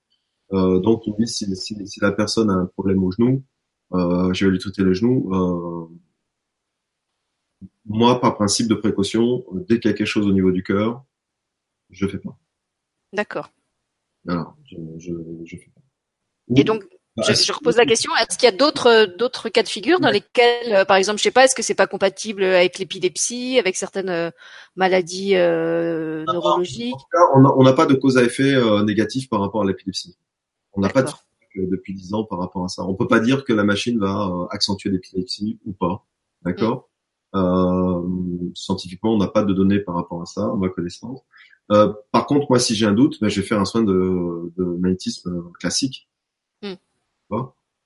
[0.53, 3.43] Euh, donc, dit si, si, si, la personne a un problème au genou,
[3.91, 5.35] euh, je vais lui traiter le genou.
[5.35, 5.87] Euh,
[7.85, 11.03] moi, par principe de précaution, dès qu'il y a quelque chose au niveau du cœur,
[11.89, 12.37] je fais pas.
[13.11, 13.51] D'accord.
[14.29, 15.11] Alors, je, je,
[15.43, 15.81] je fais pas.
[16.55, 16.85] Et donc,
[17.27, 20.09] je, je, repose la question est-ce qu'il y a d'autres d'autres cas de figure dans
[20.09, 23.75] lesquels, euh, par exemple, je sais pas, est-ce que c'est pas compatible avec l'épilepsie, avec
[23.75, 24.31] certaines euh,
[24.75, 26.93] maladies euh, neurologiques?
[26.93, 29.65] En tout cas, on n'a pas de cause à effet euh, négatif par rapport à
[29.65, 30.17] l'épilepsie.
[30.73, 31.11] On n'a pas de
[31.55, 32.83] depuis dix ans par rapport à ça.
[32.85, 36.05] On peut pas dire que la machine va euh, accentuer l'épilepsie ou pas.
[36.43, 36.89] D'accord?
[37.33, 38.51] Mm.
[38.55, 41.19] Scientifiquement, on n'a pas de données par rapport à ça, à ma connaissance.
[41.71, 44.51] Euh, par contre, moi, si j'ai un doute, ben, je vais faire un soin de,
[44.57, 46.09] de magnétisme classique.
[46.63, 46.73] Mm.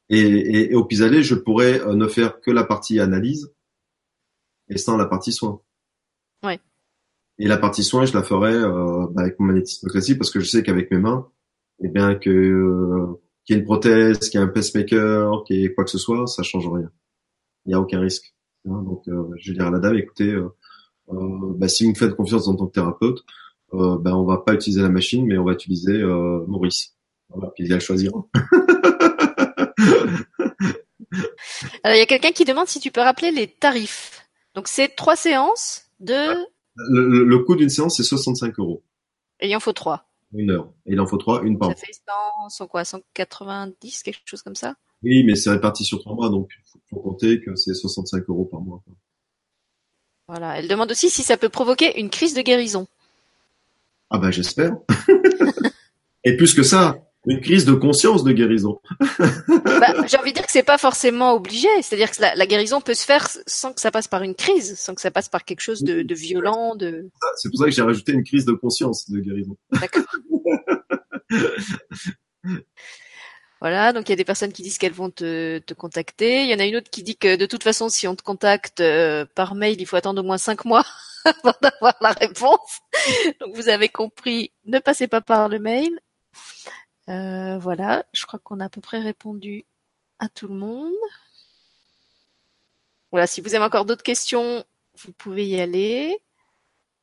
[0.10, 3.54] Et, et, et, au pis-aller, je pourrais euh, ne faire que la partie analyse
[4.70, 5.62] et sans la partie soin.
[6.44, 6.60] Ouais.
[7.40, 10.40] Et la partie soin, je la ferai euh, bah, avec mon magnétisme classique parce que
[10.40, 11.28] je sais qu'avec mes mains,
[11.84, 15.58] eh bien que euh, qu'il y ait une prothèse, qu'il y ait un pacemaker, qu'il
[15.58, 16.92] y ait quoi que ce soit, ça change rien.
[17.66, 18.36] Il n'y a aucun risque.
[18.66, 20.34] Hein, donc, euh, je vais dire à la dame, écoutez,
[21.12, 23.24] euh, bah, si vous me faites confiance en tant que thérapeute,
[23.74, 26.96] euh, ben on va pas utiliser la machine, mais on va utiliser euh, Maurice.
[27.30, 28.12] Voilà, puis il a choisir.
[31.84, 34.26] Alors, il y a quelqu'un qui demande si tu peux rappeler les tarifs.
[34.56, 36.14] Donc, c'est trois séances de...
[36.76, 38.84] Le, le- le coût d'une séance, c'est 65 euros.
[39.40, 40.10] Et il en faut trois.
[40.34, 40.72] Une heure.
[40.86, 41.86] Et il en faut trois, une par Ça mois.
[41.86, 44.76] fait 100, 100 quoi, 190, quelque chose comme ça?
[45.04, 48.46] Oui, mais c'est réparti sur trois mois, donc faut, faut compter que c'est 65 euros
[48.46, 48.82] par mois.
[48.86, 48.94] quoi.
[50.30, 50.58] Voilà.
[50.58, 52.88] Elle demande aussi si ça peut provoquer une crise de guérison.
[54.10, 54.78] Ah bah j'espère.
[56.24, 58.80] Et plus que ça, une crise de conscience de guérison.
[59.84, 61.68] Bah, j'ai envie de dire que c'est pas forcément obligé.
[61.82, 64.80] C'est-à-dire que la, la guérison peut se faire sans que ça passe par une crise,
[64.80, 67.10] sans que ça passe par quelque chose de, de violent, de.
[67.36, 69.58] C'est pour ça que j'ai rajouté une crise de conscience de guérison.
[69.72, 70.04] D'accord.
[73.64, 76.44] Voilà, donc il y a des personnes qui disent qu'elles vont te, te contacter.
[76.44, 78.22] Il y en a une autre qui dit que de toute façon, si on te
[78.22, 80.86] contacte euh, par mail, il faut attendre au moins cinq mois
[81.24, 82.82] avant d'avoir la réponse.
[83.40, 85.98] Donc vous avez compris, ne passez pas par le mail.
[87.10, 89.66] Euh, voilà, je crois qu'on a à peu près répondu
[90.20, 90.94] à tout le monde.
[93.12, 94.64] Voilà, si vous avez encore d'autres questions,
[95.04, 96.18] vous pouvez y aller.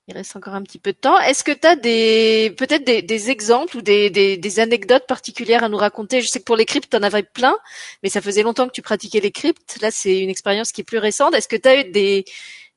[0.08, 1.18] Il reste encore un petit peu de temps.
[1.20, 5.62] Est-ce que tu as des peut-être des, des exemples ou des, des, des anecdotes particulières
[5.62, 6.20] à nous raconter?
[6.20, 7.56] Je sais que pour les cryptes, tu en avais plein,
[8.02, 9.78] mais ça faisait longtemps que tu pratiquais les cryptes.
[9.80, 11.34] Là, c'est une expérience qui est plus récente.
[11.34, 12.24] Est-ce que tu as eu des,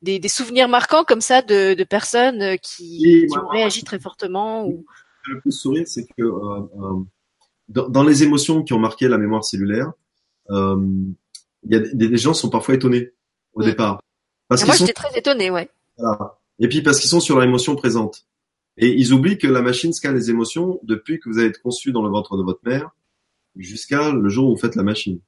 [0.03, 3.83] des, des souvenirs marquants comme ça de, de personnes qui, Oui, qui moi, ont réagi
[3.83, 4.85] très fortement ou...
[5.25, 6.99] Le plus sourire, c'est que euh, euh,
[7.73, 9.91] dans, dans les émotions qui ont marqué la mémoire cellulaire,
[10.49, 10.77] euh,
[11.63, 13.11] il y a des, des gens sont parfois étonnés
[13.53, 13.65] au Mm.
[13.65, 14.01] départ.
[14.47, 15.69] Parce Ah, Moi, sont j'étais très étonnée, ouais.
[15.97, 16.39] Voilà.
[16.59, 18.25] Et puis parce qu'ils sont sur leur émotion présente.
[18.77, 21.91] Et ils oublient que la machine scanne les émotions depuis que vous avez été conçu
[21.91, 22.91] dans le ventre de votre mère
[23.55, 25.19] jusqu'à le jour où vous faites la machine.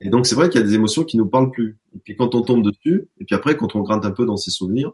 [0.00, 1.78] Et donc c'est vrai qu'il y a des émotions qui nous parlent plus.
[1.94, 4.36] Et puis quand on tombe dessus, et puis après quand on gratte un peu dans
[4.36, 4.92] ses souvenirs,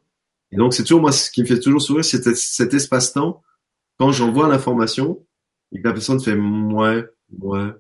[0.52, 3.42] et donc c'est toujours moi ce qui me fait toujours sourire, c'est cet espace-temps
[3.98, 5.24] quand j'envoie l'information
[5.72, 7.04] et que la personne fait ouais,
[7.40, 7.72] ouais.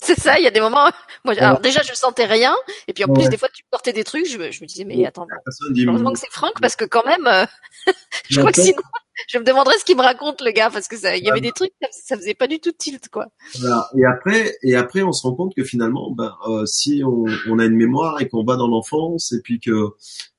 [0.00, 0.90] C'est ça, il y a des moments.
[1.24, 2.54] Moi, alors déjà, je sentais rien,
[2.88, 4.84] et puis en plus, des fois, tu sortais des trucs, je me, je me disais,
[4.84, 5.26] mais attends,
[5.70, 7.46] dit heureusement que c'est Franck, parce que quand même, euh,
[8.28, 8.82] je crois que sinon,
[9.28, 11.40] je me demanderais ce qu'il me raconte, le gars, parce que ça, il y avait
[11.40, 13.28] des trucs, ça, ça faisait pas du tout tilt, quoi.
[13.60, 13.88] Voilà.
[13.96, 17.58] Et après, et après, on se rend compte que finalement, ben, euh, si on, on
[17.58, 19.94] a une mémoire et qu'on va dans l'enfance, et puis que,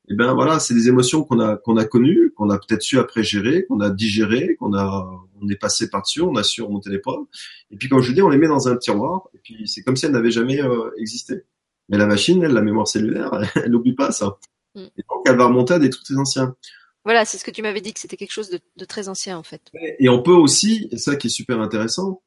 [0.07, 2.99] eh ben voilà, c'est des émotions qu'on a qu'on a connues, qu'on a peut-être su
[2.99, 5.09] après gérer, qu'on a digéré, qu'on a,
[5.41, 7.25] on est passé par dessus, on a su remonter l'épreuve.
[7.71, 9.81] Et puis comme je vous dis, on les met dans un tiroir, et puis c'est
[9.83, 11.43] comme si elles n'avaient jamais euh, existé.
[11.89, 14.37] Mais la machine, elle, la mémoire cellulaire, elle n'oublie pas ça.
[14.75, 14.85] Mm.
[14.97, 16.55] Et donc elle va remonter à des trucs très anciens.
[17.03, 19.37] Voilà, c'est ce que tu m'avais dit, que c'était quelque chose de, de très ancien,
[19.37, 19.61] en fait.
[19.99, 22.23] Et on peut aussi, et ça qui est super intéressant,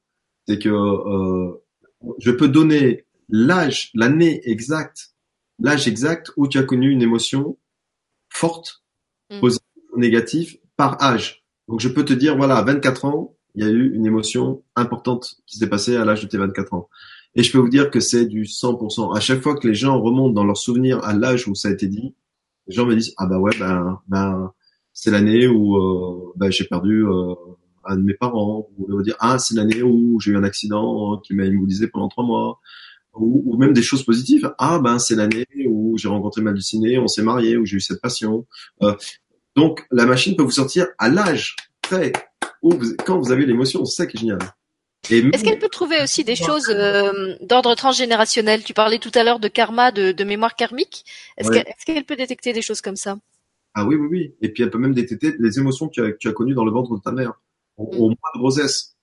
[0.46, 1.52] c'est que euh,
[2.18, 5.14] je peux donner l'âge, l'année exacte,
[5.58, 7.58] l'âge exact où tu as connu une émotion
[8.30, 8.82] forte,
[9.30, 9.40] Mm.
[9.40, 11.44] positive ou négative, par âge.
[11.68, 14.62] Donc je peux te dire, voilà, à 24 ans, il y a eu une émotion
[14.76, 16.88] importante qui s'est passée à l'âge de tes 24 ans.
[17.34, 19.14] Et je peux vous dire que c'est du 100%.
[19.14, 21.72] À chaque fois que les gens remontent dans leurs souvenirs à l'âge où ça a
[21.72, 22.14] été dit,
[22.66, 24.52] les gens me disent, ah bah ouais, ben, ben
[24.92, 27.34] c'est l'année où euh, ben, j'ai perdu euh,
[27.84, 31.14] un de mes parents, ou va dire, ah, c'est l'année où j'ai eu un accident
[31.14, 32.60] hein, qui m'a immobilisé pendant trois mois,
[33.14, 34.52] ou, ou même des choses positives.
[34.58, 35.46] Ah, ben, c'est l'année
[35.98, 38.46] où j'ai rencontré ma halluciné, on s'est marié, où j'ai eu cette passion.
[38.82, 38.94] Euh,
[39.56, 42.12] donc, la machine peut vous sortir à l'âge près
[42.62, 44.38] où vous, quand vous avez l'émotion, c'est ça qui est génial.
[45.10, 48.62] Est-ce qu'elle peut trouver aussi des choses euh, d'ordre transgénérationnel?
[48.62, 51.04] Tu parlais tout à l'heure de karma, de, de mémoire karmique.
[51.36, 51.64] Est-ce Ouais.
[51.86, 53.18] qu'elle peut détecter des choses comme ça?
[53.74, 54.34] Ah oui, oui, oui.
[54.42, 56.54] Et puis elle peut même détecter les émotions que tu as, que tu as connues
[56.54, 57.32] dans le ventre de ta mère,
[57.76, 58.96] au, au mois de grossesse.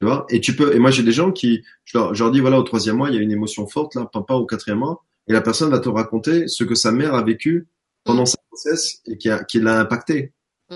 [0.00, 0.26] Tu vois?
[0.28, 0.74] Et tu peux.
[0.74, 3.08] Et moi, j'ai des gens qui, je leur, je leur dis voilà, au troisième mois,
[3.08, 5.78] il y a une émotion forte là, papa au quatrième mois, et la personne va
[5.78, 7.66] te raconter ce que sa mère a vécu
[8.04, 10.32] pendant sa grossesse et qui, a, qui l'a impacté.
[10.70, 10.74] Mm.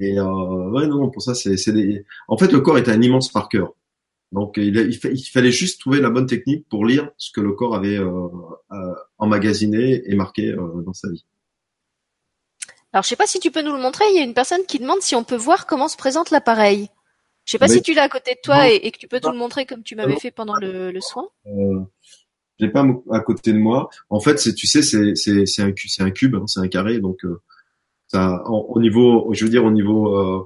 [0.00, 2.04] Et euh, ouais, non, pour ça, c'est, c'est des.
[2.28, 3.74] En fait, le corps est un immense marqueur.
[4.32, 7.30] Donc, il, a- il, fa- il fallait juste trouver la bonne technique pour lire ce
[7.30, 8.28] que le corps avait euh,
[8.72, 11.24] euh, emmagasiné et marqué euh, dans sa vie.
[12.92, 14.04] Alors, je sais pas si tu peux nous le montrer.
[14.10, 16.88] Il y a une personne qui demande si on peut voir comment se présente l'appareil.
[17.44, 19.06] Je sais pas Mais- si tu l'as à côté de toi et, et que tu
[19.08, 20.18] peux tout le montrer comme tu m'avais Non.
[20.18, 21.28] fait pendant le, le soin.
[22.60, 23.88] J'ai pas à côté de moi.
[24.10, 26.60] En fait, c'est tu sais, c'est c'est c'est un cu- c'est un cube, hein, c'est
[26.60, 27.40] un carré, donc euh,
[28.08, 30.44] ça en- au niveau, je veux dire au niveau, euh,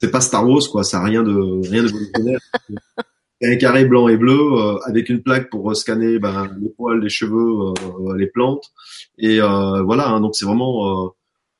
[0.00, 1.88] c'est pas Star Wars quoi, ça a rien de rien de
[3.40, 6.70] c'est un carré blanc et bleu euh, avec une plaque pour euh, scanner ben, les
[6.70, 8.72] poils, les cheveux, euh, les plantes
[9.18, 10.08] et euh, voilà.
[10.08, 11.14] hein, donc c'est vraiment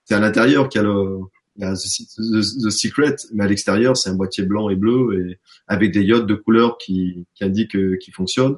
[0.04, 1.18] c'est à l'intérieur qu'il y a le
[1.58, 1.78] il y a the,
[2.18, 6.04] the- the secret, mais à l'extérieur c'est un boîtier blanc et bleu et avec des
[6.04, 8.56] diodes de couleur qui qui indiquent euh, qui fonctionnent.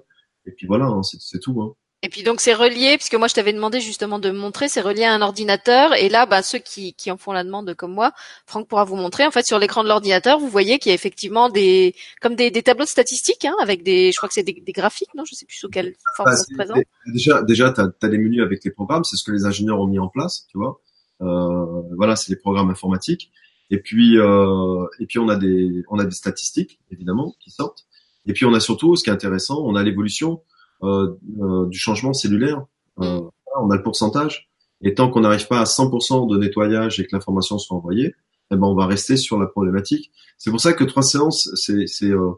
[0.49, 1.61] Et puis voilà, hein, c'est tout.
[1.61, 1.75] Hein.
[2.03, 4.81] Et puis donc c'est relié, puisque moi je t'avais demandé justement de me montrer, c'est
[4.81, 5.95] relié à un ordinateur.
[5.95, 8.13] Et là, bah, ceux qui, qui en font la demande comme moi,
[8.47, 9.27] Franck pourra vous montrer.
[9.27, 12.53] En fait, sur l'écran de l'ordinateur, vous voyez qu'il y a effectivement des comme des,
[12.53, 15.25] des tableaux de statistiques, hein, avec des, je crois que c'est des, des, graphiques, non
[15.25, 16.79] Je sais plus sous quelle forme bah, ça se présente.
[17.13, 19.89] Déjà, déjà, t'as as des menus avec les programmes, c'est ce que les ingénieurs ont
[19.89, 20.81] mis en place, tu vois.
[21.21, 23.33] Euh, voilà, c'est les programmes informatiques.
[23.71, 27.88] Et puis, euh, et puis on a des, on a des statistiques évidemment qui sortent.
[28.29, 30.43] Et puis on a surtout, ce qui est intéressant, on a l'évolution
[30.85, 32.65] euh, euh, du changement cellulaire.
[33.01, 33.31] Euh, mm.
[33.61, 34.49] on a le pourcentage.
[34.83, 38.15] Et tant qu'on n'arrive pas à 100% de nettoyage et que l'information soit envoyée,
[38.53, 40.13] eh ben on va rester sur la problématique.
[40.37, 42.31] C'est pour ça que trois séances, c'est, c'est, euh,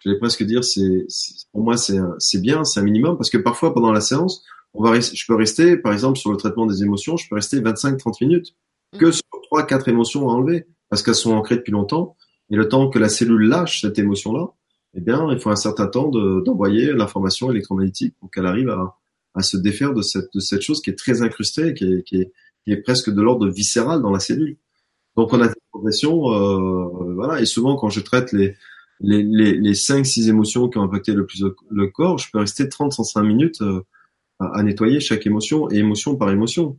[0.00, 1.06] je vais presque dire, c'est,
[1.52, 4.42] pour moi c'est, c'est bien, c'est un minimum parce que parfois pendant la séance,
[4.74, 7.60] on va, je peux rester, par exemple sur le traitement des émotions, je peux rester
[7.60, 8.54] 25-30 minutes
[8.94, 8.98] mm.
[8.98, 12.16] que sur trois, quatre émotions à enlever parce qu'elles sont ancrées depuis longtemps.
[12.50, 14.48] Et le temps que la cellule lâche cette émotion-là,
[14.94, 18.98] eh bien, il faut un certain temps d'envoyer l'information électromagnétique pour qu'elle arrive à,
[19.34, 22.16] à, se défaire de cette, de cette chose qui est très incrustée, qui est, qui
[22.16, 22.32] est,
[22.64, 24.58] qui est presque de l'ordre viscéral dans la cellule.
[25.16, 27.40] Donc, on a des progressions, euh, voilà.
[27.40, 28.54] Et souvent, quand je traite les
[29.02, 33.26] les, les, 5-6 émotions qui ont impacté le plus le corps, je peux rester 30-35
[33.26, 33.84] minutes euh,
[34.38, 36.78] à, à, nettoyer chaque émotion et émotion par émotion.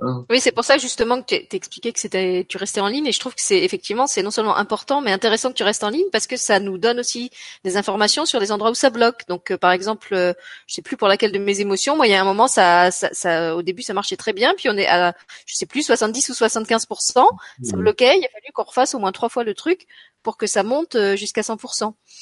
[0.00, 0.26] Hein.
[0.28, 3.12] Oui, c'est pour ça justement que tu expliqué que c'était tu restais en ligne et
[3.12, 5.90] je trouve que c'est effectivement c'est non seulement important mais intéressant que tu restes en
[5.90, 7.30] ligne parce que ça nous donne aussi
[7.62, 9.22] des informations sur les endroits où ça bloque.
[9.28, 10.32] Donc euh, par exemple, euh,
[10.66, 12.90] je sais plus pour laquelle de mes émotions, moi il y a un moment ça,
[12.90, 15.14] ça, ça, au début ça marchait très bien puis on est à
[15.46, 17.26] je sais plus 70 ou 75%
[17.62, 19.86] ça bloquait, il a fallu qu'on refasse au moins trois fois le truc
[20.24, 21.56] pour que ça monte euh, jusqu'à 100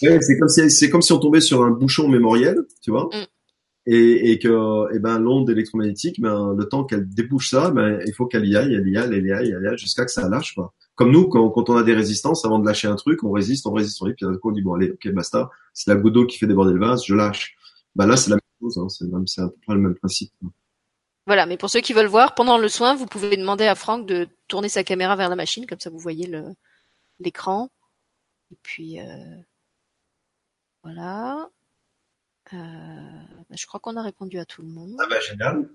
[0.03, 3.09] ouais, c'est comme si c'est comme si on tombait sur un bouchon mémoriel, tu vois.
[3.13, 3.27] Mmh
[3.87, 8.15] et, et que et ben l'onde électromagnétique ben le temps qu'elle débouche ça ben il
[8.15, 10.11] faut qu'elle y aille elle y aille elle y aille elle y aille jusqu'à que
[10.11, 10.73] ça lâche quoi.
[10.95, 13.73] Comme nous quand, on a des résistances avant de lâcher un truc on résiste on
[13.73, 16.13] résiste on résiste puis d'un coup on dit bon allez ok basta c'est la goutte
[16.13, 17.57] d'eau qui fait déborder le vase je lâche.
[17.97, 18.89] Ben là c'est la même chose hein,
[19.27, 20.33] c'est un peu le même principe.
[21.27, 24.07] Voilà mais pour ceux qui veulent voir pendant le soin vous pouvez demander à Franck
[24.07, 26.31] de tourner sa caméra vers la machine comme ça vous voyez
[27.19, 27.69] l'écran.
[28.53, 29.05] Et puis euh,
[30.85, 31.49] voilà
[32.53, 34.97] je crois qu'on a répondu à tout le monde.
[34.99, 35.69] Ah bah génial.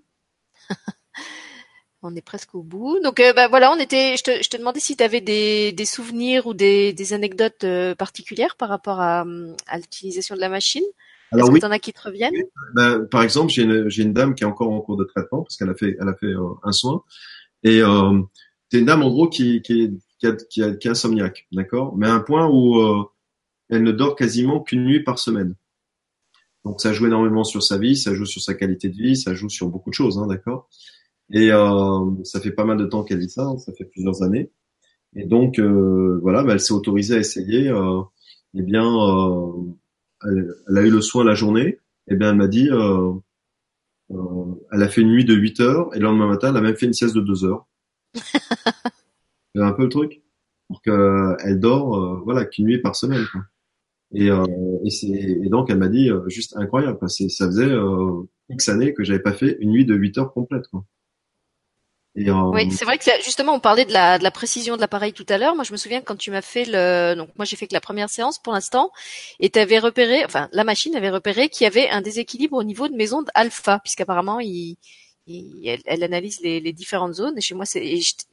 [2.01, 2.99] on est presque au bout.
[3.03, 4.15] Donc euh, bah, voilà, on était.
[4.17, 7.63] Je te, je te demandais si tu avais des, des, souvenirs ou des, des anecdotes
[7.63, 9.25] euh, particulières par rapport à,
[9.67, 10.83] à l'utilisation de la machine.
[11.33, 12.31] Est-ce que tu en as qui te reviennent?
[12.73, 15.43] Bah, Par exemple, j'ai une, j'ai une dame qui est encore en cours de traitement
[15.43, 16.33] parce qu'elle a fait, elle a fait
[16.63, 17.03] un soin.
[17.63, 18.21] Et euh,
[18.71, 21.97] c'est une dame en gros qui, qui, qui, a, qui, a, qui est insomniaque, d'accord?
[21.97, 22.79] Mais à un point où
[23.69, 25.55] elle ne dort quasiment qu'une nuit par semaine.
[26.65, 29.33] Donc ça joue énormément sur sa vie, ça joue sur sa qualité de vie, ça
[29.33, 30.69] joue sur beaucoup de choses, hein, d'accord?
[31.31, 34.23] Et euh, ça fait pas mal de temps qu'elle vit ça, hein, ça fait plusieurs
[34.23, 34.51] années.
[35.15, 37.69] Et donc euh, voilà, bah, elle s'est autorisée à essayer.
[37.69, 38.01] Euh,
[38.53, 39.51] eh bien, euh,
[40.23, 41.79] elle, a eu le soin la journée.
[42.09, 43.13] Et eh bien, elle m'a dit, euh,
[44.11, 46.61] euh, elle a fait une nuit de 8 heures et le lendemain matin, elle a
[46.61, 47.67] même fait une sieste de 2 heures.
[48.13, 50.21] C'est un peu le truc?
[50.67, 53.25] Pour qu'elle dort, voilà, qu'une nuit par semaine.
[53.31, 53.41] Quoi.
[54.13, 54.45] Et, euh,
[54.85, 55.05] et,
[55.45, 56.97] et, donc elle m'a dit euh, juste incroyable.
[56.97, 57.09] Quoi.
[57.09, 60.67] Ça faisait euh, X années que j'avais pas fait une nuit de 8 heures complète.
[60.71, 60.85] Quoi.
[62.15, 64.81] Et, euh, oui, c'est vrai que justement on parlait de la, de la précision de
[64.81, 65.55] l'appareil tout à l'heure.
[65.55, 67.81] Moi, je me souviens quand tu m'as fait le, donc moi j'ai fait que la
[67.81, 68.91] première séance pour l'instant,
[69.39, 72.87] et tu repéré, enfin la machine avait repéré qu'il y avait un déséquilibre au niveau
[72.87, 74.77] de mes ondes alpha, puisqu'apparemment il
[75.65, 77.37] elle, elle, analyse les, les, différentes zones.
[77.37, 77.83] Et chez moi, c'est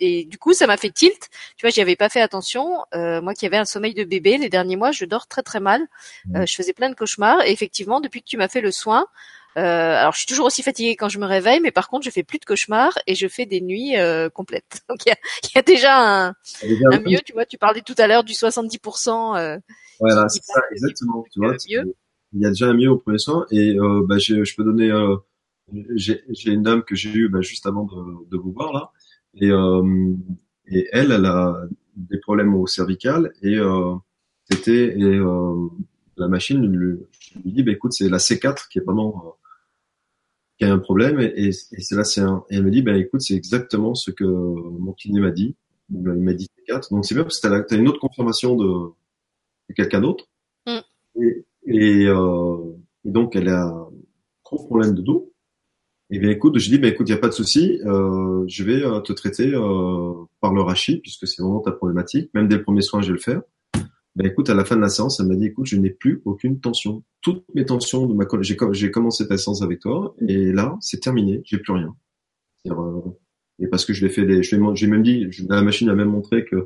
[0.00, 1.28] et, du coup, ça m'a fait tilt.
[1.56, 2.78] Tu vois, j'y avais pas fait attention.
[2.94, 5.60] Euh, moi, qui avais un sommeil de bébé, les derniers mois, je dors très très
[5.60, 5.82] mal.
[6.26, 6.36] Mmh.
[6.36, 7.44] Euh, je faisais plein de cauchemars.
[7.46, 9.06] Et effectivement, depuis que tu m'as fait le soin,
[9.56, 12.10] euh, alors je suis toujours aussi fatiguée quand je me réveille, mais par contre, je
[12.10, 14.82] fais plus de cauchemars et je fais des nuits euh, complètes.
[14.88, 15.16] Donc il y a,
[15.54, 16.28] y a, déjà un,
[16.92, 17.20] un mieux.
[17.24, 19.38] Tu vois, tu parlais tout à l'heure du 70%.
[19.38, 19.58] Euh,
[20.00, 21.24] voilà, c'est ça, exactement.
[21.32, 24.42] Tu vois, il y a déjà un mieux au premier soin et euh, bah, je,
[24.42, 25.16] je peux donner euh,
[25.94, 28.92] j'ai une dame que j'ai eue bah, juste avant de, de, vous voir là,
[29.34, 30.14] et, euh,
[30.66, 31.66] et elle, elle a
[31.96, 33.94] des problèmes au cervical et euh,
[34.50, 35.68] c'était et euh,
[36.16, 36.98] la machine lui,
[37.44, 39.36] lui dit bah écoute c'est la C4 qui est vraiment
[40.58, 42.44] qui a un problème et, et, c'est là c'est un.
[42.50, 45.56] Et elle me dit bah écoute c'est exactement ce que mon kiné m'a dit.
[45.90, 48.92] Il m'a dit C4 donc c'est bien parce que t'as as une autre confirmation de,
[49.68, 50.26] de quelqu'un d'autre.
[50.66, 50.78] Mm.
[51.20, 53.88] et, et, euh, et donc elle a
[54.44, 55.33] gros problème de dos
[56.16, 58.62] eh bien, écoute, je dis, ben écoute, il n'y a pas de souci, euh, je
[58.62, 62.30] vais euh, te traiter euh, par le rachis, puisque c'est vraiment ta problématique.
[62.34, 63.42] Même dès le premier soin, je vais le faire.
[64.14, 66.22] Ben écoute, à la fin de la séance, elle m'a dit, écoute, je n'ai plus
[66.24, 67.02] aucune tension.
[67.20, 71.00] Toutes mes tensions de ma j'ai, j'ai commencé ta séance avec toi, et là, c'est
[71.00, 71.96] terminé, j'ai plus rien.
[72.68, 73.00] Euh,
[73.58, 76.44] et parce que je l'ai fait, des, j'ai même dit, la machine a même montré
[76.44, 76.56] que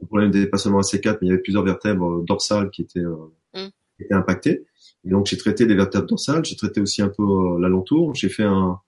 [0.00, 2.82] le problème n'était pas seulement à C4, mais il y avait plusieurs vertèbres dorsales qui
[2.82, 3.68] étaient, mm.
[3.96, 4.66] qui étaient impactées.
[5.04, 8.14] Et donc j'ai traité les vertèbres dorsales, j'ai traité aussi un peu euh, l'alentour.
[8.14, 8.80] J'ai fait un,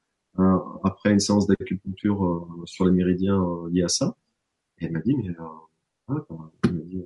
[0.85, 4.17] après une séance d'acupuncture euh, sur les méridiens euh, liés à ça.
[4.81, 5.35] Et elle m'a dit, mais
[6.07, 6.25] voilà,
[6.65, 7.05] elle m'a dit,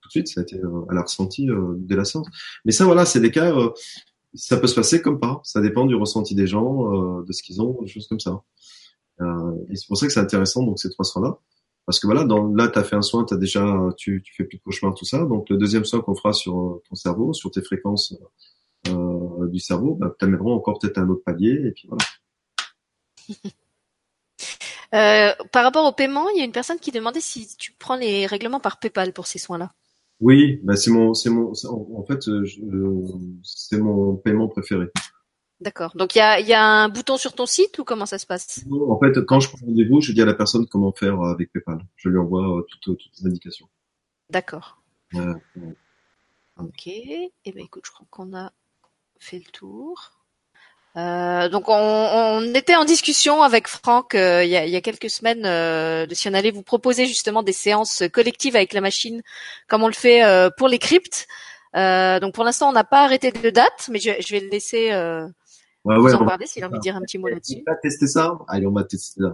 [0.00, 1.48] tout de suite, ça a été, elle a ressenti
[1.78, 2.26] dès la séance.
[2.64, 3.54] Mais ça, voilà, c'est des cas,
[4.34, 5.40] ça peut se passer comme pas.
[5.42, 8.42] Ça dépend du ressenti des gens, de ce qu'ils ont, des choses comme ça.
[9.20, 11.38] et c'est pour ça que c'est intéressant, donc ces trois soins-là.
[11.86, 14.44] Parce que voilà, dans, là, tu as fait un soin, as déjà, tu, tu fais
[14.44, 15.24] plus de cauchemars, tout ça.
[15.24, 18.14] Donc le deuxième soin qu'on fera sur euh, ton cerveau, sur tes fréquences
[18.88, 22.04] euh, du cerveau, bah, t'amènerons encore peut-être un autre palier, et puis voilà.
[24.94, 27.96] Euh, par rapport au paiement, il y a une personne qui demandait si tu prends
[27.96, 29.72] les règlements par PayPal pour ces soins-là.
[30.20, 32.22] Oui, bah c'est mon, c'est mon, en fait,
[33.42, 34.86] c'est mon paiement préféré.
[35.60, 35.96] D'accord.
[35.96, 38.26] Donc il y a, y a un bouton sur ton site ou comment ça se
[38.26, 38.64] passe?
[38.70, 41.78] En fait, quand je prends rendez-vous, je dis à la personne comment faire avec PayPal.
[41.96, 43.68] Je lui envoie euh, toutes, toutes les indications.
[44.30, 44.82] D'accord.
[46.58, 46.86] Ok.
[46.86, 48.52] Eh ben écoute, je crois qu'on a
[49.18, 50.15] fait le tour.
[50.96, 54.76] Euh, donc on, on, était en discussion avec Franck euh, il, y a, il, y
[54.76, 58.80] a, quelques semaines de si on allait vous proposer justement des séances collectives avec la
[58.80, 59.20] machine,
[59.68, 60.22] comme on le fait
[60.56, 61.26] pour les cryptes.
[61.74, 64.90] donc pour l'instant on n'a pas arrêté de date, mais je, je vais le laisser
[65.86, 67.62] Ouais, ouais, vous en s'il a envie de dire un petit mot là-dessus.
[67.64, 69.30] On va tester ça Allez, on va tester ça.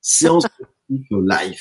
[0.00, 0.46] Séance
[0.88, 1.60] live.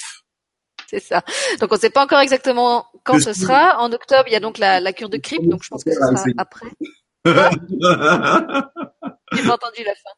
[0.88, 1.24] C'est ça.
[1.60, 3.80] Donc on ne sait pas encore exactement quand ce sera.
[3.80, 5.91] En octobre, il y a donc la, la cure de crypte, donc je pense que
[5.91, 6.68] ce sera après.
[9.34, 10.10] J'ai pas entendu la fin.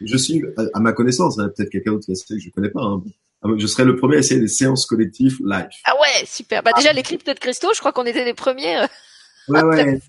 [0.00, 0.42] Je suis,
[0.74, 3.02] à ma connaissance, hein, peut-être quelqu'un d'autre qui a que je connais pas, hein.
[3.42, 5.68] ah, je serai le premier à essayer des séances collectives live.
[5.84, 6.62] Ah ouais, super.
[6.62, 8.78] Bah déjà les cryptes de cristaux, je crois qu'on était les premiers.
[8.78, 8.86] Euh,
[9.48, 10.00] Ouais, ouais.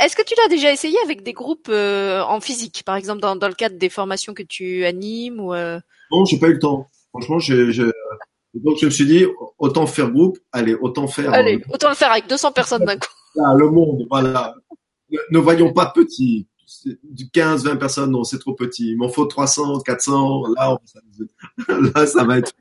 [0.00, 3.36] Est-ce que tu l'as déjà essayé avec des groupes euh, en physique, par exemple dans,
[3.36, 5.78] dans le cadre des formations que tu animes ou euh...
[6.10, 6.90] Non, j'ai pas eu le temps.
[7.12, 7.72] Franchement, j'ai,
[8.54, 9.26] donc je me suis dit
[9.58, 11.32] autant faire groupe, allez, autant faire.
[11.32, 13.08] Allez, euh, autant le faire avec 200 personnes d'un coup.
[13.56, 14.54] Le monde, voilà.
[15.30, 16.46] Ne, voyons pas petit.
[17.02, 18.90] Du 15, 20 personnes, non, c'est trop petit.
[18.90, 20.42] Il m'en faut 300, 400.
[20.54, 20.78] Là,
[21.94, 22.52] là, ça va être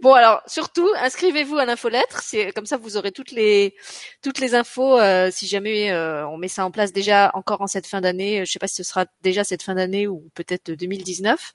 [0.00, 3.74] bon alors surtout inscrivez-vous à l'infolettre, c'est comme ça vous aurez toutes les
[4.22, 7.66] toutes les infos euh, si jamais euh, on met ça en place déjà encore en
[7.66, 8.44] cette fin d'année.
[8.44, 11.52] Je sais pas si ce sera déjà cette fin d'année ou peut-être 2019.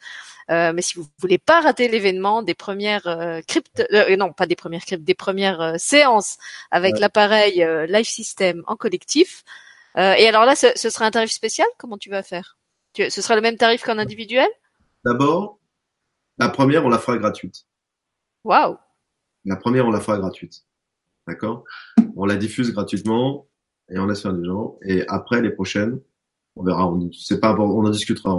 [0.50, 3.84] Euh, mais si vous voulez pas rater l'événement des premières cryptes,
[4.18, 6.38] non pas des premières cryptes, des premières séances
[6.72, 9.44] avec l'appareil Live System en collectif.
[9.96, 11.68] et alors là, ce, ce, sera un tarif spécial?
[11.78, 12.58] Comment tu vas faire?
[12.96, 14.48] Ce sera le même tarif qu'en individuel?
[15.06, 15.60] D'abord,
[16.38, 17.66] la première, on la fera gratuite.
[18.44, 18.78] Waouh.
[19.46, 20.64] La première, on la fera gratuite.
[21.28, 21.64] D'accord?
[22.16, 23.48] On la diffuse gratuitement
[23.90, 24.78] et on laisse faire les gens.
[24.86, 26.00] Et après, les prochaines,
[26.56, 26.88] on verra.
[26.88, 28.38] On, c'est pas, on en discutera.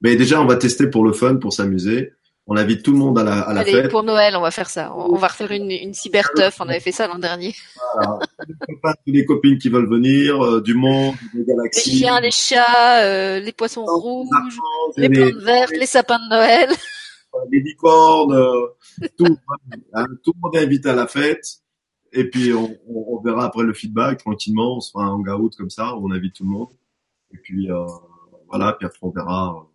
[0.00, 2.12] mais déjà, on va tester pour le fun, pour s'amuser.
[2.50, 3.90] On invite tout le monde à la, à la Allez, fête.
[3.90, 4.94] Pour Noël, on va faire ça.
[4.96, 6.58] On, va refaire une, une cyberteuf.
[6.60, 7.54] On avait fait ça l'an dernier.
[7.94, 8.20] Voilà.
[9.06, 11.90] les copines qui veulent venir, euh, du monde, des galaxies.
[11.90, 14.28] Les chiens, les chats, euh, les poissons rouges,
[14.96, 16.70] les, plantes vertes, les sapins de Noël
[17.50, 18.66] les licornes, euh,
[19.16, 19.36] tout,
[19.94, 21.62] hein, tout le monde est invité à la fête.
[22.12, 24.76] Et puis on, on, verra après le feedback tranquillement.
[24.76, 26.70] On se fera un hangout comme ça, on invite tout le monde.
[27.32, 27.86] Et puis euh,
[28.48, 29.68] voilà, puis après on verra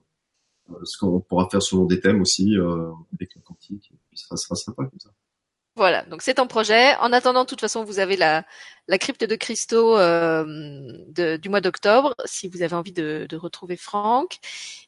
[0.69, 3.91] euh, ce qu'on pourra faire selon des thèmes aussi euh, avec la quantique.
[3.93, 5.09] Et puis ça sera sympa comme ça.
[5.75, 6.95] Voilà, donc c'est en projet.
[6.97, 8.45] En attendant, de toute façon, vous avez la,
[8.87, 10.43] la crypte de cristaux euh,
[11.07, 14.37] de, du mois d'octobre, si vous avez envie de, de retrouver Franck.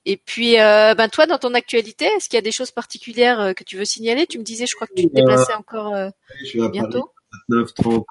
[0.05, 3.39] Et puis, euh, ben toi, dans ton actualité, est-ce qu'il y a des choses particulières
[3.39, 4.27] euh, que tu veux signaler?
[4.27, 6.09] Tu me disais, je crois que tu te déplaçais encore euh,
[6.41, 7.09] je suis à bientôt.
[7.49, 8.05] 29, 30,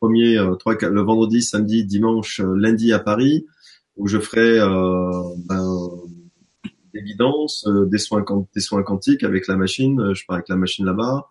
[0.00, 3.44] premier, 3, 4, le vendredi, samedi, dimanche, lundi à Paris,
[3.96, 5.90] où je ferai ben,
[6.94, 10.14] des guidances, des soins, des soins quantiques avec la machine.
[10.14, 11.28] Je pars avec la machine là-bas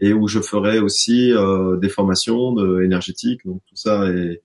[0.00, 3.44] et où je ferai aussi euh, des formations de, énergétiques.
[3.44, 4.42] Donc tout ça est,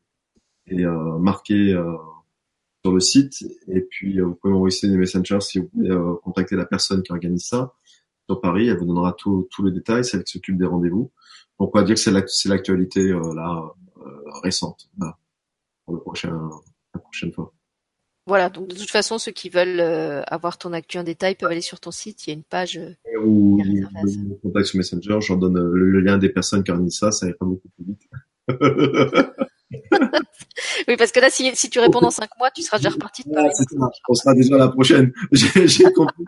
[0.68, 1.96] est euh, marqué euh,
[2.84, 3.44] sur le site.
[3.68, 7.46] Et puis vous pouvez m'envoyer des messengers si vous voulez contacter la personne qui organise
[7.46, 7.74] ça
[8.28, 8.68] sur Paris.
[8.68, 10.04] Elle vous donnera tous les détails.
[10.04, 11.12] C'est elle qui s'occupe des rendez-vous.
[11.60, 13.74] Donc on va dire que c'est l'actualité là
[14.44, 14.90] récente
[15.86, 16.50] pour le prochain
[16.94, 17.54] la prochaine fois.
[18.28, 21.52] Voilà, donc de toute façon, ceux qui veulent euh, avoir ton actu en détail peuvent
[21.52, 22.78] aller sur ton site, il y a une page.
[22.78, 26.72] Euh, ou me contact sur Messenger, je leur donne euh, le, lien des personnes qui
[26.72, 28.02] organisent ça, ça ira beaucoup plus vite.
[30.88, 33.24] oui, parce que là, si, si tu réponds dans cinq mois, tu seras déjà reparti
[33.26, 33.50] de Paris.
[34.10, 35.14] on sera déjà la prochaine.
[35.32, 36.26] J'ai compris.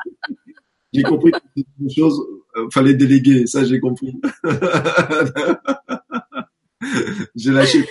[0.93, 1.39] J'ai compris que
[1.79, 2.21] des choses,
[2.57, 3.47] euh, fallait déléguer.
[3.47, 4.13] Ça, j'ai compris.
[7.35, 7.87] j'ai lâché.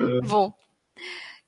[0.00, 0.52] Bon.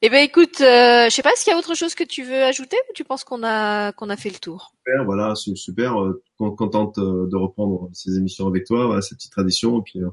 [0.06, 2.22] Eh ben écoute, euh, je sais pas, est-ce qu'il y a autre chose que tu
[2.22, 4.72] veux ajouter ou tu penses qu'on a qu'on a fait le tour?
[4.78, 6.00] Super, voilà, super.
[6.00, 9.80] Euh, contente euh, de reprendre ces émissions avec toi, voilà, cette petite tradition.
[9.80, 10.10] Et puis, euh,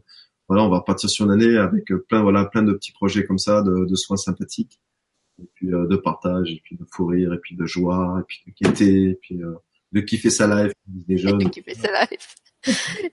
[0.50, 3.38] voilà, on va repartir sur une année avec plein, voilà, plein de petits projets comme
[3.38, 4.80] ça, de, de soins sympathiques,
[5.40, 8.42] et puis de partage, et puis de fou rire, et puis de joie, et puis
[8.48, 9.42] de gaieté, et puis
[9.92, 11.38] de kiffer sa life, des jeunes.
[11.38, 12.36] De kiffer sa life.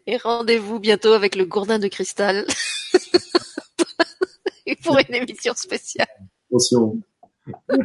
[0.06, 2.46] Et rendez-vous bientôt avec le gourdin de cristal
[4.82, 6.08] pour une émission spéciale.
[6.50, 7.00] Attention.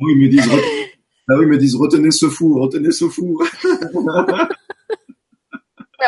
[0.00, 0.50] Oui, ils me disent,
[1.28, 3.40] ah oui, ils me disent, retenez ce fou, retenez ce fou.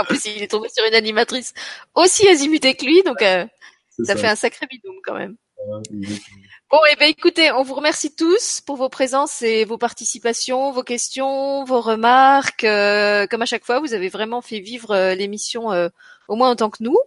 [0.00, 1.54] en plus, il est tombé sur une animatrice
[1.94, 3.46] aussi azimutée que lui, donc euh,
[4.04, 5.36] ça, fait un sacré bidoum quand même.
[6.68, 10.82] Bon, eh ben écoutez, on vous remercie tous pour vos présences et vos participations, vos
[10.82, 12.64] questions, vos remarques.
[12.64, 15.88] Euh, comme à chaque fois, vous avez vraiment fait vivre euh, l'émission euh,
[16.26, 16.98] au moins autant que nous.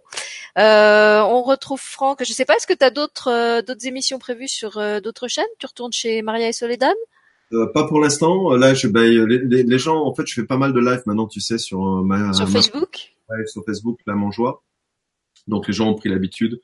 [0.56, 2.24] on retrouve Franck.
[2.24, 5.44] Je sais pas, est-ce que tu as d'autres d'autres émissions prévues sur d'autres chaînes?
[5.58, 6.96] Tu retournes chez Maria et Soledad
[7.74, 8.54] pas pour l'instant.
[8.54, 11.26] Là, je, ben, les, les, gens, en fait, je fais pas mal de live maintenant,
[11.26, 13.12] tu sais, sur ma, sur Facebook?
[13.28, 14.62] Ouais, sur Facebook, la Mangeois.
[15.48, 16.60] Donc les gens ont pris l'habitude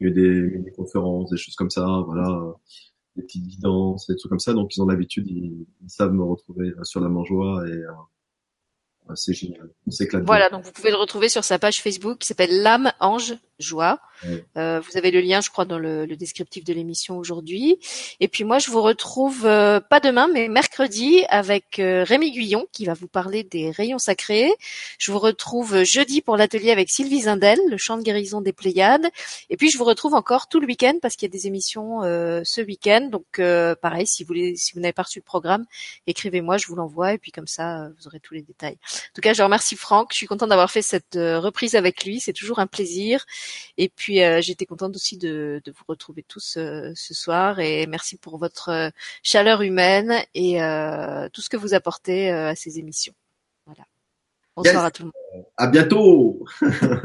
[0.00, 2.54] il y a des, des conférences, des choses comme ça, voilà,
[3.16, 4.52] des petites guidances, des trucs comme ça.
[4.52, 9.70] Donc ils ont l'habitude, ils, savent me retrouver sur la mangeoire et euh, c'est génial.
[9.86, 10.24] On s'éclate.
[10.24, 14.00] Voilà, donc vous pouvez le retrouver sur sa page Facebook qui s'appelle L'âme Ange Joie.
[14.56, 17.78] Euh, vous avez le lien, je crois, dans le, le descriptif de l'émission aujourd'hui.
[18.20, 22.66] Et puis moi, je vous retrouve euh, pas demain, mais mercredi avec euh, Rémi Guyon
[22.72, 24.52] qui va vous parler des rayons sacrés.
[24.98, 29.06] Je vous retrouve jeudi pour l'atelier avec Sylvie Zindel, le chant de guérison des Pléiades.
[29.50, 32.02] Et puis je vous retrouve encore tout le week-end parce qu'il y a des émissions
[32.02, 33.08] ce week-end.
[33.10, 33.40] Donc
[33.80, 35.64] pareil, si vous voulez, si vous n'avez pas reçu le programme,
[36.06, 38.78] écrivez-moi, je vous l'envoie et puis comme ça, vous aurez tous les détails.
[38.82, 40.08] En tout cas, je remercie Franck.
[40.12, 42.20] Je suis contente d'avoir fait cette reprise avec lui.
[42.20, 43.24] C'est toujours un plaisir.
[43.78, 47.86] Et puis euh, j'étais contente aussi de, de, vous retrouver tous euh, ce soir et
[47.86, 48.90] merci pour votre euh,
[49.22, 50.58] chaleur humaine et
[51.32, 53.14] tout ce que vous apportez à ces émissions.
[53.66, 53.84] Voilà.
[54.56, 55.44] Bonsoir à tout le monde.
[55.56, 56.44] À bientôt.